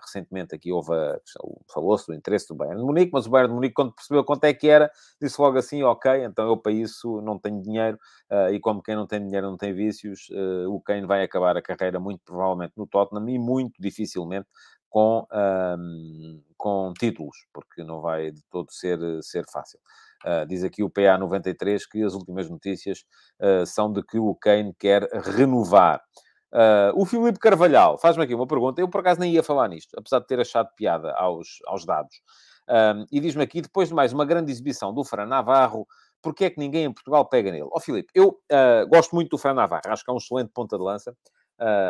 recentemente 0.02 0.56
aqui 0.56 0.72
houve, 0.72 0.92
falou-se 1.72 2.08
do 2.08 2.14
interesse 2.14 2.48
do 2.48 2.56
Bayern 2.56 2.80
de 2.80 2.86
Munique, 2.86 3.12
mas 3.14 3.26
o 3.26 3.30
Bayern 3.30 3.50
de 3.50 3.56
Munique, 3.56 3.74
quando 3.74 3.94
percebeu 3.94 4.24
quanto 4.24 4.44
é 4.46 4.54
que 4.54 4.68
era, 4.68 4.92
disse 5.22 5.40
logo 5.42 5.58
assim, 5.58 5.84
ok, 5.84 6.24
então 6.24 6.48
eu 6.48 6.58
para 6.58 6.72
isso 6.72 7.22
não 7.22 7.38
tenho 7.38 7.62
dinheiro. 7.62 7.98
Uh, 8.30 8.54
e 8.54 8.60
como 8.60 8.82
quem 8.82 8.96
não 8.96 9.08
tem 9.08 9.24
dinheiro 9.24 9.50
não 9.50 9.58
tem 9.58 9.74
vícios, 9.74 10.30
o 10.68 10.80
Kane 10.82 11.06
vai 11.06 11.24
acabar 11.24 11.58
a 11.58 11.62
carreira 11.62 12.00
muito 12.00 12.22
provavelmente 12.24 12.74
no 12.78 12.88
Tottenham 12.88 13.30
e 13.30 13.40
muito 13.40 13.74
dificilmente 13.80 14.48
com, 14.90 15.26
com 16.58 16.94
títulos, 16.98 17.38
porque 17.54 17.84
não 17.84 18.02
vai 18.02 18.32
de 18.32 18.42
todo 18.50 18.72
ser, 18.72 19.00
ser 19.22 19.46
fácil. 19.52 19.80
Uh, 20.26 20.46
diz 20.46 20.64
aqui 20.66 20.84
o 20.84 20.90
PA93 20.90 21.82
que 21.90 22.04
as 22.04 22.14
últimas 22.14 22.50
notícias 22.50 23.06
uh, 23.40 23.66
são 23.66 23.92
de 23.92 24.04
que 24.04 24.20
o 24.20 24.36
Kane 24.36 24.74
quer 24.78 25.04
renovar. 25.04 26.02
Uh, 26.52 26.92
o 26.96 27.06
Filipe 27.06 27.38
Carvalhal 27.38 27.98
faz-me 27.98 28.24
aqui 28.24 28.34
uma 28.34 28.48
pergunta. 28.48 28.82
Eu, 28.82 28.90
por 28.90 29.02
acaso, 29.02 29.20
nem 29.20 29.34
ia 29.34 29.44
falar 29.44 29.68
nisto, 29.68 29.96
apesar 29.98 30.20
de 30.20 30.28
ter 30.28 30.40
achado 30.40 30.70
piada 30.76 31.14
aos, 31.14 31.60
aos 31.68 31.86
dados. 31.86 32.22
e 33.12 33.20
diz-me 33.20 33.44
aqui, 33.44 33.62
depois 33.62 33.90
de 33.90 33.96
mais 33.96 34.14
uma 34.14 34.26
grande 34.26 34.52
exibição 34.52 34.94
do 34.94 35.04
Fran 35.04 35.26
Navarro, 35.26 35.88
porque 36.22 36.46
é 36.46 36.50
que 36.50 36.60
ninguém 36.60 36.86
em 36.86 36.94
Portugal 36.94 37.26
pega 37.28 37.52
nele? 37.52 37.64
Ó 37.64 37.72
oh, 37.74 37.80
Filipe, 37.80 38.10
eu 38.14 38.40
gosto 38.90 39.16
muito 39.16 39.30
do 39.30 39.38
Fran 39.38 39.54
Navarro. 39.54 39.84
Acho 39.88 40.04
que 40.04 40.12
é 40.12 40.14
um 40.14 40.18
excelente 40.18 40.52
ponta 40.54 40.78
de 40.78 40.84
lança. 40.84 41.16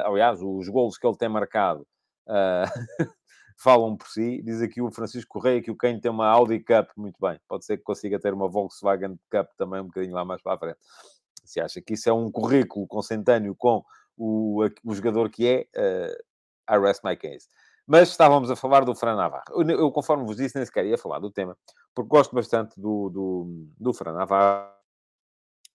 aliás, 0.05 0.41
os 0.41 0.69
golos 0.69 0.97
que 0.97 1.07
ele 1.07 1.17
tem 1.17 1.29
marcado 1.29 1.85
uh, 2.29 2.65
falam 3.57 3.97
por 3.97 4.07
si. 4.07 4.41
Diz 4.41 4.61
aqui 4.61 4.81
o 4.81 4.91
Francisco 4.91 5.33
Correia 5.33 5.61
que 5.61 5.71
o 5.71 5.75
Kane 5.75 5.99
tem 5.99 6.11
uma 6.11 6.27
Audi 6.27 6.59
Cup, 6.59 6.89
muito 6.95 7.17
bem. 7.19 7.39
Pode 7.47 7.65
ser 7.65 7.77
que 7.77 7.83
consiga 7.83 8.19
ter 8.19 8.33
uma 8.33 8.47
Volkswagen 8.47 9.19
Cup 9.29 9.47
também 9.57 9.81
um 9.81 9.85
bocadinho 9.85 10.13
lá 10.13 10.23
mais 10.23 10.41
para 10.41 10.53
a 10.53 10.57
frente. 10.57 10.79
Se 11.43 11.59
acha 11.59 11.81
que 11.81 11.93
isso 11.93 12.09
é 12.09 12.13
um 12.13 12.31
currículo 12.31 12.87
consentâneo 12.87 13.55
com 13.55 13.83
o, 14.19 14.67
o 14.83 14.93
jogador 14.93 15.29
que 15.29 15.47
é, 15.47 15.67
uh, 15.75 16.75
I 16.75 16.77
rest 16.77 17.01
my 17.03 17.15
case. 17.15 17.47
Mas 17.87 18.09
estávamos 18.09 18.51
a 18.51 18.55
falar 18.55 18.85
do 18.85 18.93
Fran 18.93 19.15
Navarro. 19.15 19.45
Eu, 19.49 19.67
eu, 19.67 19.91
conforme 19.91 20.25
vos 20.25 20.35
disse, 20.35 20.55
nem 20.55 20.65
sequer 20.65 20.85
ia 20.85 20.97
falar 20.97 21.17
do 21.17 21.31
tema, 21.31 21.57
porque 21.95 22.09
gosto 22.09 22.35
bastante 22.35 22.79
do, 22.79 23.09
do, 23.09 23.65
do 23.79 23.93
Fran 23.93 24.13
Navarro. 24.13 24.71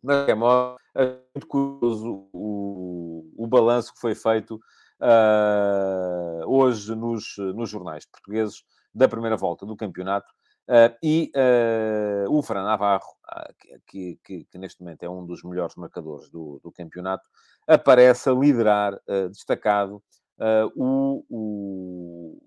Mas 0.00 0.28
é 0.28 0.34
muito 0.34 1.46
curioso 1.48 2.28
o, 2.32 3.32
o 3.36 3.46
balanço 3.46 3.92
que 3.94 4.00
foi 4.00 4.14
feito 4.14 4.60
uh, 5.00 6.46
hoje 6.46 6.94
nos, 6.94 7.36
nos 7.38 7.70
jornais 7.70 8.06
portugueses 8.06 8.62
da 8.94 9.08
primeira 9.08 9.36
volta 9.36 9.66
do 9.66 9.74
campeonato. 9.74 10.30
Uh, 10.68 10.96
e 11.02 11.32
uh, 11.34 12.30
o 12.30 12.42
Fran 12.42 12.62
Navarro, 12.62 13.14
que, 13.86 14.18
que, 14.24 14.44
que, 14.44 14.58
neste 14.58 14.80
momento 14.80 15.02
é 15.02 15.08
um 15.08 15.26
dos 15.26 15.42
melhores 15.42 15.74
marcadores 15.74 16.30
do, 16.30 16.60
do 16.62 16.70
campeonato, 16.70 17.28
aparece 17.66 18.28
a 18.28 18.32
liderar, 18.32 18.98
destacado, 19.30 20.02
o, 20.74 21.24
o, 21.28 22.42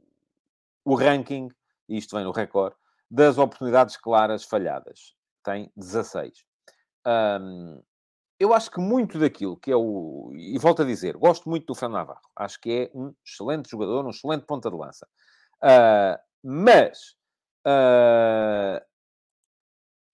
o 0.85 0.95
ranking, 0.95 1.49
isto 1.89 2.15
vem 2.15 2.25
no 2.25 2.31
recorde, 2.31 2.75
das 3.09 3.37
oportunidades 3.37 3.97
claras 3.97 4.43
falhadas. 4.43 5.15
Tem 5.43 5.71
16. 5.75 6.43
Um, 7.05 7.81
eu 8.39 8.53
acho 8.53 8.69
que 8.69 8.79
muito 8.79 9.17
daquilo 9.17 9.57
que 9.57 9.71
é 9.71 9.75
o. 9.75 10.31
E 10.35 10.57
volto 10.59 10.81
a 10.81 10.85
dizer, 10.85 11.17
gosto 11.17 11.49
muito 11.49 11.65
do 11.65 11.75
Fran 11.75 11.89
Navarro. 11.89 12.21
Acho 12.35 12.59
que 12.59 12.71
é 12.71 12.91
um 12.93 13.13
excelente 13.25 13.69
jogador, 13.69 14.05
um 14.05 14.09
excelente 14.09 14.45
ponta 14.45 14.69
de 14.69 14.75
lança. 14.75 15.07
Uh, 15.63 16.19
mas 16.43 17.15
uh, 17.65 18.79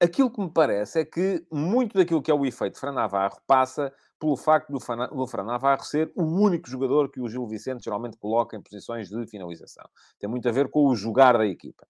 aquilo 0.01 0.31
que 0.31 0.39
me 0.39 0.51
parece 0.51 1.01
é 1.01 1.05
que 1.05 1.45
muito 1.51 1.97
daquilo 1.97 2.21
que 2.21 2.31
é 2.31 2.33
o 2.33 2.45
efeito 2.45 2.79
Fran 2.79 2.93
Navarro 2.93 3.41
passa 3.45 3.93
pelo 4.23 4.37
facto 4.37 4.71
do, 4.71 4.79
Fran, 4.79 5.43
Navarro 5.43 5.83
ser 5.83 6.09
o 6.15 6.23
único 6.23 6.69
jogador 6.69 7.11
que 7.11 7.19
o 7.19 7.27
Gil 7.27 7.45
Vicente 7.45 7.83
geralmente 7.83 8.15
coloca 8.17 8.55
em 8.55 8.61
posições 8.61 9.09
de 9.09 9.27
finalização. 9.27 9.83
Tem 10.17 10.29
muito 10.29 10.47
a 10.47 10.51
ver 10.51 10.69
com 10.69 10.87
o 10.87 10.95
jogar 10.95 11.37
da 11.37 11.45
equipa. 11.45 11.85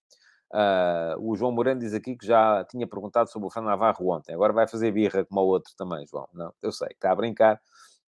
Uh, 0.51 1.29
o 1.29 1.36
João 1.36 1.51
Moreno 1.51 1.79
diz 1.79 1.93
aqui 1.93 2.17
que 2.17 2.25
já 2.25 2.65
tinha 2.65 2.88
perguntado 2.88 3.29
sobre 3.29 3.47
o 3.47 3.51
Fran 3.51 3.61
Navarro 3.61 4.09
ontem. 4.09 4.34
Agora 4.34 4.51
vai 4.51 4.67
fazer 4.67 4.91
birra 4.91 5.23
como 5.25 5.41
o 5.41 5.45
outro 5.45 5.71
também, 5.77 6.07
João. 6.07 6.27
Não, 6.34 6.51
eu 6.59 6.71
sei, 6.71 6.88
está 6.89 7.11
a 7.11 7.15
brincar, 7.15 7.61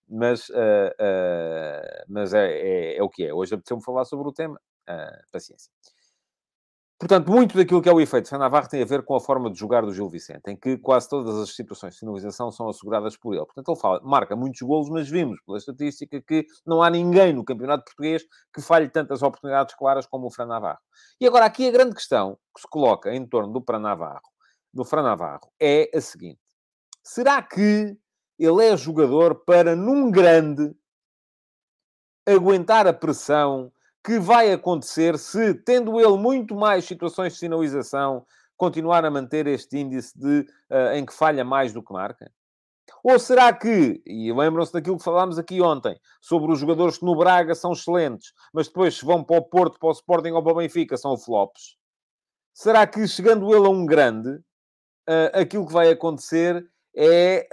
mas, 0.09 0.49
uh, 0.49 0.53
uh, 0.53 2.05
mas 2.07 2.33
é, 2.33 2.51
é, 2.51 2.97
é, 2.97 3.03
o 3.03 3.09
que 3.09 3.27
é. 3.27 3.33
Hoje 3.33 3.53
apeteceu-me 3.53 3.83
falar 3.83 4.05
sobre 4.05 4.27
o 4.27 4.33
tema. 4.33 4.59
paciência. 5.31 5.71
Portanto, 6.97 7.29
muito 7.29 7.57
daquilo 7.57 7.81
que 7.81 7.89
é 7.89 7.93
o 7.93 7.99
efeito 7.99 8.29
Fran 8.29 8.37
Navarro 8.37 8.69
tem 8.69 8.81
a 8.81 8.85
ver 8.85 9.03
com 9.03 9.15
a 9.15 9.19
forma 9.19 9.51
de 9.51 9.59
jogar 9.59 9.81
do 9.81 9.93
Gil 9.93 10.09
Vicente, 10.09 10.43
em 10.47 10.55
que 10.55 10.77
quase 10.77 11.09
todas 11.09 11.35
as 11.35 11.53
situações 11.53 11.93
de 11.93 11.99
finalização 11.99 12.49
são 12.51 12.69
asseguradas 12.69 13.17
por 13.17 13.33
ele. 13.33 13.45
Portanto, 13.45 13.69
ele 13.69 13.79
fala, 13.79 14.01
marca 14.01 14.33
muitos 14.33 14.61
golos, 14.61 14.89
mas 14.89 15.09
vimos 15.09 15.37
pela 15.45 15.57
estatística 15.57 16.21
que 16.21 16.45
não 16.65 16.81
há 16.81 16.89
ninguém 16.89 17.33
no 17.33 17.43
campeonato 17.43 17.83
português 17.83 18.23
que 18.53 18.61
falhe 18.61 18.87
tantas 18.87 19.21
oportunidades 19.21 19.75
claras 19.75 20.05
como 20.05 20.27
o 20.27 20.31
Fran 20.31 20.45
Navarro. 20.45 20.79
E 21.19 21.27
agora, 21.27 21.43
aqui 21.45 21.67
a 21.67 21.71
grande 21.71 21.95
questão 21.95 22.37
que 22.55 22.61
se 22.61 22.67
coloca 22.69 23.13
em 23.13 23.27
torno 23.27 23.51
do 23.51 23.61
Fran 23.61 23.79
Navarro, 23.79 24.21
do 24.73 24.85
Fran 24.85 25.03
Navarro 25.03 25.51
é 25.59 25.89
a 25.93 25.99
seguinte. 25.99 26.39
Será 27.03 27.41
que 27.41 27.97
ele 28.39 28.65
é 28.65 28.77
jogador 28.77 29.43
para, 29.45 29.75
num 29.75 30.09
grande, 30.09 30.73
aguentar 32.25 32.87
a 32.87 32.93
pressão 32.93 33.71
que 34.05 34.19
vai 34.19 34.51
acontecer 34.51 35.17
se, 35.17 35.55
tendo 35.55 35.99
ele 35.99 36.15
muito 36.15 36.55
mais 36.55 36.85
situações 36.85 37.33
de 37.33 37.39
sinalização, 37.39 38.23
continuar 38.55 39.03
a 39.03 39.09
manter 39.09 39.47
este 39.47 39.79
índice 39.79 40.17
de, 40.17 40.41
uh, 40.69 40.93
em 40.93 41.03
que 41.03 41.11
falha 41.11 41.43
mais 41.43 41.73
do 41.73 41.81
que 41.81 41.91
marca? 41.91 42.31
Ou 43.03 43.17
será 43.17 43.51
que, 43.51 44.03
e 44.05 44.31
lembram-se 44.31 44.71
daquilo 44.71 44.97
que 44.97 45.03
falámos 45.03 45.39
aqui 45.39 45.59
ontem, 45.59 45.99
sobre 46.21 46.51
os 46.51 46.59
jogadores 46.59 46.99
que 46.99 47.05
no 47.05 47.15
Braga 47.15 47.55
são 47.55 47.71
excelentes, 47.71 48.31
mas 48.53 48.67
depois 48.67 48.95
se 48.95 49.03
vão 49.03 49.23
para 49.23 49.39
o 49.39 49.41
Porto, 49.41 49.79
para 49.79 49.89
o 49.89 49.91
Sporting 49.91 50.29
ou 50.29 50.43
para 50.43 50.53
o 50.53 50.57
Benfica, 50.57 50.95
são 50.97 51.17
flops? 51.17 51.75
Será 52.53 52.85
que, 52.85 53.07
chegando 53.07 53.53
ele 53.55 53.65
a 53.65 53.69
um 53.69 53.87
grande, 53.87 54.29
uh, 54.29 55.33
aquilo 55.33 55.65
que 55.65 55.73
vai 55.73 55.89
acontecer 55.89 56.63
é, 56.95 57.47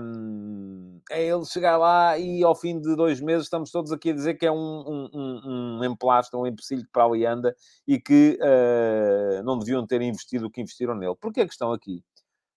um, 0.00 1.00
é 1.10 1.24
ele 1.26 1.44
chegar 1.44 1.76
lá 1.76 2.16
e 2.16 2.42
ao 2.42 2.54
fim 2.54 2.80
de 2.80 2.96
dois 2.96 3.20
meses 3.20 3.44
estamos 3.44 3.70
todos 3.70 3.92
aqui 3.92 4.10
a 4.10 4.14
dizer 4.14 4.34
que 4.34 4.46
é 4.46 4.50
um, 4.50 4.56
um, 4.56 5.10
um, 5.12 5.78
um 5.80 5.84
emplasto, 5.84 6.38
um 6.38 6.46
empecilho 6.46 6.82
que 6.82 6.90
para 6.90 7.04
ali 7.04 7.26
anda 7.26 7.54
e 7.86 8.00
que 8.00 8.38
uh, 8.40 9.42
não 9.42 9.58
deviam 9.58 9.86
ter 9.86 10.00
investido 10.00 10.46
o 10.46 10.50
que 10.50 10.62
investiram 10.62 10.94
nele. 10.94 11.16
Porque 11.20 11.42
a 11.42 11.46
questão 11.46 11.72
aqui 11.72 12.02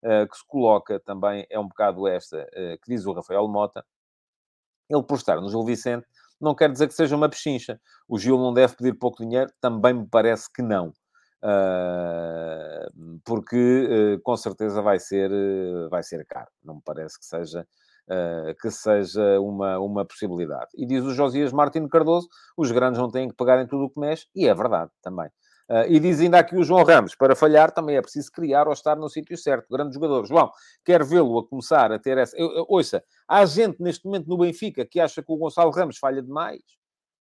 uh, 0.03 0.27
que 0.29 0.37
se 0.37 0.47
coloca 0.47 0.99
também 1.01 1.45
é 1.49 1.59
um 1.59 1.67
bocado 1.67 2.07
esta, 2.07 2.37
uh, 2.37 2.79
que 2.81 2.87
diz 2.87 3.05
o 3.05 3.11
Rafael 3.11 3.47
Mota, 3.47 3.85
ele 4.89 5.03
por 5.03 5.17
estar 5.17 5.41
no 5.41 5.49
Gil 5.49 5.63
Vicente 5.65 6.07
não 6.39 6.53
quer 6.53 6.71
dizer 6.71 6.87
que 6.87 6.93
seja 6.93 7.15
uma 7.15 7.29
pechincha. 7.29 7.79
O 8.07 8.17
Gil 8.19 8.37
não 8.37 8.53
deve 8.53 8.75
pedir 8.75 8.93
pouco 8.93 9.23
dinheiro, 9.23 9.51
também 9.59 9.93
me 9.93 10.07
parece 10.07 10.51
que 10.51 10.61
não. 10.61 10.93
Uh, 11.45 13.19
porque 13.23 14.15
uh, 14.15 14.21
com 14.23 14.35
certeza 14.35 14.81
vai 14.81 14.99
ser, 14.99 15.31
uh, 15.31 15.87
vai 15.91 16.01
ser 16.01 16.25
caro. 16.25 16.49
Não 16.63 16.75
me 16.75 16.81
parece 16.83 17.19
que 17.19 17.25
seja, 17.25 17.67
que 18.61 18.69
seja 18.69 19.39
uma, 19.39 19.79
uma 19.79 20.05
possibilidade. 20.05 20.69
E 20.75 20.85
diz 20.85 21.03
o 21.03 21.13
Josias 21.13 21.51
Martins 21.51 21.87
Cardoso: 21.89 22.27
os 22.57 22.71
grandes 22.71 22.99
não 22.99 23.11
têm 23.11 23.27
que 23.29 23.35
pegar 23.35 23.61
em 23.61 23.67
tudo 23.67 23.85
o 23.85 23.89
que 23.89 23.99
mexe, 23.99 24.27
e 24.35 24.47
é 24.47 24.53
verdade 24.53 24.91
também. 25.01 25.27
e 25.87 25.99
diz 25.99 26.19
ainda 26.19 26.39
aqui 26.39 26.55
o 26.55 26.63
João 26.63 26.83
Ramos: 26.83 27.15
para 27.15 27.35
falhar 27.35 27.71
também 27.71 27.97
é 27.97 28.01
preciso 28.01 28.31
criar 28.31 28.67
ou 28.67 28.73
estar 28.73 28.95
no 28.95 29.09
sítio 29.09 29.37
certo. 29.37 29.67
Grande 29.69 29.93
jogador. 29.93 30.25
João, 30.25 30.51
quer 30.83 31.03
vê-lo 31.03 31.39
a 31.39 31.47
começar 31.47 31.91
a 31.91 31.99
ter 31.99 32.17
essa. 32.17 32.35
Eu, 32.37 32.51
eu, 32.51 32.65
ouça, 32.69 33.03
há 33.27 33.43
gente 33.45 33.81
neste 33.81 34.05
momento 34.05 34.27
no 34.27 34.37
Benfica 34.37 34.85
que 34.85 34.99
acha 34.99 35.23
que 35.23 35.31
o 35.31 35.37
Gonçalo 35.37 35.71
Ramos 35.71 35.97
falha 35.97 36.21
demais. 36.21 36.61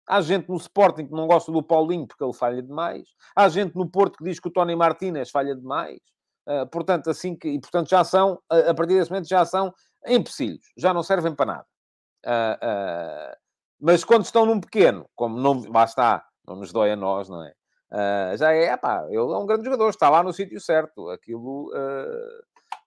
Há 0.07 0.21
gente 0.21 0.49
no 0.49 0.57
Sporting 0.57 1.07
que 1.07 1.13
não 1.13 1.27
gosta 1.27 1.51
do 1.51 1.63
Paulinho 1.63 2.07
porque 2.07 2.23
ele 2.23 2.33
falha 2.33 2.61
demais. 2.61 3.07
Há 3.35 3.47
gente 3.47 3.75
no 3.75 3.89
Porto 3.89 4.17
que 4.17 4.23
diz 4.23 4.39
que 4.39 4.47
o 4.47 4.51
Tony 4.51 4.75
Martínez 4.75 5.29
falha 5.29 5.55
demais. 5.55 5.99
Uh, 6.47 6.67
portanto, 6.67 7.09
assim 7.09 7.35
que, 7.35 7.47
e 7.47 7.59
portanto 7.59 7.89
já 7.89 8.03
são, 8.03 8.33
uh, 8.51 8.69
a 8.69 8.73
partir 8.73 8.95
desse 8.95 9.09
momento 9.09 9.29
já 9.29 9.45
são 9.45 9.73
empecilhos, 10.05 10.65
já 10.77 10.93
não 10.93 11.01
servem 11.01 11.33
para 11.33 11.45
nada. 11.45 11.65
Uh, 12.25 13.37
mas 13.79 14.03
quando 14.03 14.25
estão 14.25 14.45
num 14.45 14.59
pequeno, 14.59 15.09
como 15.15 15.39
não, 15.39 15.61
está, 15.83 16.25
não 16.45 16.57
nos 16.57 16.73
dói 16.73 16.91
a 16.91 16.95
nós, 16.95 17.29
não 17.29 17.43
é? 17.43 17.53
já 18.37 18.51
é, 18.51 18.75
pá, 18.75 19.05
ele 19.07 19.17
é 19.17 19.37
um 19.37 19.45
grande 19.45 19.65
jogador, 19.65 19.89
está 19.89 20.09
lá 20.09 20.23
no 20.23 20.33
sítio 20.33 20.59
certo, 20.59 21.09
aquilo 21.09 21.69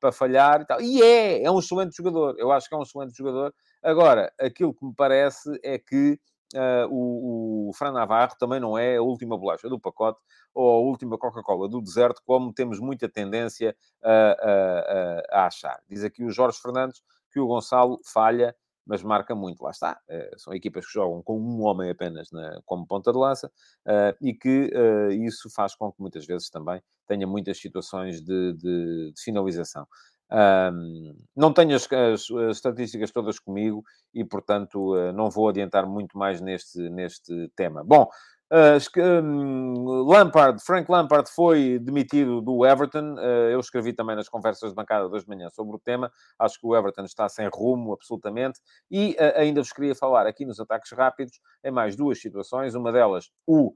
para 0.00 0.10
falhar 0.10 0.62
e 0.62 0.64
tal. 0.64 0.80
E 0.80 1.00
é, 1.02 1.44
é 1.44 1.50
um 1.50 1.60
excelente 1.60 1.96
jogador, 1.96 2.34
eu 2.38 2.50
acho 2.50 2.68
que 2.68 2.74
é 2.74 2.78
um 2.78 2.82
excelente 2.82 3.16
jogador. 3.16 3.54
Agora, 3.82 4.32
aquilo 4.40 4.74
que 4.74 4.84
me 4.84 4.94
parece 4.96 5.48
é 5.62 5.78
que 5.78 6.18
Uh, 6.54 6.86
o, 6.90 7.68
o 7.70 7.72
Fran 7.74 7.92
Navarro 7.92 8.36
também 8.38 8.60
não 8.60 8.78
é 8.78 8.96
a 8.96 9.02
última 9.02 9.36
bolacha 9.36 9.68
do 9.68 9.80
pacote 9.80 10.20
ou 10.54 10.70
a 10.70 10.78
última 10.78 11.18
Coca-Cola 11.18 11.68
do 11.68 11.80
deserto, 11.80 12.22
como 12.24 12.52
temos 12.52 12.78
muita 12.78 13.08
tendência 13.08 13.76
a, 14.02 14.36
a, 15.32 15.40
a, 15.40 15.46
achar. 15.46 15.80
Diz 15.88 16.04
aqui 16.04 16.24
o 16.24 16.30
Jorge 16.30 16.58
Fernandes 16.60 17.02
que 17.32 17.40
o 17.40 17.48
Gonçalo 17.48 17.98
falha, 18.04 18.54
mas 18.86 19.02
marca 19.02 19.34
muito. 19.34 19.62
Lá 19.62 19.70
está. 19.70 20.00
Uh, 20.08 20.38
são 20.38 20.54
equipas 20.54 20.86
que 20.86 20.92
jogam 20.92 21.20
com 21.20 21.38
um 21.38 21.62
homem 21.62 21.90
apenas 21.90 22.30
na, 22.30 22.60
como 22.64 22.86
ponta 22.86 23.12
de 23.12 23.18
lança 23.18 23.48
uh, 23.48 24.16
e 24.20 24.32
que 24.32 24.70
isso 25.20 25.50
faz 25.50 25.74
com 25.74 25.90
que 25.90 26.00
muitas 26.00 26.24
vezes 26.24 26.48
também 26.48 26.80
tenha 27.08 27.26
muitas 27.26 27.58
situações 27.58 28.20
de, 28.20 28.52
de, 28.54 29.12
de 29.12 29.22
finalização. 29.22 29.86
Um, 30.30 31.14
não 31.36 31.52
tenho 31.52 31.76
as, 31.76 31.86
as, 31.92 32.30
as, 32.30 32.56
estatísticas 32.56 33.12
todas 33.12 33.38
comigo 33.38 33.84
e, 34.12 34.24
portanto, 34.24 34.94
uh, 34.94 35.12
não 35.12 35.30
vou 35.30 35.48
adiantar 35.48 35.86
muito 35.86 36.18
mais 36.18 36.40
neste, 36.40 36.78
neste 36.90 37.48
tema. 37.54 37.84
Bom, 37.84 38.08
uh, 38.52 39.22
um, 39.22 40.02
Lampard, 40.02 40.60
Frank 40.64 40.90
Lampard 40.90 41.30
foi 41.30 41.78
demitido 41.78 42.40
do 42.40 42.66
Everton. 42.66 43.14
Uh, 43.14 43.50
eu 43.50 43.60
escrevi 43.60 43.92
também 43.92 44.16
nas 44.16 44.28
conversas 44.28 44.70
de 44.70 44.74
bancada 44.74 45.06
hoje 45.06 45.24
de 45.24 45.30
manhã 45.30 45.48
sobre 45.48 45.76
o 45.76 45.78
tema. 45.78 46.10
Acho 46.38 46.58
que 46.58 46.66
o 46.66 46.74
Everton 46.74 47.04
está 47.04 47.28
sem 47.28 47.48
rumo, 47.52 47.92
absolutamente. 47.92 48.58
E 48.90 49.16
ainda 49.36 49.62
vos 49.62 49.72
queria 49.72 49.94
falar 49.94 50.26
aqui 50.26 50.44
nos 50.44 50.58
ataques 50.58 50.90
rápidos 50.90 51.38
em 51.62 51.70
mais 51.70 51.94
duas 51.94 52.20
situações. 52.20 52.74
Uma 52.74 52.90
delas, 52.90 53.30
o 53.46 53.72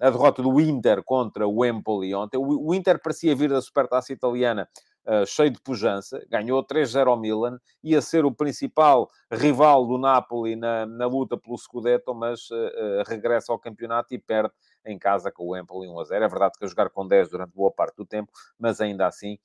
a 0.00 0.10
derrota 0.10 0.42
do 0.42 0.60
Inter 0.60 1.00
contra 1.04 1.46
o 1.46 1.64
Empoli 1.64 2.12
ontem. 2.12 2.38
O 2.38 2.74
Inter 2.74 3.00
parecia 3.00 3.36
vir 3.36 3.50
da 3.50 3.62
supertaça 3.62 4.12
italiana 4.12 4.68
uh, 5.06 5.26
cheio 5.26 5.50
de 5.50 5.60
pujança, 5.60 6.24
ganhou 6.28 6.64
3-0 6.64 7.08
ao 7.08 7.18
Milan, 7.18 7.58
ia 7.82 8.00
ser 8.00 8.24
o 8.24 8.32
principal 8.32 9.08
rival 9.30 9.86
do 9.86 9.98
Napoli 9.98 10.56
na, 10.56 10.86
na 10.86 11.06
luta 11.06 11.36
pelo 11.36 11.56
Scudetto, 11.56 12.14
mas 12.14 12.50
uh, 12.50 13.02
regressa 13.06 13.52
ao 13.52 13.58
campeonato 13.58 14.14
e 14.14 14.18
perde 14.18 14.52
em 14.84 14.98
casa 14.98 15.30
com 15.30 15.46
o 15.46 15.56
Empoli 15.56 15.88
1 15.88 16.00
a 16.00 16.04
0. 16.04 16.24
É 16.24 16.28
verdade 16.28 16.58
que 16.58 16.64
a 16.64 16.68
jogar 16.68 16.90
com 16.90 17.06
10 17.06 17.30
durante 17.30 17.54
boa 17.54 17.70
parte 17.70 17.96
do 17.96 18.04
tempo, 18.04 18.32
mas 18.58 18.80
ainda 18.80 19.06
assim 19.06 19.38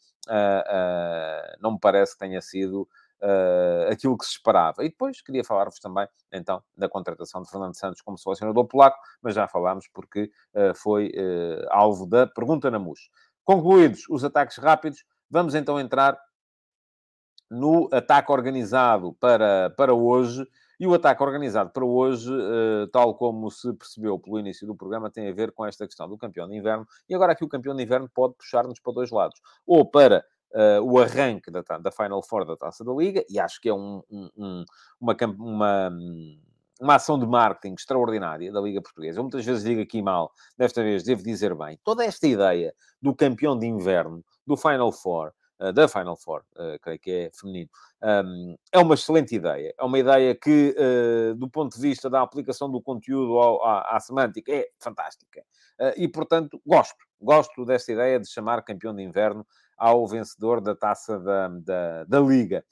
não 1.62 1.72
me 1.74 1.80
parece 1.80 2.14
que 2.14 2.20
tenha 2.20 2.42
sido 2.42 2.88
Uh, 3.20 3.92
aquilo 3.92 4.16
que 4.16 4.26
se 4.26 4.34
esperava. 4.34 4.84
E 4.84 4.90
depois 4.90 5.24
queria 5.24 5.44
falar-vos 5.44 5.80
também, 5.80 6.08
então, 6.32 6.62
da 6.78 6.88
contratação 6.88 7.42
de 7.42 7.50
Fernando 7.50 7.76
Santos 7.76 8.00
como 8.00 8.16
selecionador 8.16 8.68
polaco, 8.68 9.00
mas 9.24 9.34
já 9.34 9.48
falámos 9.48 9.88
porque 9.92 10.30
uh, 10.54 10.76
foi 10.76 11.08
uh, 11.08 11.66
alvo 11.72 12.06
da 12.06 12.28
pergunta 12.28 12.70
na 12.70 12.78
MUS. 12.78 13.10
Concluídos 13.44 14.04
os 14.08 14.24
ataques 14.24 14.58
rápidos, 14.58 15.04
Vamos 15.30 15.56
então 15.56 15.80
entrar 15.80 16.18
no 17.50 17.90
ataque 17.92 18.32
organizado 18.32 19.14
para, 19.20 19.70
para 19.72 19.94
hoje. 19.94 20.48
E 20.80 20.86
o 20.86 20.94
ataque 20.94 21.24
organizado 21.24 21.72
para 21.72 21.84
hoje, 21.84 22.32
uh, 22.32 22.88
tal 22.92 23.16
como 23.16 23.50
se 23.50 23.74
percebeu 23.74 24.20
pelo 24.20 24.40
início 24.40 24.68
do 24.68 24.76
programa, 24.76 25.10
tem 25.10 25.28
a 25.28 25.34
ver 25.34 25.52
com 25.52 25.66
esta 25.66 25.88
questão 25.88 26.08
do 26.08 26.18
campeão 26.18 26.48
de 26.48 26.56
inverno. 26.56 26.88
E 27.10 27.16
agora 27.16 27.32
aqui 27.32 27.44
o 27.44 27.50
campeão 27.50 27.76
de 27.76 27.82
inverno 27.82 28.08
pode 28.14 28.36
puxar-nos 28.36 28.80
para 28.80 28.94
dois 28.94 29.10
lados. 29.10 29.42
Ou 29.66 29.90
para 29.90 30.24
uh, 30.54 30.82
o 30.84 31.00
arranque 31.00 31.50
da, 31.50 31.62
da 31.80 31.92
Final 31.92 32.22
Four 32.22 32.46
da 32.46 32.56
Taça 32.56 32.84
da 32.84 32.94
Liga, 32.94 33.26
e 33.28 33.40
acho 33.40 33.60
que 33.60 33.70
é 33.70 33.74
um, 33.74 34.04
um, 34.12 34.64
uma, 35.00 35.18
uma, 35.40 35.92
uma 36.80 36.96
ação 36.96 37.18
de 37.18 37.26
marketing 37.26 37.76
extraordinária 37.76 38.52
da 38.52 38.62
Liga 38.62 38.82
Portuguesa. 38.82 39.20
Eu 39.20 39.24
muitas 39.24 39.46
vezes 39.46 39.64
digo 39.64 39.82
aqui 39.82 40.02
mal, 40.02 40.32
desta 40.58 40.84
vez 40.84 41.04
devo 41.04 41.24
dizer 41.24 41.56
bem. 41.56 41.80
Toda 41.84 42.06
esta 42.06 42.28
ideia 42.28 42.74
do 43.02 43.16
campeão 43.16 43.58
de 43.58 43.66
inverno 43.66 44.24
do 44.46 44.56
Final 44.56 44.92
Four, 44.92 45.34
uh, 45.60 45.74
da 45.74 45.88
Final 45.88 46.16
Four, 46.16 46.44
uh, 46.56 46.80
creio 46.82 47.00
que 47.00 47.12
é 47.12 47.32
feminino, 47.34 47.70
um, 48.02 48.56
é 48.72 48.80
uma 48.80 48.96
excelente 48.96 49.36
ideia. 49.36 49.74
É 49.78 49.84
uma 49.84 50.00
ideia 50.00 50.36
que, 50.36 50.76
uh, 50.78 51.36
do 51.36 51.50
ponto 51.50 51.76
de 51.76 51.82
vista 51.82 52.10
da 52.10 52.22
aplicação 52.22 52.70
do 52.70 52.82
conteúdo 52.82 53.38
ao, 53.38 53.64
à, 53.66 53.96
à, 53.96 54.00
semântica, 54.00 54.52
é 54.52 54.68
fantástica. 54.80 55.44
e, 55.96 56.08
portanto, 56.08 56.62
gosto. 56.66 56.98
Gosto 57.20 57.66
desta 57.66 57.92
ideia 57.92 58.20
de 58.20 58.28
chamar 58.28 58.64
campeão 58.64 58.96
de 58.96 59.04
inverno 59.04 59.46
ao 59.78 60.08
vencedor 60.08 60.62
da 60.62 60.76
taça 60.76 61.20
da, 61.20 61.48
da, 61.48 62.04
da 62.06 62.20
Liga. 62.20 62.64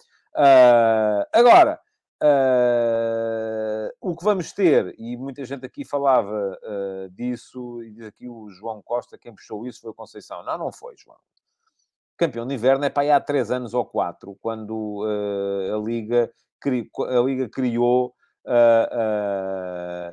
agora, 1.33 1.79
Uh, 2.23 3.91
o 3.99 4.15
que 4.15 4.23
vamos 4.23 4.53
ter, 4.53 4.95
e 4.97 5.17
muita 5.17 5.43
gente 5.43 5.65
aqui 5.65 5.83
falava 5.83 6.57
uh, 6.63 7.09
disso, 7.09 7.83
e 7.83 7.91
diz 7.91 8.05
aqui 8.05 8.27
o 8.27 8.49
João 8.49 8.81
Costa, 8.81 9.17
quem 9.17 9.35
puxou 9.35 9.65
isso 9.65 9.81
foi 9.81 9.91
o 9.91 9.93
Conceição. 9.93 10.43
Não, 10.43 10.57
não 10.57 10.71
foi, 10.71 10.95
João. 10.97 11.17
Campeão 12.17 12.47
de 12.47 12.55
inverno 12.55 12.85
é 12.85 12.89
para 12.89 13.03
aí 13.03 13.11
há 13.11 13.19
três 13.19 13.51
anos 13.51 13.73
ou 13.73 13.85
quatro, 13.85 14.37
quando 14.41 15.03
uh, 15.03 15.75
a, 15.75 15.85
Liga 15.85 16.31
cri... 16.59 16.89
a 16.99 17.19
Liga 17.19 17.49
criou 17.49 18.15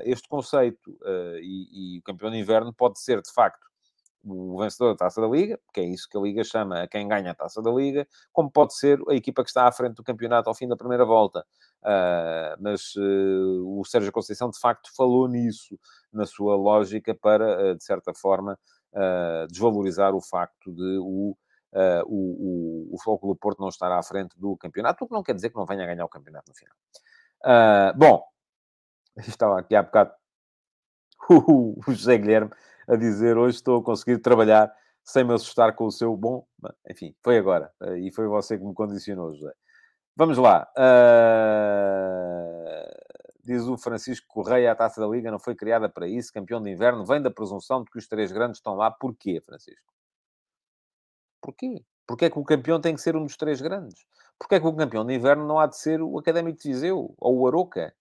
este 0.01 0.27
conceito. 0.27 0.97
E, 1.39 1.95
e, 1.95 1.99
o 1.99 2.03
campeão 2.03 2.31
de 2.31 2.37
inverno 2.37 2.73
pode 2.73 2.99
ser, 2.99 3.21
de 3.21 3.31
facto, 3.31 3.63
o 4.25 4.57
vencedor 4.57 4.93
da 4.93 5.05
Taça 5.05 5.21
da 5.21 5.27
Liga, 5.27 5.59
que 5.73 5.81
é 5.81 5.83
isso 5.83 6.07
que 6.09 6.17
a 6.17 6.21
Liga 6.21 6.43
chama 6.43 6.87
quem 6.87 7.07
ganha 7.07 7.31
a 7.31 7.35
Taça 7.35 7.61
da 7.61 7.71
Liga, 7.71 8.07
como 8.31 8.49
pode 8.49 8.75
ser 8.75 8.99
a 9.09 9.13
equipa 9.13 9.43
que 9.43 9.49
está 9.49 9.67
à 9.67 9.71
frente 9.71 9.95
do 9.95 10.03
campeonato 10.03 10.49
ao 10.49 10.55
fim 10.55 10.67
da 10.67 10.77
primeira 10.77 11.05
volta. 11.05 11.45
Uh, 11.83 12.55
mas 12.59 12.95
uh, 12.95 13.79
o 13.79 13.83
Sérgio 13.83 14.11
Conceição, 14.11 14.49
de 14.49 14.57
facto, 14.57 14.89
falou 14.95 15.27
nisso, 15.27 15.77
na 16.13 16.25
sua 16.25 16.55
lógica, 16.55 17.13
para, 17.13 17.71
uh, 17.71 17.75
de 17.75 17.83
certa 17.83 18.13
forma, 18.13 18.57
desvalorizar 19.49 20.13
o 20.13 20.21
facto 20.21 20.71
de 20.71 20.99
o, 20.99 21.35
o, 22.05 22.05
o, 22.05 22.89
o 22.93 23.01
Foco 23.03 23.27
do 23.27 23.35
Porto 23.35 23.59
não 23.59 23.69
estar 23.69 23.91
à 23.91 24.03
frente 24.03 24.39
do 24.39 24.55
campeonato, 24.55 25.03
o 25.03 25.07
que 25.07 25.13
não 25.15 25.23
quer 25.23 25.33
dizer 25.33 25.49
que 25.49 25.55
não 25.55 25.65
venha 25.65 25.83
a 25.83 25.87
ganhar 25.87 26.05
o 26.05 26.09
campeonato 26.09 26.51
no 26.51 26.55
final. 26.55 26.75
bom, 27.95 28.23
estava 29.17 29.59
aqui 29.59 29.75
há 29.75 29.81
bocado 29.81 30.11
o 31.27 31.81
José 31.87 32.19
Guilherme 32.19 32.51
a 32.87 32.95
dizer 32.95 33.35
hoje 33.35 33.55
estou 33.55 33.79
a 33.79 33.83
conseguir 33.83 34.19
trabalhar 34.19 34.71
sem 35.03 35.23
me 35.23 35.33
assustar 35.33 35.75
com 35.75 35.85
o 35.85 35.91
seu 35.91 36.15
bom. 36.15 36.45
Enfim, 36.87 37.15
foi 37.23 37.39
agora. 37.39 37.73
E 37.97 38.11
foi 38.11 38.27
você 38.27 38.59
que 38.59 38.63
me 38.63 38.75
condicionou, 38.75 39.33
José. 39.33 39.53
Vamos 40.15 40.37
lá. 40.37 40.67
Uh... 40.77 42.03
Diz 43.43 43.63
o 43.63 43.77
Francisco 43.77 44.25
Correia, 44.27 44.71
a 44.71 44.75
Taça 44.75 45.01
da 45.01 45.07
Liga 45.07 45.29
não 45.29 45.39
foi 45.39 45.55
criada 45.55 45.89
para 45.89 46.07
isso. 46.07 46.31
Campeão 46.31 46.61
de 46.61 46.71
inverno 46.71 47.05
vem 47.05 47.21
da 47.21 47.29
presunção 47.29 47.83
de 47.83 47.91
que 47.91 47.97
os 47.97 48.07
três 48.07 48.31
grandes 48.31 48.59
estão 48.59 48.75
lá. 48.75 48.89
Porquê, 48.89 49.41
Francisco? 49.41 49.93
Porquê? 51.41 51.83
Porquê 52.07 52.25
é 52.25 52.29
que 52.29 52.39
o 52.39 52.43
campeão 52.43 52.79
tem 52.79 52.95
que 52.95 53.01
ser 53.01 53.15
um 53.15 53.23
dos 53.23 53.35
três 53.35 53.59
grandes? 53.59 54.05
Porquê 54.39 54.55
é 54.55 54.59
que 54.59 54.67
o 54.67 54.75
campeão 54.75 55.05
de 55.05 55.13
inverno 55.13 55.45
não 55.45 55.59
há 55.59 55.67
de 55.67 55.77
ser 55.77 56.01
o 56.01 56.17
Académico 56.17 56.59
de 56.59 56.69
Viseu 56.69 57.13
ou 57.17 57.39
o 57.39 57.47
Aroca? 57.47 57.93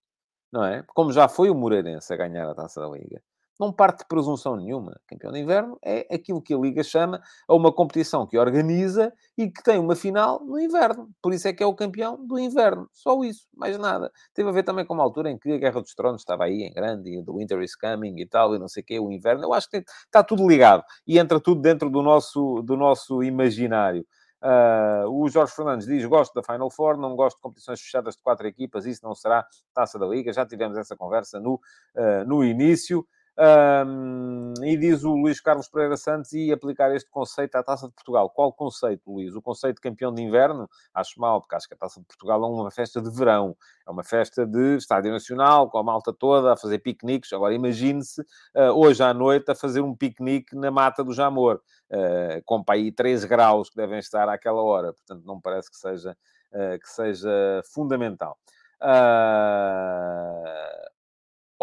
Não 0.53 0.65
é? 0.65 0.85
Como 0.89 1.13
já 1.13 1.29
foi 1.29 1.51
o 1.51 1.55
Moreirense 1.55 2.13
a 2.13 2.17
ganhar 2.17 2.49
a 2.49 2.55
Taça 2.55 2.81
da 2.81 2.89
Liga 2.89 3.23
não 3.63 3.73
parte 3.73 4.01
de 4.01 4.07
presunção 4.07 4.57
nenhuma. 4.57 5.01
Campeão 5.07 5.33
de 5.33 5.39
inverno 5.39 5.79
é 5.83 6.07
aquilo 6.13 6.43
que 6.43 6.53
a 6.53 6.59
Liga 6.59 6.83
chama 6.83 7.23
a 7.47 7.55
uma 7.55 7.73
competição 7.73 8.27
que 8.27 8.37
organiza 8.37 9.13
e 9.39 9.49
que 9.49 9.63
tem 9.63 9.79
uma 9.79 9.95
final 9.95 10.45
no 10.45 10.59
inverno. 10.59 11.09
Por 11.23 11.33
isso 11.33 11.47
é 11.47 11.53
que 11.53 11.63
é 11.63 11.67
o 11.67 11.75
campeão 11.75 12.19
do 12.27 12.39
inverno. 12.39 12.89
Só 12.93 13.23
isso, 13.23 13.47
mais 13.55 13.79
nada. 13.79 14.11
Teve 14.35 14.49
a 14.49 14.53
ver 14.53 14.65
também 14.65 14.85
com 14.85 14.95
uma 14.95 15.05
altura 15.05 15.31
em 15.31 15.39
que 15.39 15.53
a 15.53 15.59
Guerra 15.59 15.81
dos 15.81 15.95
Tronos 15.95 16.23
estava 16.23 16.45
aí 16.45 16.63
em 16.63 16.73
grande, 16.73 17.11
e 17.11 17.25
The 17.25 17.33
Winter 17.33 17.63
is 17.63 17.77
Coming 17.77 18.21
e 18.21 18.27
tal, 18.27 18.55
e 18.55 18.59
não 18.59 18.69
sei 18.69 18.83
o 18.83 18.87
quê, 18.87 18.99
o 18.99 19.13
inverno. 19.13 19.45
Eu 19.45 19.55
acho 19.55 19.71
que 19.71 19.77
está 19.77 20.25
tudo 20.25 20.49
ligado 20.49 20.83
e 21.07 21.19
entra 21.19 21.39
tudo 21.39 21.61
dentro 21.61 21.89
do 21.89 22.03
nosso, 22.03 22.63
do 22.63 22.77
nosso 22.77 23.23
imaginário. 23.23 24.05
Uh, 24.43 25.09
o 25.09 25.29
Jorge 25.29 25.55
Fernandes 25.55 25.87
diz: 25.87 26.05
Gosto 26.05 26.35
da 26.35 26.43
Final 26.43 26.69
Four, 26.69 26.97
não 26.97 27.15
gosto 27.15 27.37
de 27.37 27.43
competições 27.43 27.81
fechadas 27.81 28.17
de 28.17 28.23
quatro 28.23 28.45
equipas, 28.45 28.87
isso 28.87 29.01
não 29.05 29.15
será 29.15 29.47
taça 29.73 30.01
da 30.01 30.07
Liga. 30.07 30.33
Já 30.33 30.45
tivemos 30.45 30.77
essa 30.77 30.97
conversa 30.97 31.39
no, 31.39 31.55
uh, 31.55 32.27
no 32.27 32.43
início. 32.43 33.07
Um, 33.39 34.53
e 34.63 34.77
diz 34.77 35.05
o 35.05 35.15
Luís 35.15 35.41
Carlos 35.41 35.67
Pereira 35.67 35.97
Santos 35.97 36.35
e 36.35 36.53
aplicar 36.53 36.95
este 36.95 37.11
conceito 37.11 37.57
à 37.57 37.63
Taça 37.63 37.89
de 37.89 37.95
Portugal. 37.95 38.29
Qual 38.29 38.53
conceito, 38.53 39.11
Luís? 39.11 39.35
O 39.35 39.41
conceito 39.41 39.77
de 39.77 39.81
campeão 39.81 40.13
de 40.13 40.23
inverno? 40.23 40.69
Acho 40.93 41.19
mal, 41.19 41.41
porque 41.41 41.55
acho 41.55 41.67
que 41.67 41.73
a 41.73 41.77
Taça 41.77 42.01
de 42.01 42.07
Portugal 42.07 42.45
é 42.45 42.47
uma 42.47 42.71
festa 42.71 43.01
de 43.01 43.11
verão. 43.11 43.57
É 43.87 43.91
uma 43.91 44.05
festa 44.05 44.47
de 44.47 44.77
estádio 44.77 45.11
nacional, 45.11 45.71
com 45.71 45.79
a 45.79 45.83
malta 45.83 46.13
toda 46.13 46.53
a 46.53 46.57
fazer 46.57 46.81
piqueniques. 46.81 47.33
Agora 47.33 47.55
imagine-se 47.55 48.21
uh, 48.21 48.73
hoje 48.75 49.03
à 49.03 49.15
noite 49.15 49.51
a 49.51 49.55
fazer 49.55 49.81
um 49.81 49.95
piquenique 49.95 50.55
na 50.55 50.71
mata 50.71 51.03
do 51.03 51.15
Jamor, 51.15 51.63
uh, 51.91 52.43
com 52.45 52.63
para 52.63 52.75
aí 52.75 52.93
13 52.93 53.27
graus 53.27 53.71
que 53.71 53.77
devem 53.77 53.99
estar 53.99 54.29
àquela 54.29 54.61
hora. 54.61 54.93
Portanto, 54.93 55.25
não 55.25 55.37
me 55.37 55.43
parece 55.43 55.71
que 55.71 55.77
seja, 55.79 56.15
uh, 56.53 56.79
que 56.79 56.89
seja 56.89 57.63
fundamental. 57.73 58.37
Uh, 58.83 60.92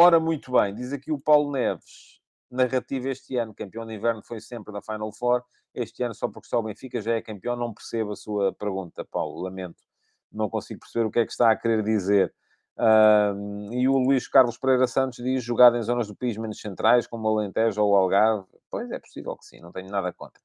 Ora, 0.01 0.17
muito 0.17 0.53
bem, 0.53 0.73
diz 0.73 0.93
aqui 0.93 1.11
o 1.11 1.19
Paulo 1.19 1.51
Neves. 1.51 2.21
Narrativa 2.49 3.09
este 3.09 3.35
ano, 3.35 3.53
campeão 3.53 3.85
de 3.85 3.93
inverno 3.93 4.21
foi 4.23 4.39
sempre 4.39 4.71
na 4.71 4.81
Final 4.81 5.11
Four. 5.11 5.43
Este 5.75 6.01
ano, 6.03 6.15
só 6.15 6.29
porque 6.29 6.47
só 6.47 6.59
o 6.59 6.63
Benfica 6.63 7.01
já 7.01 7.15
é 7.15 7.21
campeão, 7.21 7.57
não 7.57 7.73
percebo 7.73 8.13
a 8.13 8.15
sua 8.15 8.53
pergunta, 8.53 9.03
Paulo. 9.03 9.41
Lamento. 9.41 9.83
Não 10.31 10.49
consigo 10.49 10.79
perceber 10.79 11.05
o 11.05 11.11
que 11.11 11.19
é 11.19 11.25
que 11.25 11.33
está 11.33 11.51
a 11.51 11.55
querer 11.57 11.83
dizer. 11.83 12.33
E 13.73 13.89
o 13.89 13.97
Luís 13.97 14.25
Carlos 14.25 14.57
Pereira 14.57 14.87
Santos 14.87 15.21
diz: 15.21 15.43
jogado 15.43 15.75
em 15.75 15.83
zonas 15.83 16.07
do 16.07 16.15
país 16.15 16.37
menos 16.37 16.61
centrais, 16.61 17.05
como 17.05 17.27
o 17.27 17.37
Alentejo 17.37 17.83
ou 17.83 17.91
o 17.91 17.95
Algarve. 17.97 18.45
Pois 18.71 18.89
é 18.91 18.99
possível 18.99 19.35
que 19.35 19.43
sim, 19.43 19.59
não 19.59 19.73
tenho 19.73 19.91
nada 19.91 20.13
contra. 20.13 20.41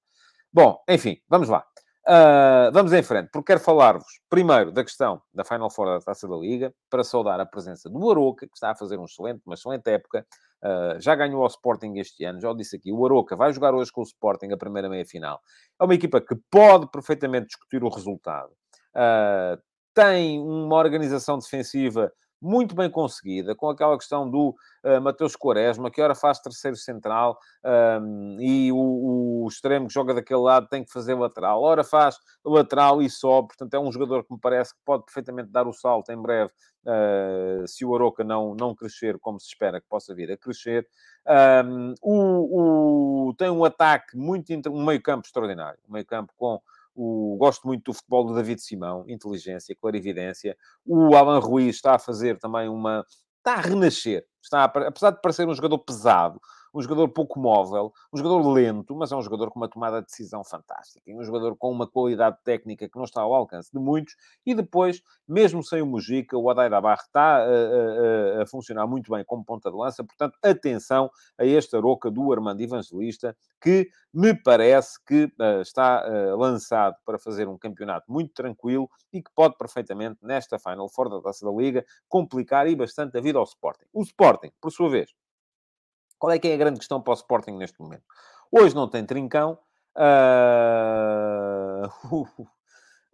Bom, 0.52 0.82
enfim, 0.88 1.20
vamos 1.28 1.48
lá. 1.48 1.64
Uh, 2.06 2.70
vamos 2.70 2.92
em 2.92 3.02
frente, 3.02 3.30
porque 3.32 3.46
quero 3.46 3.60
falar-vos 3.60 4.20
primeiro 4.28 4.70
da 4.70 4.84
questão 4.84 5.22
da 5.32 5.42
Final 5.42 5.70
Four 5.70 5.86
da 5.86 6.00
Taça 6.00 6.28
da 6.28 6.36
Liga, 6.36 6.74
para 6.90 7.02
saudar 7.02 7.40
a 7.40 7.46
presença 7.46 7.88
do 7.88 8.10
Aroca, 8.10 8.46
que 8.46 8.52
está 8.54 8.72
a 8.72 8.76
fazer 8.76 8.98
um 8.98 9.06
excelente, 9.06 9.40
uma 9.46 9.54
excelente 9.54 9.88
época. 9.88 10.26
Uh, 10.62 11.00
já 11.00 11.14
ganhou 11.14 11.42
ao 11.42 11.46
Sporting 11.46 11.94
este 11.96 12.24
ano, 12.24 12.40
já 12.40 12.50
o 12.50 12.54
disse 12.54 12.76
aqui. 12.76 12.92
O 12.92 13.04
Aroca 13.04 13.36
vai 13.36 13.52
jogar 13.52 13.74
hoje 13.74 13.90
com 13.90 14.02
o 14.02 14.04
Sporting 14.04 14.52
a 14.52 14.56
primeira 14.56 14.88
meia-final. 14.88 15.40
É 15.80 15.84
uma 15.84 15.94
equipa 15.94 16.20
que 16.20 16.34
pode 16.50 16.90
perfeitamente 16.90 17.46
discutir 17.46 17.82
o 17.82 17.88
resultado. 17.88 18.50
Uh, 18.94 19.60
tem 19.94 20.40
uma 20.40 20.76
organização 20.76 21.38
defensiva 21.38 22.12
muito 22.44 22.74
bem 22.74 22.90
conseguida, 22.90 23.54
com 23.54 23.70
aquela 23.70 23.96
questão 23.96 24.28
do 24.30 24.54
uh, 24.84 25.00
Mateus 25.00 25.34
Quaresma, 25.34 25.90
que 25.90 26.02
ora 26.02 26.14
faz 26.14 26.38
terceiro 26.38 26.76
central 26.76 27.38
um, 28.02 28.36
e 28.38 28.70
o, 28.70 29.44
o, 29.44 29.48
extremo 29.48 29.88
que 29.88 29.94
joga 29.94 30.12
daquele 30.12 30.40
lado 30.40 30.68
tem 30.68 30.84
que 30.84 30.92
fazer 30.92 31.14
lateral, 31.14 31.62
ora 31.62 31.82
faz 31.82 32.18
lateral 32.44 33.00
e 33.00 33.08
só, 33.08 33.42
portanto 33.42 33.72
é 33.72 33.80
um 33.80 33.90
jogador 33.90 34.24
que 34.24 34.32
me 34.34 34.38
parece 34.38 34.74
que 34.74 34.80
pode 34.84 35.04
perfeitamente 35.06 35.48
dar 35.48 35.66
o 35.66 35.72
salto 35.72 36.12
em 36.12 36.20
breve, 36.20 36.52
uh, 36.84 37.66
se 37.66 37.84
o 37.84 37.94
Aroca 37.94 38.22
não, 38.22 38.54
não 38.54 38.74
crescer 38.74 39.18
como 39.18 39.40
se 39.40 39.46
espera 39.46 39.80
que 39.80 39.88
possa 39.88 40.14
vir 40.14 40.30
a 40.30 40.36
crescer. 40.36 40.86
Um, 41.66 41.94
o, 42.02 43.28
o, 43.30 43.34
tem 43.34 43.48
um 43.48 43.64
ataque 43.64 44.16
muito, 44.16 44.52
um 44.70 44.84
meio 44.84 45.02
campo 45.02 45.26
extraordinário, 45.26 45.78
um 45.88 45.94
meio 45.94 46.04
campo 46.04 46.34
com 46.36 46.60
o, 46.94 47.36
gosto 47.38 47.66
muito 47.66 47.84
do 47.84 47.94
futebol 47.94 48.24
do 48.26 48.34
David 48.34 48.60
Simão, 48.60 49.04
inteligência, 49.08 49.76
clarividência. 49.80 50.56
O 50.86 51.14
Alan 51.14 51.38
Ruiz 51.38 51.76
está 51.76 51.94
a 51.94 51.98
fazer 51.98 52.38
também 52.38 52.68
uma. 52.68 53.04
Está 53.38 53.54
a 53.54 53.60
renascer. 53.60 54.24
Está 54.42 54.60
a, 54.60 54.64
apesar 54.64 55.10
de 55.10 55.20
parecer 55.20 55.46
um 55.46 55.54
jogador 55.54 55.78
pesado, 55.78 56.40
um 56.74 56.82
jogador 56.82 57.08
pouco 57.08 57.38
móvel, 57.38 57.92
um 58.12 58.18
jogador 58.18 58.52
lento, 58.52 58.94
mas 58.96 59.12
é 59.12 59.16
um 59.16 59.22
jogador 59.22 59.50
com 59.50 59.60
uma 59.60 59.68
tomada 59.68 60.00
de 60.00 60.06
decisão 60.06 60.42
fantástica, 60.42 61.08
e 61.08 61.14
um 61.14 61.22
jogador 61.22 61.56
com 61.56 61.70
uma 61.70 61.86
qualidade 61.86 62.36
técnica 62.42 62.88
que 62.88 62.96
não 62.96 63.04
está 63.04 63.22
ao 63.22 63.32
alcance 63.32 63.70
de 63.72 63.78
muitos, 63.78 64.16
e 64.44 64.54
depois, 64.54 65.00
mesmo 65.26 65.62
sem 65.62 65.80
o 65.80 65.86
Mujica, 65.86 66.36
o 66.36 66.50
Adair 66.50 66.72
está 66.94 67.38
a, 67.38 68.40
a, 68.40 68.42
a, 68.42 68.46
funcionar 68.46 68.86
muito 68.86 69.10
bem 69.12 69.24
como 69.24 69.44
ponta 69.44 69.70
de 69.70 69.76
lança, 69.76 70.02
portanto, 70.02 70.36
atenção 70.42 71.08
a 71.38 71.46
esta 71.46 71.78
roca 71.78 72.10
do 72.10 72.32
Armando 72.32 72.60
Evangelista, 72.60 73.36
que 73.60 73.88
me 74.12 74.34
parece 74.34 75.02
que 75.06 75.24
uh, 75.24 75.60
está 75.62 76.04
uh, 76.06 76.36
lançado 76.36 76.96
para 77.04 77.18
fazer 77.18 77.48
um 77.48 77.56
campeonato 77.56 78.10
muito 78.10 78.34
tranquilo 78.34 78.90
e 79.12 79.22
que 79.22 79.30
pode 79.34 79.56
perfeitamente, 79.56 80.18
nesta 80.22 80.58
Final 80.58 80.88
Four 80.88 81.08
da 81.08 81.20
Taça 81.20 81.46
da 81.46 81.52
Liga, 81.52 81.84
complicar 82.08 82.66
e 82.66 82.76
bastante 82.76 83.16
a 83.16 83.20
vida 83.20 83.38
ao 83.38 83.44
Sporting. 83.44 83.86
O 83.92 84.02
Sporting, 84.02 84.50
por 84.60 84.70
sua 84.70 84.90
vez, 84.90 85.10
qual 86.24 86.32
é 86.32 86.38
que 86.38 86.48
é 86.48 86.54
a 86.54 86.56
grande 86.56 86.78
questão 86.78 87.02
para 87.02 87.10
o 87.10 87.14
Sporting 87.14 87.50
neste 87.50 87.78
momento? 87.78 88.02
Hoje 88.50 88.74
não 88.74 88.88
tem 88.88 89.04
trincão. 89.04 89.58
Uh... 89.96 91.86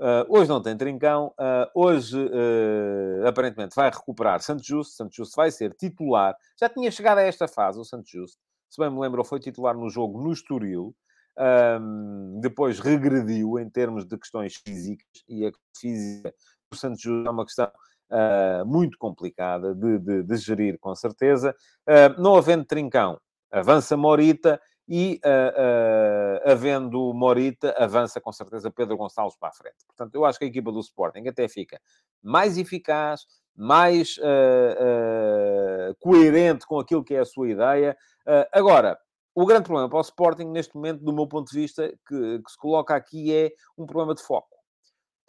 Uh, 0.01 0.25
hoje 0.31 0.49
não 0.49 0.63
tem 0.63 0.75
trincão. 0.75 1.35
Uh, 1.39 1.69
hoje, 1.75 2.17
uh, 2.17 3.27
aparentemente, 3.27 3.75
vai 3.75 3.91
recuperar 3.91 4.41
Santos 4.41 4.65
Justo. 4.65 4.95
Santos 4.95 5.15
Justo 5.15 5.37
vai 5.37 5.51
ser 5.51 5.75
titular. 5.75 6.35
Já 6.59 6.71
tinha 6.71 6.91
chegado 6.91 7.19
a 7.19 7.23
esta 7.23 7.47
fase, 7.47 7.79
o 7.79 7.85
Santos 7.85 8.11
Justo. 8.11 8.39
Se 8.71 8.81
bem 8.81 8.91
me 8.91 8.99
lembro, 8.99 9.23
foi 9.25 9.39
titular 9.41 9.77
no 9.77 9.91
jogo 9.91 10.23
no 10.23 10.33
Estoril. 10.33 10.97
Um, 11.39 12.41
depois 12.41 12.81
regrediu 12.81 13.59
em 13.59 13.69
termos 13.69 14.07
de 14.07 14.17
questões 14.17 14.55
físicas. 14.55 15.07
E 15.29 15.47
a 15.47 15.51
física 15.79 16.33
do 16.73 16.79
Santos 16.79 17.03
Justo 17.03 17.29
é 17.29 17.31
uma 17.31 17.45
questão 17.45 17.71
uh, 18.11 18.67
muito 18.67 18.99
complicada 18.99 19.75
de, 19.75 19.99
de, 19.99 20.23
de, 20.23 20.37
gerir, 20.37 20.79
com 20.79 20.95
certeza. 20.95 21.55
Uh, 21.89 22.21
não 22.21 22.37
havendo 22.37 22.65
Trincão, 22.65 23.21
avança 23.51 23.97
Morita 23.97 24.61
e, 24.89 25.21
uh, 25.25 26.51
havendo 26.51 27.15
Morita, 27.15 27.75
avança 27.79 28.21
com 28.21 28.33
certeza 28.33 28.71
Pedro 28.71 28.97
Gonçalves 28.97 29.37
para 29.39 29.49
a 29.51 29.53
frente. 29.53 29.87
Portanto, 29.87 30.15
eu 30.15 30.25
acho 30.25 30.39
que 30.39 30.45
a 30.45 30.49
equipa 30.49 30.73
do 30.73 30.81
Sporting 30.81 31.27
até 31.29 31.49
fica 31.49 31.81
mais 32.23 32.59
eficaz, 32.59 33.27
mais 33.57 34.17
coerente 35.99 36.67
com 36.67 36.79
aquilo 36.79 37.05
que 37.05 37.15
é 37.15 37.21
a 37.21 37.25
sua 37.25 37.49
ideia. 37.49 37.97
agora, 38.53 38.99
o 39.35 39.47
grande 39.47 39.65
problema 39.65 39.89
para 39.89 39.99
o 39.99 40.03
Sporting, 40.03 40.47
neste 40.47 40.75
momento, 40.75 41.05
do 41.05 41.13
meu 41.13 41.27
ponto 41.27 41.51
de 41.51 41.59
vista, 41.59 41.89
que, 42.09 42.43
que 42.43 42.51
se 42.51 42.59
coloca 42.59 42.95
aqui 42.95 43.35
é 43.35 43.51
um 43.77 43.87
problema 43.87 44.15
de 44.15 44.23
foco 44.23 44.60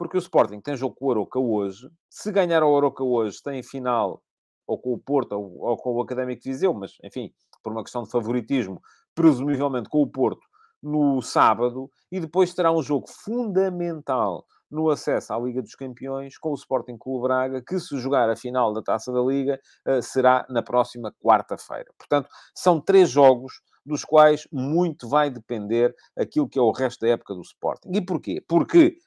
Porque 0.01 0.17
o 0.17 0.19
Sporting 0.19 0.59
tem 0.59 0.75
jogo 0.75 0.95
com 0.95 1.05
o 1.05 1.11
Aroca 1.11 1.39
hoje. 1.39 1.87
Se 2.09 2.31
ganhar 2.31 2.63
o 2.63 2.75
Aroca 2.75 3.03
hoje, 3.03 3.37
tem 3.43 3.61
final 3.61 4.19
ou 4.65 4.75
com 4.75 4.93
o 4.93 4.97
Porto 4.97 5.33
ou, 5.33 5.59
ou 5.59 5.77
com 5.77 5.93
o 5.93 6.01
Académico 6.01 6.41
de 6.41 6.49
Viseu, 6.49 6.73
mas, 6.73 6.93
enfim, 7.03 7.31
por 7.61 7.71
uma 7.71 7.83
questão 7.83 8.01
de 8.01 8.09
favoritismo, 8.09 8.81
presumivelmente 9.13 9.89
com 9.89 10.01
o 10.01 10.07
Porto 10.07 10.41
no 10.81 11.21
sábado. 11.21 11.87
E 12.11 12.19
depois 12.19 12.51
terá 12.51 12.71
um 12.71 12.81
jogo 12.81 13.07
fundamental 13.07 14.43
no 14.71 14.89
acesso 14.89 15.33
à 15.33 15.39
Liga 15.39 15.61
dos 15.61 15.75
Campeões 15.75 16.35
com 16.35 16.49
o 16.49 16.55
Sporting 16.55 16.97
Clube 16.97 17.27
Braga, 17.27 17.61
que 17.61 17.79
se 17.79 17.95
jogar 17.99 18.27
a 18.27 18.35
final 18.35 18.73
da 18.73 18.81
Taça 18.81 19.13
da 19.13 19.21
Liga, 19.21 19.59
eh, 19.85 20.01
será 20.01 20.47
na 20.49 20.63
próxima 20.63 21.13
quarta-feira. 21.23 21.93
Portanto, 21.95 22.27
são 22.55 22.81
três 22.81 23.07
jogos 23.07 23.61
dos 23.85 24.03
quais 24.03 24.47
muito 24.51 25.07
vai 25.07 25.29
depender 25.29 25.93
aquilo 26.17 26.49
que 26.49 26.57
é 26.57 26.61
o 26.61 26.71
resto 26.71 27.01
da 27.01 27.09
época 27.09 27.35
do 27.35 27.41
Sporting. 27.41 27.91
E 27.93 28.01
porquê? 28.01 28.43
Porque, 28.47 28.97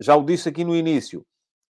já 0.00 0.16
o 0.16 0.24
disse 0.24 0.48
aqui 0.48 0.64
no 0.64 0.76
início, 0.76 1.24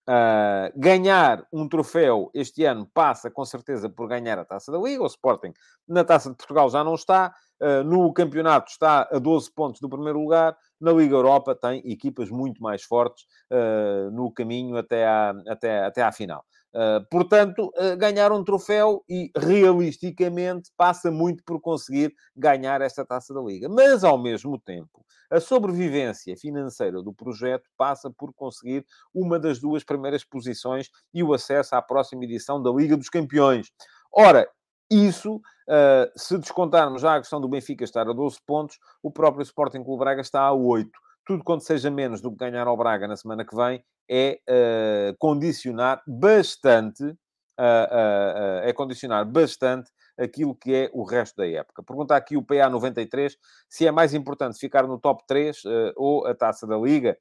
Uh, 0.07 0.69
ganhar 0.77 1.47
um 1.51 1.67
troféu 1.67 2.31
este 2.35 2.63
ano 2.63 2.87
passa 2.93 3.31
com 3.31 3.43
certeza 3.43 3.89
por 3.89 4.07
ganhar 4.07 4.39
a 4.39 4.45
Taça 4.45 4.71
da 4.71 4.77
Liga. 4.77 5.03
O 5.03 5.07
Sporting 5.07 5.55
na 5.89 6.05
Taça 6.05 6.29
de 6.29 6.37
Portugal 6.37 6.69
já 6.69 6.85
não 6.85 6.95
está, 6.95 7.35
uh, 7.63 7.83
no 7.83 8.13
campeonato 8.13 8.71
está 8.71 9.09
a 9.11 9.19
12 9.19 9.51
pontos 9.53 9.81
do 9.81 9.89
primeiro 9.89 10.21
lugar. 10.21 10.55
Na 10.85 10.93
Liga 10.93 11.15
Europa 11.15 11.55
tem 11.55 11.83
equipas 11.91 12.29
muito 12.29 12.63
mais 12.63 12.83
fortes 12.83 13.25
uh, 13.51 14.11
no 14.11 14.31
caminho 14.31 14.77
até 14.77 15.07
à, 15.07 15.35
até, 15.49 15.85
até 15.85 16.03
à 16.03 16.13
final. 16.13 16.45
Uh, 16.75 17.03
portanto, 17.09 17.73
uh, 17.77 17.97
ganhar 17.97 18.33
um 18.33 18.45
troféu 18.45 19.03
e 19.09 19.31
realisticamente 19.35 20.71
passa 20.77 21.11
muito 21.11 21.43
por 21.45 21.59
conseguir 21.61 22.13
ganhar 22.37 22.83
esta 22.83 23.03
taça 23.03 23.33
da 23.33 23.41
Liga. 23.41 23.69
Mas, 23.69 24.05
ao 24.05 24.19
mesmo 24.19 24.59
tempo, 24.59 25.03
a 25.31 25.41
sobrevivência 25.41 26.37
financeira 26.37 27.01
do 27.01 27.15
projeto 27.15 27.71
passa 27.79 28.11
por 28.11 28.35
conseguir 28.35 28.85
uma 29.15 29.39
das 29.39 29.59
duas 29.59 29.83
primeiras 29.85 30.23
posições 30.23 30.91
e 31.15 31.23
o 31.23 31.33
acesso 31.33 31.75
à 31.77 31.81
próxima 31.81 32.25
edição 32.25 32.63
da 32.63 32.71
Liga 32.71 32.97
dos 32.97 33.09
Campeões. 33.09 33.71
Ora, 34.13 34.47
isso, 34.95 35.37
uh, 35.37 36.11
se 36.17 36.39
descontarmos 36.39 37.03
já 37.03 37.17
a 37.17 37.21
questão 37.21 37.41
do 37.41 37.49
Benfica 37.49 37.85
estar 37.85 38.09
a 38.09 38.13
12 38.13 38.39
pontos, 38.47 38.79
o 39.03 39.11
próprio 39.11 39.43
Sporting 39.43 39.83
Clube 39.83 40.01
Braga 40.01 40.21
está 40.21 40.43
a 40.43 40.53
8 40.53 40.91
tudo 41.25 41.43
quanto 41.43 41.65
seja 41.65 41.91
menos 41.91 42.21
do 42.21 42.31
que 42.31 42.37
ganhar 42.37 42.67
ao 42.67 42.77
Braga 42.77 43.09
na 43.09 43.17
semana 43.17 43.45
que 43.45 43.57
vem 43.57 43.83
é 44.09 44.39
uh, 44.49 45.17
condicionar 45.19 46.03
bastante, 46.07 47.03
uh, 47.03 48.61
é 48.63 48.73
condicionar 48.73 49.25
bastante 49.25 49.91
aquilo 50.19 50.55
que 50.55 50.75
é 50.75 50.91
o 50.93 51.03
resto 51.03 51.37
da 51.37 51.49
época. 51.49 51.83
Pergunta 51.83 52.15
aqui 52.15 52.37
o 52.37 52.43
PA93 52.43 53.33
se 53.69 53.87
é 53.87 53.91
mais 53.91 54.13
importante 54.13 54.59
ficar 54.59 54.87
no 54.87 54.99
top 54.99 55.25
3 55.27 55.63
ou 55.97 56.25
a 56.27 56.35
taça 56.35 56.67
da 56.67 56.77
Liga. 56.77 57.19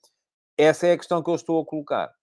Essa 0.56 0.88
é 0.88 0.92
a 0.92 0.98
questão 0.98 1.24
que 1.24 1.30
eu 1.30 1.36
estou 1.36 1.60
a 1.60 1.66
colocar. 1.66 2.14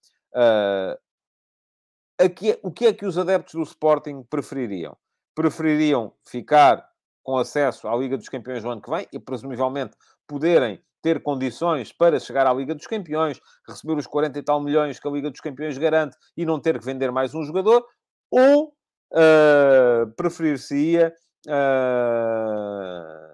Aqui, 2.21 2.57
o 2.63 2.71
que 2.71 2.87
é 2.87 2.93
que 2.93 3.05
os 3.05 3.19
adeptos 3.19 3.55
do 3.55 3.63
Sporting 3.63 4.23
prefeririam? 4.31 4.97
Prefeririam 5.35 6.13
ficar 6.27 6.85
com 7.23 7.37
acesso 7.37 7.89
à 7.89 7.97
Liga 7.97 8.17
dos 8.17 8.29
Campeões 8.29 8.63
do 8.63 8.71
ano 8.71 8.83
que 8.83 8.91
vem 8.91 9.07
e, 9.13 9.19
presumivelmente, 9.19 9.97
poderem 10.27 10.83
ter 11.03 11.23
condições 11.23 11.93
para 11.93 12.19
chegar 12.19 12.47
à 12.47 12.53
Liga 12.53 12.75
dos 12.75 12.87
Campeões, 12.87 13.41
receber 13.67 13.97
os 13.97 14.07
40 14.07 14.39
e 14.39 14.43
tal 14.43 14.61
milhões 14.61 14.99
que 14.99 15.09
a 15.09 15.11
Liga 15.11 15.31
dos 15.31 15.41
Campeões 15.41 15.79
garante 15.79 16.17
e 16.37 16.45
não 16.45 16.61
ter 16.61 16.79
que 16.79 16.85
vender 16.85 17.11
mais 17.11 17.35
um 17.35 17.43
jogador, 17.43 17.85
ou 18.31 18.75
uh, 19.13 20.11
preferir-se-ia. 20.17 21.15
Uh... 21.47 23.30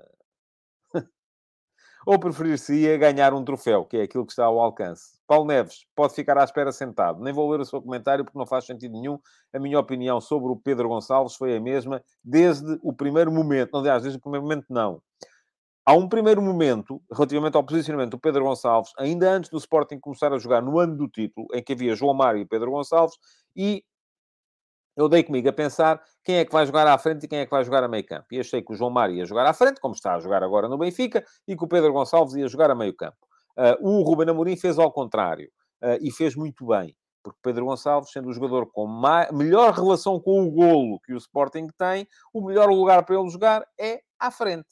ou 2.06 2.20
preferir-se-ia 2.20 2.96
ganhar 2.96 3.34
um 3.34 3.44
troféu, 3.44 3.84
que 3.84 3.96
é 3.96 4.02
aquilo 4.02 4.24
que 4.24 4.30
está 4.30 4.44
ao 4.44 4.60
alcance. 4.60 5.18
Paulo 5.26 5.44
Neves 5.44 5.84
pode 5.94 6.14
ficar 6.14 6.38
à 6.38 6.44
espera 6.44 6.70
sentado. 6.70 7.20
Nem 7.20 7.34
vou 7.34 7.50
ler 7.50 7.58
o 7.58 7.64
seu 7.64 7.82
comentário 7.82 8.24
porque 8.24 8.38
não 8.38 8.46
faz 8.46 8.64
sentido 8.64 8.92
nenhum. 8.92 9.18
A 9.52 9.58
minha 9.58 9.78
opinião 9.80 10.20
sobre 10.20 10.52
o 10.52 10.56
Pedro 10.56 10.88
Gonçalves 10.88 11.34
foi 11.34 11.56
a 11.56 11.60
mesma 11.60 12.00
desde 12.24 12.78
o 12.80 12.92
primeiro 12.92 13.32
momento. 13.32 13.76
Aliás, 13.76 14.04
desde 14.04 14.18
o 14.18 14.22
primeiro 14.22 14.44
momento, 14.44 14.66
não. 14.70 15.02
Há 15.84 15.94
um 15.94 16.08
primeiro 16.08 16.40
momento, 16.40 17.02
relativamente 17.12 17.56
ao 17.56 17.64
posicionamento 17.64 18.12
do 18.12 18.20
Pedro 18.20 18.44
Gonçalves, 18.44 18.92
ainda 18.98 19.28
antes 19.30 19.50
do 19.50 19.58
Sporting 19.58 19.98
começar 19.98 20.32
a 20.32 20.38
jogar 20.38 20.62
no 20.62 20.78
ano 20.78 20.96
do 20.96 21.08
título, 21.08 21.48
em 21.52 21.62
que 21.62 21.72
havia 21.72 21.94
João 21.96 22.14
Mário 22.14 22.40
e 22.40 22.46
Pedro 22.46 22.70
Gonçalves, 22.70 23.16
e 23.56 23.84
eu 24.96 25.08
dei 25.08 25.22
comigo 25.22 25.48
a 25.48 25.52
pensar 25.52 26.02
quem 26.24 26.36
é 26.36 26.44
que 26.44 26.52
vai 26.52 26.64
jogar 26.64 26.86
à 26.86 26.96
frente 26.96 27.24
e 27.24 27.28
quem 27.28 27.40
é 27.40 27.44
que 27.44 27.50
vai 27.50 27.62
jogar 27.62 27.84
a 27.84 27.88
meio 27.88 28.04
campo. 28.06 28.26
E 28.32 28.40
achei 28.40 28.62
que 28.62 28.72
o 28.72 28.74
João 28.74 28.90
Mário 28.90 29.16
ia 29.16 29.26
jogar 29.26 29.46
à 29.46 29.52
frente, 29.52 29.80
como 29.80 29.94
está 29.94 30.14
a 30.14 30.20
jogar 30.20 30.42
agora 30.42 30.68
no 30.68 30.78
Benfica, 30.78 31.24
e 31.46 31.56
que 31.56 31.64
o 31.64 31.68
Pedro 31.68 31.92
Gonçalves 31.92 32.34
ia 32.34 32.48
jogar 32.48 32.70
a 32.70 32.74
meio 32.74 32.94
campo. 32.94 33.18
Uh, 33.56 33.88
o 33.88 34.02
Ruben 34.02 34.30
Amorim 34.30 34.56
fez 34.56 34.78
ao 34.78 34.90
contrário, 34.90 35.48
uh, 35.82 35.98
e 36.00 36.10
fez 36.10 36.34
muito 36.34 36.66
bem. 36.66 36.96
Porque 37.22 37.38
Pedro 37.42 37.66
Gonçalves, 37.66 38.10
sendo 38.10 38.28
o 38.28 38.32
jogador 38.32 38.70
com 38.70 38.86
melhor 39.32 39.72
relação 39.72 40.20
com 40.20 40.46
o 40.46 40.50
golo 40.50 41.00
que 41.00 41.12
o 41.12 41.16
Sporting 41.16 41.68
tem, 41.76 42.06
o 42.32 42.40
melhor 42.40 42.68
lugar 42.68 43.04
para 43.04 43.18
ele 43.18 43.28
jogar 43.28 43.66
é 43.78 44.00
à 44.18 44.30
frente. 44.30 44.68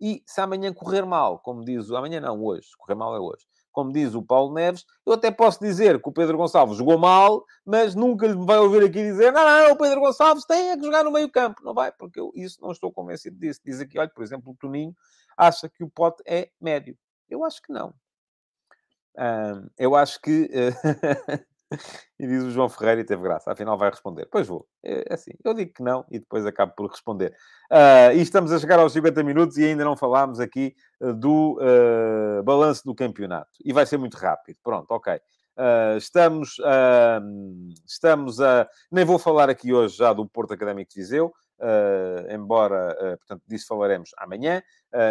E 0.00 0.20
se 0.26 0.40
amanhã 0.40 0.72
correr 0.74 1.06
mal, 1.06 1.38
como 1.38 1.64
diz 1.64 1.88
o... 1.88 1.96
Amanhã 1.96 2.20
não, 2.20 2.42
hoje. 2.42 2.66
Correr 2.76 2.96
mal 2.96 3.14
é 3.14 3.20
hoje. 3.20 3.46
Como 3.72 3.92
diz 3.92 4.14
o 4.14 4.22
Paulo 4.22 4.54
Neves, 4.54 4.84
eu 5.04 5.14
até 5.14 5.30
posso 5.30 5.58
dizer 5.58 6.00
que 6.00 6.08
o 6.08 6.12
Pedro 6.12 6.36
Gonçalves 6.36 6.76
jogou 6.76 6.98
mal, 6.98 7.44
mas 7.64 7.94
nunca 7.94 8.26
lhe 8.26 8.34
vai 8.34 8.58
ouvir 8.58 8.84
aqui 8.84 9.02
dizer 9.02 9.32
não, 9.32 9.44
não, 9.44 9.72
o 9.72 9.76
Pedro 9.76 10.00
Gonçalves 10.00 10.44
tem 10.44 10.70
é 10.70 10.76
que 10.76 10.84
jogar 10.84 11.02
no 11.02 11.10
meio 11.10 11.30
campo. 11.30 11.62
Não 11.64 11.74
vai, 11.74 11.90
porque 11.90 12.20
eu 12.20 12.30
isso 12.34 12.60
não 12.60 12.70
estou 12.70 12.92
convencido 12.92 13.36
disso. 13.38 13.60
Diz 13.64 13.80
aqui, 13.80 13.98
olha, 13.98 14.10
por 14.10 14.22
exemplo, 14.22 14.52
o 14.52 14.56
Toninho 14.56 14.94
acha 15.36 15.68
que 15.68 15.82
o 15.82 15.90
pote 15.90 16.22
é 16.26 16.50
médio. 16.60 16.96
Eu 17.28 17.44
acho 17.44 17.62
que 17.62 17.72
não. 17.72 17.94
eu 19.78 19.96
acho 19.96 20.20
que... 20.20 20.50
e 22.18 22.26
diz 22.26 22.42
o 22.42 22.50
João 22.50 22.68
Ferreira 22.68 23.00
e 23.00 23.04
teve 23.04 23.22
graça. 23.22 23.52
Afinal, 23.52 23.76
vai 23.78 23.90
responder. 23.90 24.28
Pois 24.30 24.46
vou. 24.46 24.66
É, 24.84 25.04
é 25.10 25.14
assim. 25.14 25.32
Eu 25.44 25.54
digo 25.54 25.72
que 25.72 25.82
não 25.82 26.04
e 26.10 26.18
depois 26.18 26.46
acabo 26.46 26.72
por 26.76 26.90
responder. 26.90 27.34
Uh, 27.70 28.14
e 28.14 28.20
estamos 28.20 28.52
a 28.52 28.58
chegar 28.58 28.78
aos 28.78 28.92
50 28.92 29.22
minutos 29.22 29.56
e 29.56 29.64
ainda 29.64 29.84
não 29.84 29.96
falámos 29.96 30.40
aqui 30.40 30.74
uh, 31.00 31.12
do 31.12 31.58
uh, 31.60 32.42
balanço 32.42 32.82
do 32.84 32.94
campeonato. 32.94 33.50
E 33.64 33.72
vai 33.72 33.86
ser 33.86 33.96
muito 33.96 34.16
rápido. 34.16 34.56
Pronto, 34.62 34.90
ok. 34.90 35.14
Uh, 35.14 35.98
estamos, 35.98 36.56
estamos 37.86 38.40
a. 38.40 38.66
Nem 38.90 39.04
vou 39.04 39.18
falar 39.18 39.50
aqui 39.50 39.72
hoje 39.72 39.98
já 39.98 40.12
do 40.12 40.26
Porto 40.26 40.54
Académico 40.54 40.90
de 40.90 41.00
Viseu, 41.00 41.32
embora, 42.30 43.16
portanto, 43.18 43.42
disso 43.46 43.66
falaremos 43.68 44.10
amanhã, 44.18 44.62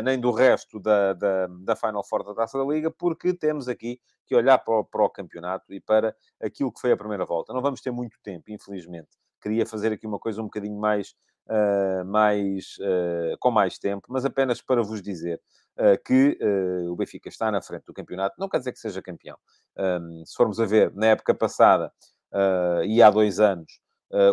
nem 0.03 0.19
do 0.19 0.31
resto 0.31 0.79
da, 0.79 1.13
da, 1.13 1.47
da 1.47 1.75
Final 1.75 2.03
Four 2.03 2.23
da 2.23 2.33
Taça 2.33 2.57
da 2.57 2.65
Liga, 2.65 2.91
porque 2.91 3.33
temos 3.33 3.67
aqui 3.67 3.99
que 4.25 4.35
olhar 4.35 4.57
para 4.59 4.79
o, 4.79 4.85
para 4.85 5.03
o 5.03 5.09
campeonato 5.09 5.73
e 5.73 5.81
para 5.81 6.15
aquilo 6.41 6.71
que 6.71 6.79
foi 6.79 6.91
a 6.91 6.97
primeira 6.97 7.25
volta. 7.25 7.53
Não 7.53 7.61
vamos 7.61 7.81
ter 7.81 7.91
muito 7.91 8.17
tempo, 8.23 8.49
infelizmente. 8.49 9.09
Queria 9.41 9.65
fazer 9.65 9.91
aqui 9.91 10.07
uma 10.07 10.19
coisa 10.19 10.39
um 10.41 10.45
bocadinho 10.45 10.79
mais, 10.79 11.15
uh, 11.49 12.05
mais 12.05 12.77
uh, 12.79 13.35
com 13.39 13.51
mais 13.51 13.77
tempo, 13.77 14.07
mas 14.09 14.23
apenas 14.23 14.61
para 14.61 14.81
vos 14.83 15.01
dizer 15.01 15.41
uh, 15.77 16.01
que 16.05 16.37
o 16.89 16.95
Benfica 16.95 17.27
está 17.27 17.51
na 17.51 17.61
frente 17.61 17.85
do 17.85 17.93
campeonato. 17.93 18.35
Não 18.39 18.47
quer 18.47 18.59
dizer 18.59 18.71
que 18.71 18.79
seja 18.79 19.01
campeão. 19.01 19.37
Um, 19.77 20.23
se 20.25 20.35
formos 20.35 20.59
a 20.59 20.65
ver, 20.65 20.93
na 20.93 21.07
época 21.07 21.33
passada 21.33 21.91
e 22.85 23.01
há 23.01 23.09
dois 23.09 23.41
anos, 23.41 23.81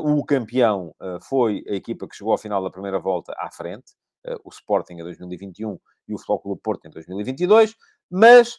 o 0.03 0.25
campeão 0.25 0.95
foi 1.23 1.65
a 1.69 1.75
equipa 1.75 2.09
que 2.09 2.17
chegou 2.17 2.33
ao 2.33 2.39
final 2.39 2.63
da 2.63 2.71
primeira 2.71 2.99
volta 2.99 3.35
à 3.39 3.51
frente, 3.51 3.93
o 4.45 4.49
Sporting 4.49 4.95
em 4.95 5.03
2021 5.03 5.79
e 6.09 6.15
o 6.15 6.19
Futebol 6.19 6.41
Clube 6.41 6.61
Porto 6.63 6.87
em 6.87 6.91
2022, 6.91 7.75
mas 8.11 8.59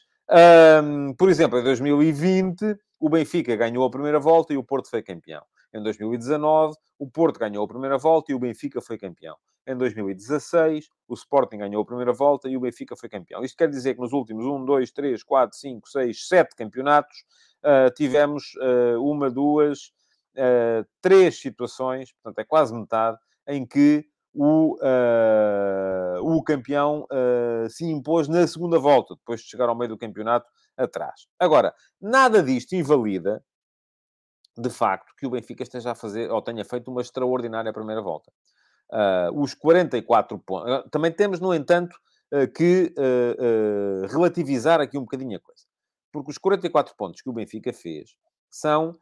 um, 0.84 1.14
por 1.14 1.30
exemplo, 1.30 1.58
em 1.60 1.64
2020, 1.64 2.78
o 3.00 3.10
Benfica 3.10 3.56
ganhou 3.56 3.84
a 3.84 3.90
primeira 3.90 4.20
volta 4.20 4.54
e 4.54 4.58
o 4.58 4.64
Porto 4.64 4.90
foi 4.90 5.02
campeão. 5.02 5.42
Em 5.74 5.82
2019, 5.82 6.76
o 6.98 7.10
Porto 7.10 7.40
ganhou 7.40 7.64
a 7.64 7.68
primeira 7.68 7.98
volta 7.98 8.32
e 8.32 8.36
o 8.36 8.40
Benfica 8.40 8.82
foi 8.82 8.98
campeão. 8.98 9.36
Em 9.68 9.76
2016, 9.76 10.90
o 11.08 11.14
Sporting 11.14 11.58
ganhou 11.58 11.82
a 11.82 11.86
primeira 11.86 12.12
volta 12.12 12.50
e 12.50 12.58
o 12.58 12.60
Benfica 12.60 12.96
foi 12.96 13.08
campeão. 13.08 13.44
Isto 13.44 13.58
quer 13.58 13.70
dizer 13.70 13.94
que 13.94 14.02
nos 14.02 14.14
últimos 14.14 14.46
1, 14.46 14.66
2, 14.66 14.92
3, 14.92 15.24
4, 15.24 15.58
5, 15.58 15.90
6, 15.90 16.28
7 16.28 16.56
campeonatos, 16.56 17.24
uh, 17.64 17.94
tivemos 17.94 18.54
uh, 18.56 19.04
uma, 19.04 19.30
duas, 19.30 19.92
uh, 20.36 20.88
três 21.02 21.40
situações, 21.40 22.12
portanto 22.14 22.40
é 22.40 22.44
quase 22.44 22.74
metade, 22.74 23.18
em 23.48 23.66
que 23.66 24.06
o, 24.34 24.76
uh, 24.76 26.22
o 26.22 26.44
campeão 26.44 27.06
uh, 27.12 27.70
se 27.70 27.86
impôs 27.86 28.28
na 28.28 28.46
segunda 28.48 28.80
volta, 28.80 29.16
depois 29.16 29.42
de 29.42 29.48
chegar 29.48 29.70
ao 29.70 29.76
meio 29.76 29.90
do 29.90 29.98
campeonato 29.98 30.48
atrás. 30.78 31.28
Agora, 31.38 31.74
nada 32.00 32.42
disto 32.44 32.74
invalida, 32.74 33.44
de 34.58 34.70
facto, 34.70 35.14
que 35.18 35.26
o 35.26 35.30
Benfica 35.30 35.64
esteja 35.64 35.92
a 35.92 35.96
fazer, 35.96 36.30
ou 36.32 36.42
tenha 36.42 36.64
feito 36.64 36.92
uma 36.92 37.02
extraordinária 37.02 37.74
primeira 37.74 38.02
volta. 38.02 38.32
Uh, 38.92 39.42
os 39.42 39.54
44 39.54 40.38
pontos. 40.40 40.90
Também 40.92 41.12
temos, 41.12 41.40
no 41.40 41.54
entanto, 41.54 41.96
que 42.56 42.94
relativizar 44.08 44.80
aqui 44.80 45.00
um 45.00 45.02
bocadinho 45.02 45.38
a 45.38 45.40
coisa. 45.40 45.64
Porque 46.12 46.30
os 46.30 46.38
44 46.38 46.96
pontos 46.96 47.22
que 47.22 47.30
o 47.30 47.34
Benfica 47.34 47.74
fez 47.74 48.16
são 48.50 48.94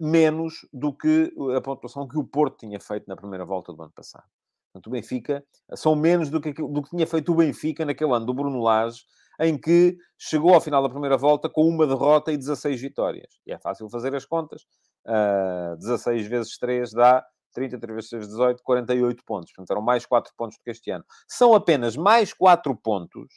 menos 0.00 0.66
do 0.72 0.92
que 0.92 1.32
a 1.56 1.60
pontuação 1.60 2.08
que 2.08 2.18
o 2.18 2.24
Porto 2.24 2.58
tinha 2.58 2.80
feito 2.80 3.06
na 3.06 3.16
primeira 3.16 3.44
volta 3.44 3.72
do 3.72 3.82
ano 3.82 3.92
passado. 3.94 4.24
Portanto, 4.72 4.86
o 4.86 4.90
Benfica 4.90 5.44
são 5.74 5.94
menos 5.94 6.30
do 6.30 6.40
que, 6.40 6.52
do 6.52 6.82
que 6.82 6.90
tinha 6.90 7.06
feito 7.06 7.32
o 7.32 7.34
Benfica 7.34 7.84
naquele 7.84 8.12
ano 8.12 8.26
do 8.26 8.34
Bruno 8.34 8.60
Lage, 8.60 9.02
em 9.40 9.58
que 9.58 9.96
chegou 10.18 10.54
ao 10.54 10.60
final 10.60 10.82
da 10.82 10.88
primeira 10.88 11.16
volta 11.16 11.48
com 11.48 11.66
uma 11.66 11.86
derrota 11.86 12.32
e 12.32 12.36
16 12.36 12.80
vitórias. 12.80 13.38
E 13.46 13.52
é 13.52 13.58
fácil 13.58 13.88
fazer 13.88 14.14
as 14.14 14.24
contas. 14.24 14.62
Uh, 15.06 15.76
16 15.78 16.26
vezes 16.26 16.58
3 16.58 16.92
dá 16.92 17.24
33 17.54 17.94
vezes 17.94 18.10
6, 18.10 18.28
18, 18.28 18.62
48 18.62 19.24
pontos. 19.24 19.52
Portanto, 19.52 19.70
eram 19.70 19.82
mais 19.82 20.04
4 20.04 20.32
pontos 20.36 20.58
do 20.58 20.62
que 20.62 20.70
este 20.70 20.90
ano. 20.90 21.04
São 21.26 21.54
apenas 21.54 21.96
mais 21.96 22.32
4 22.32 22.74
pontos. 22.76 23.28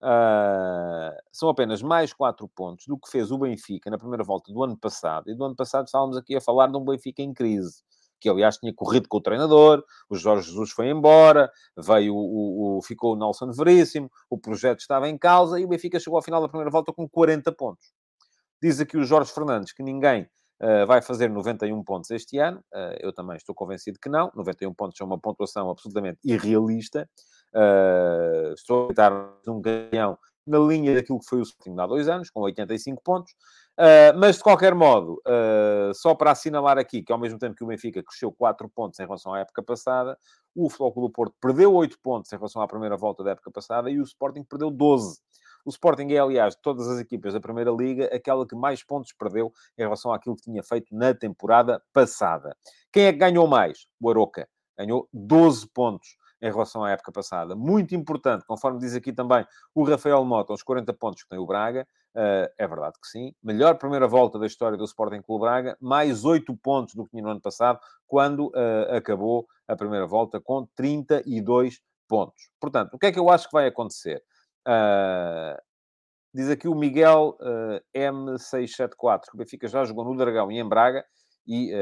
Uh, 0.00 1.10
são 1.32 1.48
apenas 1.48 1.82
mais 1.82 2.12
4 2.12 2.48
pontos 2.48 2.86
do 2.86 2.96
que 2.96 3.10
fez 3.10 3.32
o 3.32 3.38
Benfica 3.38 3.90
na 3.90 3.98
primeira 3.98 4.22
volta 4.22 4.52
do 4.52 4.62
ano 4.62 4.76
passado. 4.78 5.28
E 5.30 5.34
do 5.34 5.44
ano 5.44 5.56
passado 5.56 5.86
estávamos 5.86 6.16
aqui 6.16 6.36
a 6.36 6.40
falar 6.40 6.68
de 6.68 6.76
um 6.76 6.84
Benfica 6.84 7.22
em 7.22 7.32
crise 7.32 7.82
que 8.20 8.28
aliás 8.28 8.58
tinha 8.58 8.74
corrido 8.74 9.08
com 9.08 9.18
o 9.18 9.20
treinador, 9.20 9.84
o 10.08 10.16
Jorge 10.16 10.48
Jesus 10.48 10.70
foi 10.70 10.88
embora, 10.88 11.50
veio 11.76 12.14
o, 12.14 12.78
o, 12.78 12.82
ficou 12.82 13.14
o 13.14 13.16
Nelson 13.16 13.50
Veríssimo, 13.52 14.10
o 14.28 14.38
projeto 14.38 14.80
estava 14.80 15.08
em 15.08 15.16
causa 15.16 15.58
e 15.58 15.64
o 15.64 15.68
Benfica 15.68 15.98
chegou 16.00 16.16
ao 16.16 16.22
final 16.22 16.40
da 16.40 16.48
primeira 16.48 16.70
volta 16.70 16.92
com 16.92 17.08
40 17.08 17.52
pontos. 17.52 17.92
Diz 18.62 18.80
aqui 18.80 18.96
o 18.96 19.04
Jorge 19.04 19.32
Fernandes 19.32 19.72
que 19.72 19.82
ninguém 19.82 20.28
uh, 20.60 20.86
vai 20.86 21.00
fazer 21.00 21.28
91 21.30 21.82
pontos 21.84 22.10
este 22.10 22.38
ano, 22.38 22.58
uh, 22.74 22.96
eu 23.00 23.12
também 23.12 23.36
estou 23.36 23.54
convencido 23.54 23.98
que 24.00 24.08
não, 24.08 24.30
91 24.34 24.74
pontos 24.74 25.00
é 25.00 25.04
uma 25.04 25.18
pontuação 25.18 25.70
absolutamente 25.70 26.18
irrealista, 26.24 27.08
uh, 27.54 28.90
a 28.90 28.92
dar 28.92 29.12
um 29.46 29.60
ganhão 29.60 30.18
na 30.46 30.58
linha 30.58 30.94
daquilo 30.94 31.18
que 31.18 31.26
foi 31.26 31.40
o 31.40 31.42
Sporting 31.42 31.78
há 31.78 31.86
dois 31.86 32.08
anos, 32.08 32.30
com 32.30 32.40
85 32.40 33.02
pontos, 33.02 33.34
Uh, 33.78 34.10
mas, 34.18 34.38
de 34.38 34.42
qualquer 34.42 34.74
modo, 34.74 35.22
uh, 35.24 35.94
só 35.94 36.12
para 36.12 36.32
assinalar 36.32 36.76
aqui 36.78 37.00
que, 37.00 37.12
ao 37.12 37.18
mesmo 37.18 37.38
tempo 37.38 37.54
que 37.54 37.62
o 37.62 37.66
Benfica 37.68 38.02
cresceu 38.02 38.32
4 38.32 38.68
pontos 38.68 38.98
em 38.98 39.04
relação 39.04 39.32
à 39.32 39.38
época 39.38 39.62
passada, 39.62 40.18
o 40.52 40.68
Futebol 40.68 41.06
do 41.06 41.12
Porto 41.12 41.36
perdeu 41.40 41.72
8 41.72 41.96
pontos 42.02 42.32
em 42.32 42.36
relação 42.36 42.60
à 42.60 42.66
primeira 42.66 42.96
volta 42.96 43.22
da 43.22 43.30
época 43.30 43.52
passada 43.52 43.88
e 43.88 44.00
o 44.00 44.02
Sporting 44.02 44.42
perdeu 44.42 44.68
12. 44.68 45.20
O 45.64 45.70
Sporting 45.70 46.08
é, 46.10 46.18
aliás, 46.18 46.56
de 46.56 46.60
todas 46.60 46.88
as 46.88 46.98
equipas 46.98 47.34
da 47.34 47.40
Primeira 47.40 47.70
Liga, 47.70 48.06
aquela 48.12 48.44
que 48.44 48.56
mais 48.56 48.82
pontos 48.82 49.12
perdeu 49.12 49.52
em 49.78 49.82
relação 49.82 50.12
àquilo 50.12 50.34
que 50.34 50.42
tinha 50.42 50.62
feito 50.64 50.92
na 50.92 51.14
temporada 51.14 51.80
passada. 51.92 52.56
Quem 52.90 53.04
é 53.04 53.12
que 53.12 53.18
ganhou 53.18 53.46
mais? 53.46 53.86
O 54.00 54.10
Aroca. 54.10 54.48
Ganhou 54.76 55.08
12 55.12 55.68
pontos 55.68 56.16
em 56.40 56.50
relação 56.50 56.84
à 56.84 56.90
época 56.90 57.12
passada. 57.12 57.54
Muito 57.56 57.94
importante, 57.94 58.44
conforme 58.46 58.78
diz 58.78 58.94
aqui 58.94 59.12
também 59.12 59.46
o 59.74 59.84
Rafael 59.84 60.24
Mota, 60.24 60.52
os 60.52 60.62
40 60.62 60.92
pontos 60.94 61.22
que 61.22 61.28
tem 61.28 61.38
o 61.38 61.46
Braga. 61.46 61.86
Uh, 62.14 62.50
é 62.56 62.66
verdade 62.66 62.94
que 63.00 63.08
sim. 63.08 63.34
Melhor 63.42 63.76
primeira 63.76 64.06
volta 64.06 64.38
da 64.38 64.46
história 64.46 64.76
do 64.76 64.84
Sporting 64.84 65.20
Clube 65.22 65.42
Braga, 65.42 65.76
mais 65.80 66.24
8 66.24 66.56
pontos 66.56 66.94
do 66.94 67.04
que 67.04 67.10
tinha 67.10 67.22
no 67.22 67.30
ano 67.30 67.40
passado, 67.40 67.78
quando 68.06 68.48
uh, 68.48 68.96
acabou 68.96 69.46
a 69.66 69.76
primeira 69.76 70.06
volta 70.06 70.40
com 70.40 70.66
32 70.74 71.80
pontos. 72.08 72.50
Portanto, 72.60 72.94
o 72.94 72.98
que 72.98 73.06
é 73.06 73.12
que 73.12 73.18
eu 73.18 73.28
acho 73.30 73.46
que 73.46 73.52
vai 73.52 73.66
acontecer? 73.66 74.22
Uh, 74.66 75.60
diz 76.32 76.48
aqui 76.48 76.68
o 76.68 76.74
Miguel 76.74 77.36
M674, 77.94 79.22
que 79.28 79.34
o 79.34 79.38
Benfica 79.38 79.68
já 79.68 79.84
jogou 79.84 80.04
no 80.04 80.16
Dragão 80.16 80.50
e 80.50 80.58
em 80.58 80.68
Braga, 80.68 81.04
e 81.46 81.72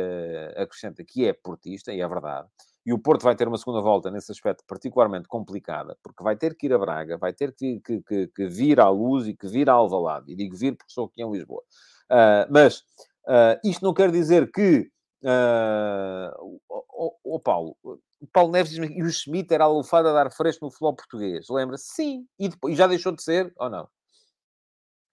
acrescenta 0.56 1.04
que 1.04 1.26
é 1.26 1.32
portista, 1.32 1.92
e 1.92 2.00
é 2.00 2.08
verdade. 2.08 2.48
E 2.86 2.92
o 2.92 2.98
Porto 3.00 3.24
vai 3.24 3.34
ter 3.34 3.48
uma 3.48 3.58
segunda 3.58 3.80
volta 3.80 4.12
nesse 4.12 4.30
aspecto 4.30 4.62
particularmente 4.64 5.26
complicada, 5.26 5.98
porque 6.04 6.22
vai 6.22 6.36
ter 6.36 6.56
que 6.56 6.66
ir 6.66 6.72
a 6.72 6.78
Braga, 6.78 7.18
vai 7.18 7.32
ter 7.32 7.52
que, 7.52 7.80
que, 7.80 8.00
que, 8.00 8.28
que 8.28 8.46
vir 8.46 8.78
à 8.78 8.88
luz 8.88 9.26
e 9.26 9.34
que 9.34 9.48
vir 9.48 9.68
a 9.68 9.72
Alvalade. 9.72 10.30
E 10.30 10.36
digo 10.36 10.56
vir 10.56 10.76
porque 10.76 10.92
sou 10.92 11.06
aqui 11.06 11.20
em 11.20 11.32
Lisboa. 11.32 11.64
Uh, 12.08 12.46
mas 12.48 12.78
uh, 13.26 13.58
isto 13.64 13.84
não 13.84 13.92
quer 13.92 14.12
dizer 14.12 14.52
que... 14.52 14.88
Uh, 15.20 16.30
o, 16.38 16.60
o, 16.68 17.34
o, 17.36 17.40
Paulo, 17.40 17.76
o 17.82 17.98
Paulo 18.32 18.52
Neves 18.52 18.70
diz-me 18.70 18.88
que 18.88 19.02
o 19.02 19.10
Schmidt 19.10 19.52
era 19.52 19.64
alufado 19.64 20.06
a 20.08 20.12
dar 20.12 20.30
fresco 20.30 20.64
no 20.64 20.70
futebol 20.70 20.94
português. 20.94 21.46
Lembra-se? 21.50 21.92
Sim. 21.92 22.24
E, 22.38 22.48
depois, 22.48 22.72
e 22.72 22.76
já 22.76 22.86
deixou 22.86 23.10
de 23.10 23.20
ser 23.20 23.52
ou 23.58 23.68
não? 23.68 23.88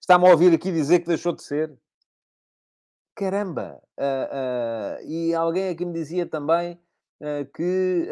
Está-me 0.00 0.28
a 0.28 0.30
ouvir 0.30 0.54
aqui 0.54 0.70
dizer 0.70 1.00
que 1.00 1.08
deixou 1.08 1.32
de 1.32 1.42
ser? 1.42 1.76
Caramba! 3.16 3.82
Uh, 3.98 5.02
uh, 5.02 5.08
e 5.08 5.34
alguém 5.34 5.70
aqui 5.70 5.84
me 5.84 5.92
dizia 5.92 6.24
também 6.24 6.78
uh, 7.20 7.52
que 7.54 8.08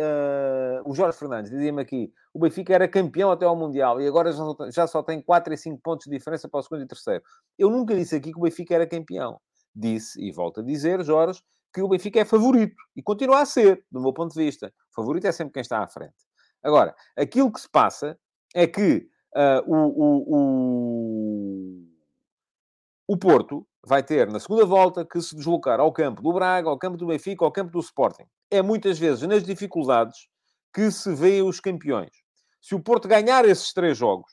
o 0.85 0.95
Jorge 0.95 1.19
Fernandes 1.19 1.51
dizia-me 1.51 1.83
aqui: 1.83 2.13
o 2.33 2.39
Benfica 2.39 2.75
era 2.75 2.89
campeão 2.89 3.31
até 3.31 3.45
ao 3.45 3.57
Mundial 3.57 4.01
e 4.01 4.07
agora 4.07 4.33
já 4.33 4.39
só, 4.39 4.55
tem, 4.55 4.73
já 4.73 4.87
só 4.87 5.03
tem 5.03 5.23
4 5.23 5.53
e 5.53 5.57
5 5.57 5.81
pontos 5.83 6.07
de 6.07 6.17
diferença 6.17 6.49
para 6.49 6.61
o 6.61 6.63
segundo 6.63 6.83
e 6.83 6.87
terceiro. 6.87 7.23
Eu 7.59 7.71
nunca 7.71 7.95
disse 7.95 8.17
aqui 8.17 8.33
que 8.33 8.39
o 8.39 8.43
Benfica 8.43 8.75
era 8.75 8.87
campeão. 8.87 9.41
Disse, 9.75 10.23
e 10.23 10.31
volto 10.31 10.61
a 10.61 10.63
dizer, 10.63 11.03
Jorge, 11.03 11.43
que 11.73 11.81
o 11.81 11.89
Benfica 11.89 12.21
é 12.21 12.25
favorito 12.25 12.77
e 12.95 13.03
continua 13.03 13.41
a 13.41 13.47
ser, 13.47 13.85
do 13.91 14.01
meu 14.01 14.13
ponto 14.13 14.35
de 14.35 14.45
vista. 14.45 14.73
O 14.91 14.95
favorito 14.95 15.27
é 15.27 15.33
sempre 15.33 15.55
quem 15.55 15.63
está 15.63 15.83
à 15.83 15.89
frente. 15.89 16.15
Agora, 16.63 16.95
aquilo 17.17 17.51
que 17.51 17.61
se 17.61 17.69
passa 17.69 18.19
é 18.55 18.67
que 18.67 19.09
o, 19.67 19.77
o, 19.77 20.25
o, 20.37 21.87
o 23.09 23.17
Porto 23.17 23.67
vai 23.85 24.03
ter, 24.03 24.31
na 24.31 24.39
segunda 24.39 24.65
volta, 24.65 25.05
que 25.05 25.21
se 25.21 25.35
deslocar 25.35 25.81
ao 25.81 25.93
campo 25.93 26.23
do 26.23 26.33
Braga, 26.33 26.69
ao 26.69 26.79
campo 26.79 26.97
do 26.97 27.07
Benfica, 27.07 27.45
ao 27.45 27.53
campo 27.53 27.73
do 27.73 27.81
Sporting. 27.81 28.25
É 28.51 28.63
muitas 28.63 28.99
vezes 28.99 29.27
nas 29.27 29.43
dificuldades 29.43 30.29
que 30.73 30.91
se 30.91 31.15
vê 31.15 31.43
os 31.43 31.61
campeões. 31.61 32.11
Se 32.61 32.75
o 32.75 32.81
Porto 32.81 33.09
ganhar 33.09 33.45
esses 33.45 33.73
três 33.73 33.99
jogos, 33.99 34.31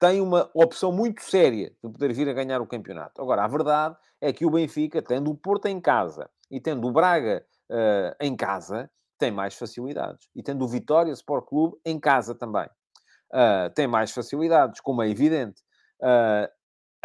tem 0.00 0.20
uma 0.20 0.50
opção 0.54 0.90
muito 0.90 1.22
séria 1.22 1.70
de 1.70 1.90
poder 1.92 2.12
vir 2.12 2.28
a 2.28 2.32
ganhar 2.32 2.60
o 2.60 2.66
campeonato. 2.66 3.22
Agora, 3.22 3.44
a 3.44 3.48
verdade 3.48 3.96
é 4.20 4.32
que 4.32 4.44
o 4.44 4.50
Benfica, 4.50 5.00
tendo 5.00 5.30
o 5.30 5.36
Porto 5.36 5.66
em 5.66 5.80
casa 5.80 6.28
e 6.50 6.60
tendo 6.60 6.88
o 6.88 6.92
Braga 6.92 7.46
uh, 7.70 8.16
em 8.20 8.34
casa, 8.34 8.90
tem 9.16 9.30
mais 9.30 9.54
facilidades. 9.54 10.28
E 10.34 10.42
tendo 10.42 10.64
o 10.64 10.68
Vitória 10.68 11.12
Sport 11.12 11.46
Clube 11.46 11.76
em 11.84 12.00
casa 12.00 12.34
também. 12.34 12.66
Uh, 13.32 13.72
tem 13.76 13.86
mais 13.86 14.10
facilidades, 14.10 14.80
como 14.80 15.02
é 15.02 15.08
evidente. 15.08 15.62
Uh, 16.00 16.50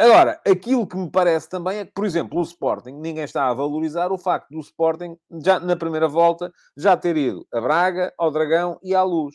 Agora, 0.00 0.40
aquilo 0.46 0.86
que 0.86 0.96
me 0.96 1.10
parece 1.10 1.48
também 1.48 1.78
é 1.78 1.84
que, 1.84 1.90
por 1.92 2.06
exemplo, 2.06 2.38
o 2.38 2.42
Sporting, 2.42 2.92
ninguém 2.92 3.24
está 3.24 3.48
a 3.48 3.54
valorizar 3.54 4.12
o 4.12 4.18
facto 4.18 4.48
do 4.48 4.60
Sporting, 4.60 5.16
já 5.42 5.58
na 5.58 5.74
primeira 5.74 6.06
volta, 6.06 6.52
já 6.76 6.96
ter 6.96 7.16
ido 7.16 7.44
a 7.52 7.60
Braga, 7.60 8.14
ao 8.16 8.30
Dragão 8.30 8.78
e 8.80 8.94
à 8.94 9.02
Luz. 9.02 9.34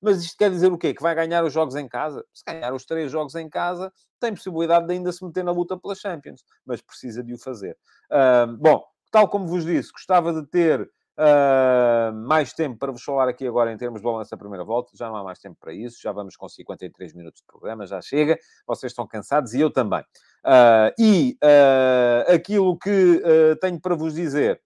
Mas 0.00 0.22
isto 0.22 0.36
quer 0.36 0.50
dizer 0.50 0.70
o 0.70 0.78
quê? 0.78 0.94
Que 0.94 1.02
vai 1.02 1.16
ganhar 1.16 1.42
os 1.44 1.52
jogos 1.52 1.74
em 1.74 1.88
casa? 1.88 2.24
Se 2.32 2.44
ganhar 2.46 2.72
os 2.72 2.84
três 2.84 3.10
jogos 3.10 3.34
em 3.34 3.48
casa, 3.48 3.92
tem 4.20 4.32
possibilidade 4.32 4.86
de 4.86 4.92
ainda 4.92 5.10
se 5.10 5.24
meter 5.24 5.42
na 5.42 5.50
luta 5.50 5.76
pela 5.76 5.96
Champions, 5.96 6.44
mas 6.64 6.80
precisa 6.80 7.24
de 7.24 7.34
o 7.34 7.38
fazer. 7.38 7.76
Uh, 8.12 8.56
bom, 8.58 8.84
tal 9.10 9.26
como 9.28 9.48
vos 9.48 9.64
disse, 9.64 9.90
gostava 9.90 10.32
de 10.32 10.46
ter 10.46 10.88
Uh, 11.16 12.12
mais 12.12 12.52
tempo 12.52 12.76
para 12.76 12.90
vos 12.90 13.04
falar 13.04 13.28
aqui 13.28 13.46
agora 13.46 13.72
em 13.72 13.76
termos 13.76 14.00
de 14.00 14.04
balanço 14.04 14.32
da 14.32 14.36
primeira 14.36 14.64
volta. 14.64 14.90
Já 14.96 15.08
não 15.08 15.16
há 15.16 15.22
mais 15.22 15.38
tempo 15.38 15.56
para 15.60 15.72
isso. 15.72 16.00
Já 16.02 16.10
vamos 16.10 16.36
com 16.36 16.48
53 16.48 17.14
minutos 17.14 17.40
de 17.40 17.46
programa. 17.46 17.86
Já 17.86 18.00
chega. 18.00 18.36
Vocês 18.66 18.90
estão 18.90 19.06
cansados 19.06 19.54
e 19.54 19.60
eu 19.60 19.70
também. 19.70 20.00
Uh, 20.44 20.90
e 20.98 21.38
uh, 21.42 22.32
aquilo 22.34 22.76
que 22.76 23.22
tenho 23.60 23.80
para 23.80 23.94
vos 23.94 24.14
dizer 24.14 24.60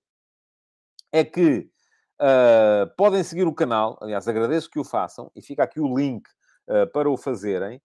é 1.12 1.22
que 1.24 1.68
podem 2.96 3.22
seguir 3.22 3.46
o 3.46 3.55
canal. 3.55 3.99
Aliás, 4.01 4.26
agradeço 4.26 4.70
que 4.70 4.78
o 4.78 4.84
façam. 4.84 5.30
E 5.36 5.42
fica 5.42 5.62
aqui 5.62 5.80
o 5.80 5.96
link 5.96 6.26
para 6.92 7.09
o 7.09 7.16
fazerem. 7.16 7.80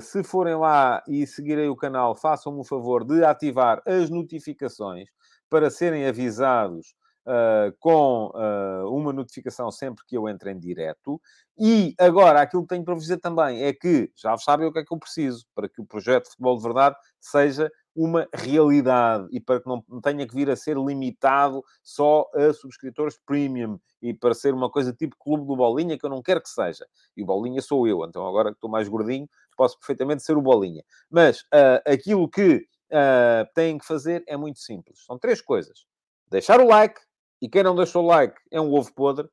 se 0.00 0.24
forem 0.24 0.56
lá 0.56 1.02
e 1.06 1.26
seguirem 1.26 1.68
o 1.68 1.76
canal, 1.76 2.14
façam-me 2.14 2.60
o 2.60 2.64
favor 2.64 3.04
de 3.04 3.24
ativar 3.24 3.80
as 3.86 4.10
notificações 4.10 5.08
para 5.48 5.70
serem 5.70 6.06
avisados 6.06 6.94
uh, 7.26 7.74
com 7.78 8.32
uh, 8.34 8.94
uma 8.94 9.12
notificação 9.12 9.70
sempre 9.70 10.04
que 10.06 10.16
eu 10.16 10.28
entre 10.28 10.50
em 10.50 10.58
direto. 10.58 11.20
E 11.58 11.94
agora, 11.98 12.40
aquilo 12.40 12.62
que 12.62 12.68
tenho 12.68 12.84
para 12.84 12.94
vos 12.94 13.02
dizer 13.02 13.18
também 13.18 13.62
é 13.62 13.72
que 13.72 14.10
já 14.16 14.36
sabem 14.38 14.66
o 14.66 14.72
que 14.72 14.78
é 14.78 14.84
que 14.84 14.92
eu 14.92 14.98
preciso 14.98 15.44
para 15.54 15.68
que 15.68 15.80
o 15.80 15.84
projeto 15.84 16.24
de 16.24 16.30
Futebol 16.30 16.56
de 16.56 16.62
Verdade 16.62 16.96
seja 17.20 17.70
uma 17.94 18.26
realidade 18.32 19.28
e 19.30 19.40
para 19.40 19.60
que 19.60 19.68
não 19.68 19.82
tenha 20.00 20.26
que 20.26 20.34
vir 20.34 20.48
a 20.48 20.56
ser 20.56 20.76
limitado 20.76 21.62
só 21.82 22.26
a 22.34 22.52
subscritores 22.52 23.18
premium 23.26 23.78
e 24.00 24.14
para 24.14 24.32
ser 24.32 24.54
uma 24.54 24.70
coisa 24.70 24.92
tipo 24.92 25.16
clube 25.18 25.46
do 25.46 25.56
Bolinha, 25.56 25.98
que 25.98 26.06
eu 26.06 26.10
não 26.10 26.22
quero 26.22 26.40
que 26.40 26.48
seja. 26.48 26.86
E 27.16 27.22
o 27.22 27.26
Bolinha 27.26 27.60
sou 27.60 27.86
eu, 27.86 28.04
então 28.04 28.26
agora 28.26 28.50
que 28.50 28.56
estou 28.56 28.70
mais 28.70 28.88
gordinho, 28.88 29.28
posso 29.56 29.78
perfeitamente 29.78 30.22
ser 30.22 30.36
o 30.36 30.42
Bolinha. 30.42 30.82
Mas 31.10 31.40
uh, 31.42 31.82
aquilo 31.84 32.28
que 32.28 32.64
uh, 32.90 33.46
têm 33.54 33.76
que 33.76 33.84
fazer 33.84 34.22
é 34.26 34.36
muito 34.36 34.60
simples. 34.60 35.04
São 35.04 35.18
três 35.18 35.42
coisas. 35.42 35.84
Deixar 36.28 36.60
o 36.60 36.66
like, 36.66 37.00
e 37.40 37.48
quem 37.48 37.62
não 37.62 37.74
deixou 37.74 38.04
like 38.04 38.36
é 38.50 38.60
um 38.60 38.72
ovo 38.72 38.92
podre. 38.92 39.28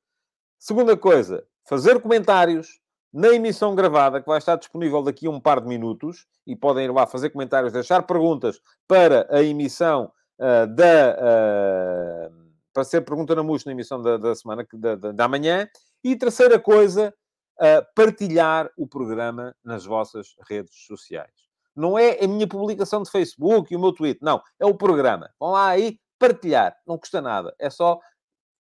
Segunda 0.60 0.96
coisa, 0.98 1.46
fazer 1.68 2.02
comentários 2.02 2.80
na 3.14 3.30
emissão 3.30 3.74
gravada, 3.76 4.22
que 4.22 4.28
vai 4.28 4.38
estar 4.38 4.56
disponível 4.56 5.02
daqui 5.02 5.28
a 5.28 5.30
um 5.30 5.40
par 5.40 5.62
de 5.62 5.68
minutos, 5.68 6.26
e 6.46 6.56
podem 6.56 6.86
ir 6.86 6.92
lá 6.92 7.06
fazer 7.06 7.30
comentários, 7.30 7.74
deixar 7.74 8.04
perguntas 8.04 8.60
para 8.88 9.28
a 9.30 9.42
emissão 9.42 10.12
uh, 10.40 10.68
da. 10.68 12.30
Uh, 12.32 12.48
para 12.74 12.84
ser 12.84 13.02
pergunta 13.02 13.34
na 13.34 13.42
MUS 13.42 13.66
na 13.66 13.72
emissão 13.72 14.00
da, 14.00 14.18
da 14.18 14.36
semana, 14.36 14.66
da, 14.72 14.96
da, 14.96 15.12
da 15.12 15.28
manhã. 15.28 15.68
E 16.04 16.16
terceira 16.16 16.60
coisa, 16.60 17.12
uh, 17.60 17.86
partilhar 17.96 18.70
o 18.78 18.86
programa 18.88 19.56
nas 19.64 19.84
vossas 19.84 20.36
redes 20.48 20.86
sociais. 20.86 21.32
Não 21.76 21.98
é 21.98 22.24
a 22.24 22.28
minha 22.28 22.48
publicação 22.48 23.02
de 23.02 23.10
Facebook 23.10 23.74
e 23.74 23.76
o 23.76 23.80
meu 23.80 23.94
tweet, 23.94 24.20
não. 24.22 24.42
É 24.60 24.66
o 24.66 24.76
programa. 24.76 25.30
Vão 25.40 25.52
lá 25.52 25.70
aí, 25.70 26.00
partilhar, 26.20 26.76
não 26.86 26.98
custa 26.98 27.22
nada. 27.22 27.54
É 27.60 27.70
só 27.70 28.00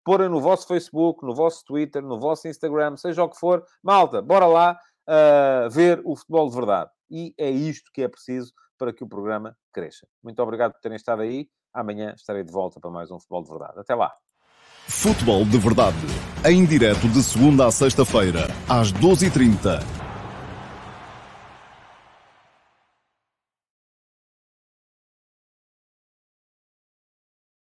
pôr 0.05 0.29
no 0.29 0.41
vosso 0.41 0.67
Facebook, 0.67 1.25
no 1.25 1.35
vosso 1.35 1.65
Twitter, 1.65 2.03
no 2.03 2.19
vosso 2.19 2.49
Instagram, 2.49 2.97
seja 2.97 3.23
o 3.23 3.29
que 3.29 3.39
for. 3.39 3.65
Malta, 3.83 4.23
bora 4.23 4.47
lá. 4.47 4.79
uh, 5.09 5.69
ver 5.71 6.01
o 6.05 6.15
futebol 6.17 6.49
de 6.49 6.57
verdade. 6.57 6.91
E 7.11 7.35
é 7.37 7.51
isto 7.51 7.91
que 7.93 8.03
é 8.03 8.09
preciso 8.09 8.53
para 8.79 8.93
que 8.93 9.03
o 9.03 9.09
programa 9.09 9.57
cresça. 9.73 10.07
Muito 10.23 10.41
obrigado 10.43 10.73
por 10.73 10.81
terem 10.81 10.97
estado 10.97 11.23
aí. 11.23 11.49
Amanhã 11.75 12.15
estarei 12.17 12.45
de 12.45 12.53
volta 12.53 12.81
para 12.81 12.91
mais 12.91 13.11
um 13.11 13.19
futebol 13.19 13.43
de 13.43 13.51
verdade. 13.51 13.81
Até 13.81 13.95
lá. 13.95 14.13
Futebol 14.89 15.45
de 15.45 15.59
verdade. 15.59 15.97
Em 16.45 16.65
direto 16.65 17.09
de 17.09 17.23
segunda 17.23 17.67
a 17.67 17.71
sexta-feira, 17.71 18.49
às 18.69 18.93
12h30 18.93 20.10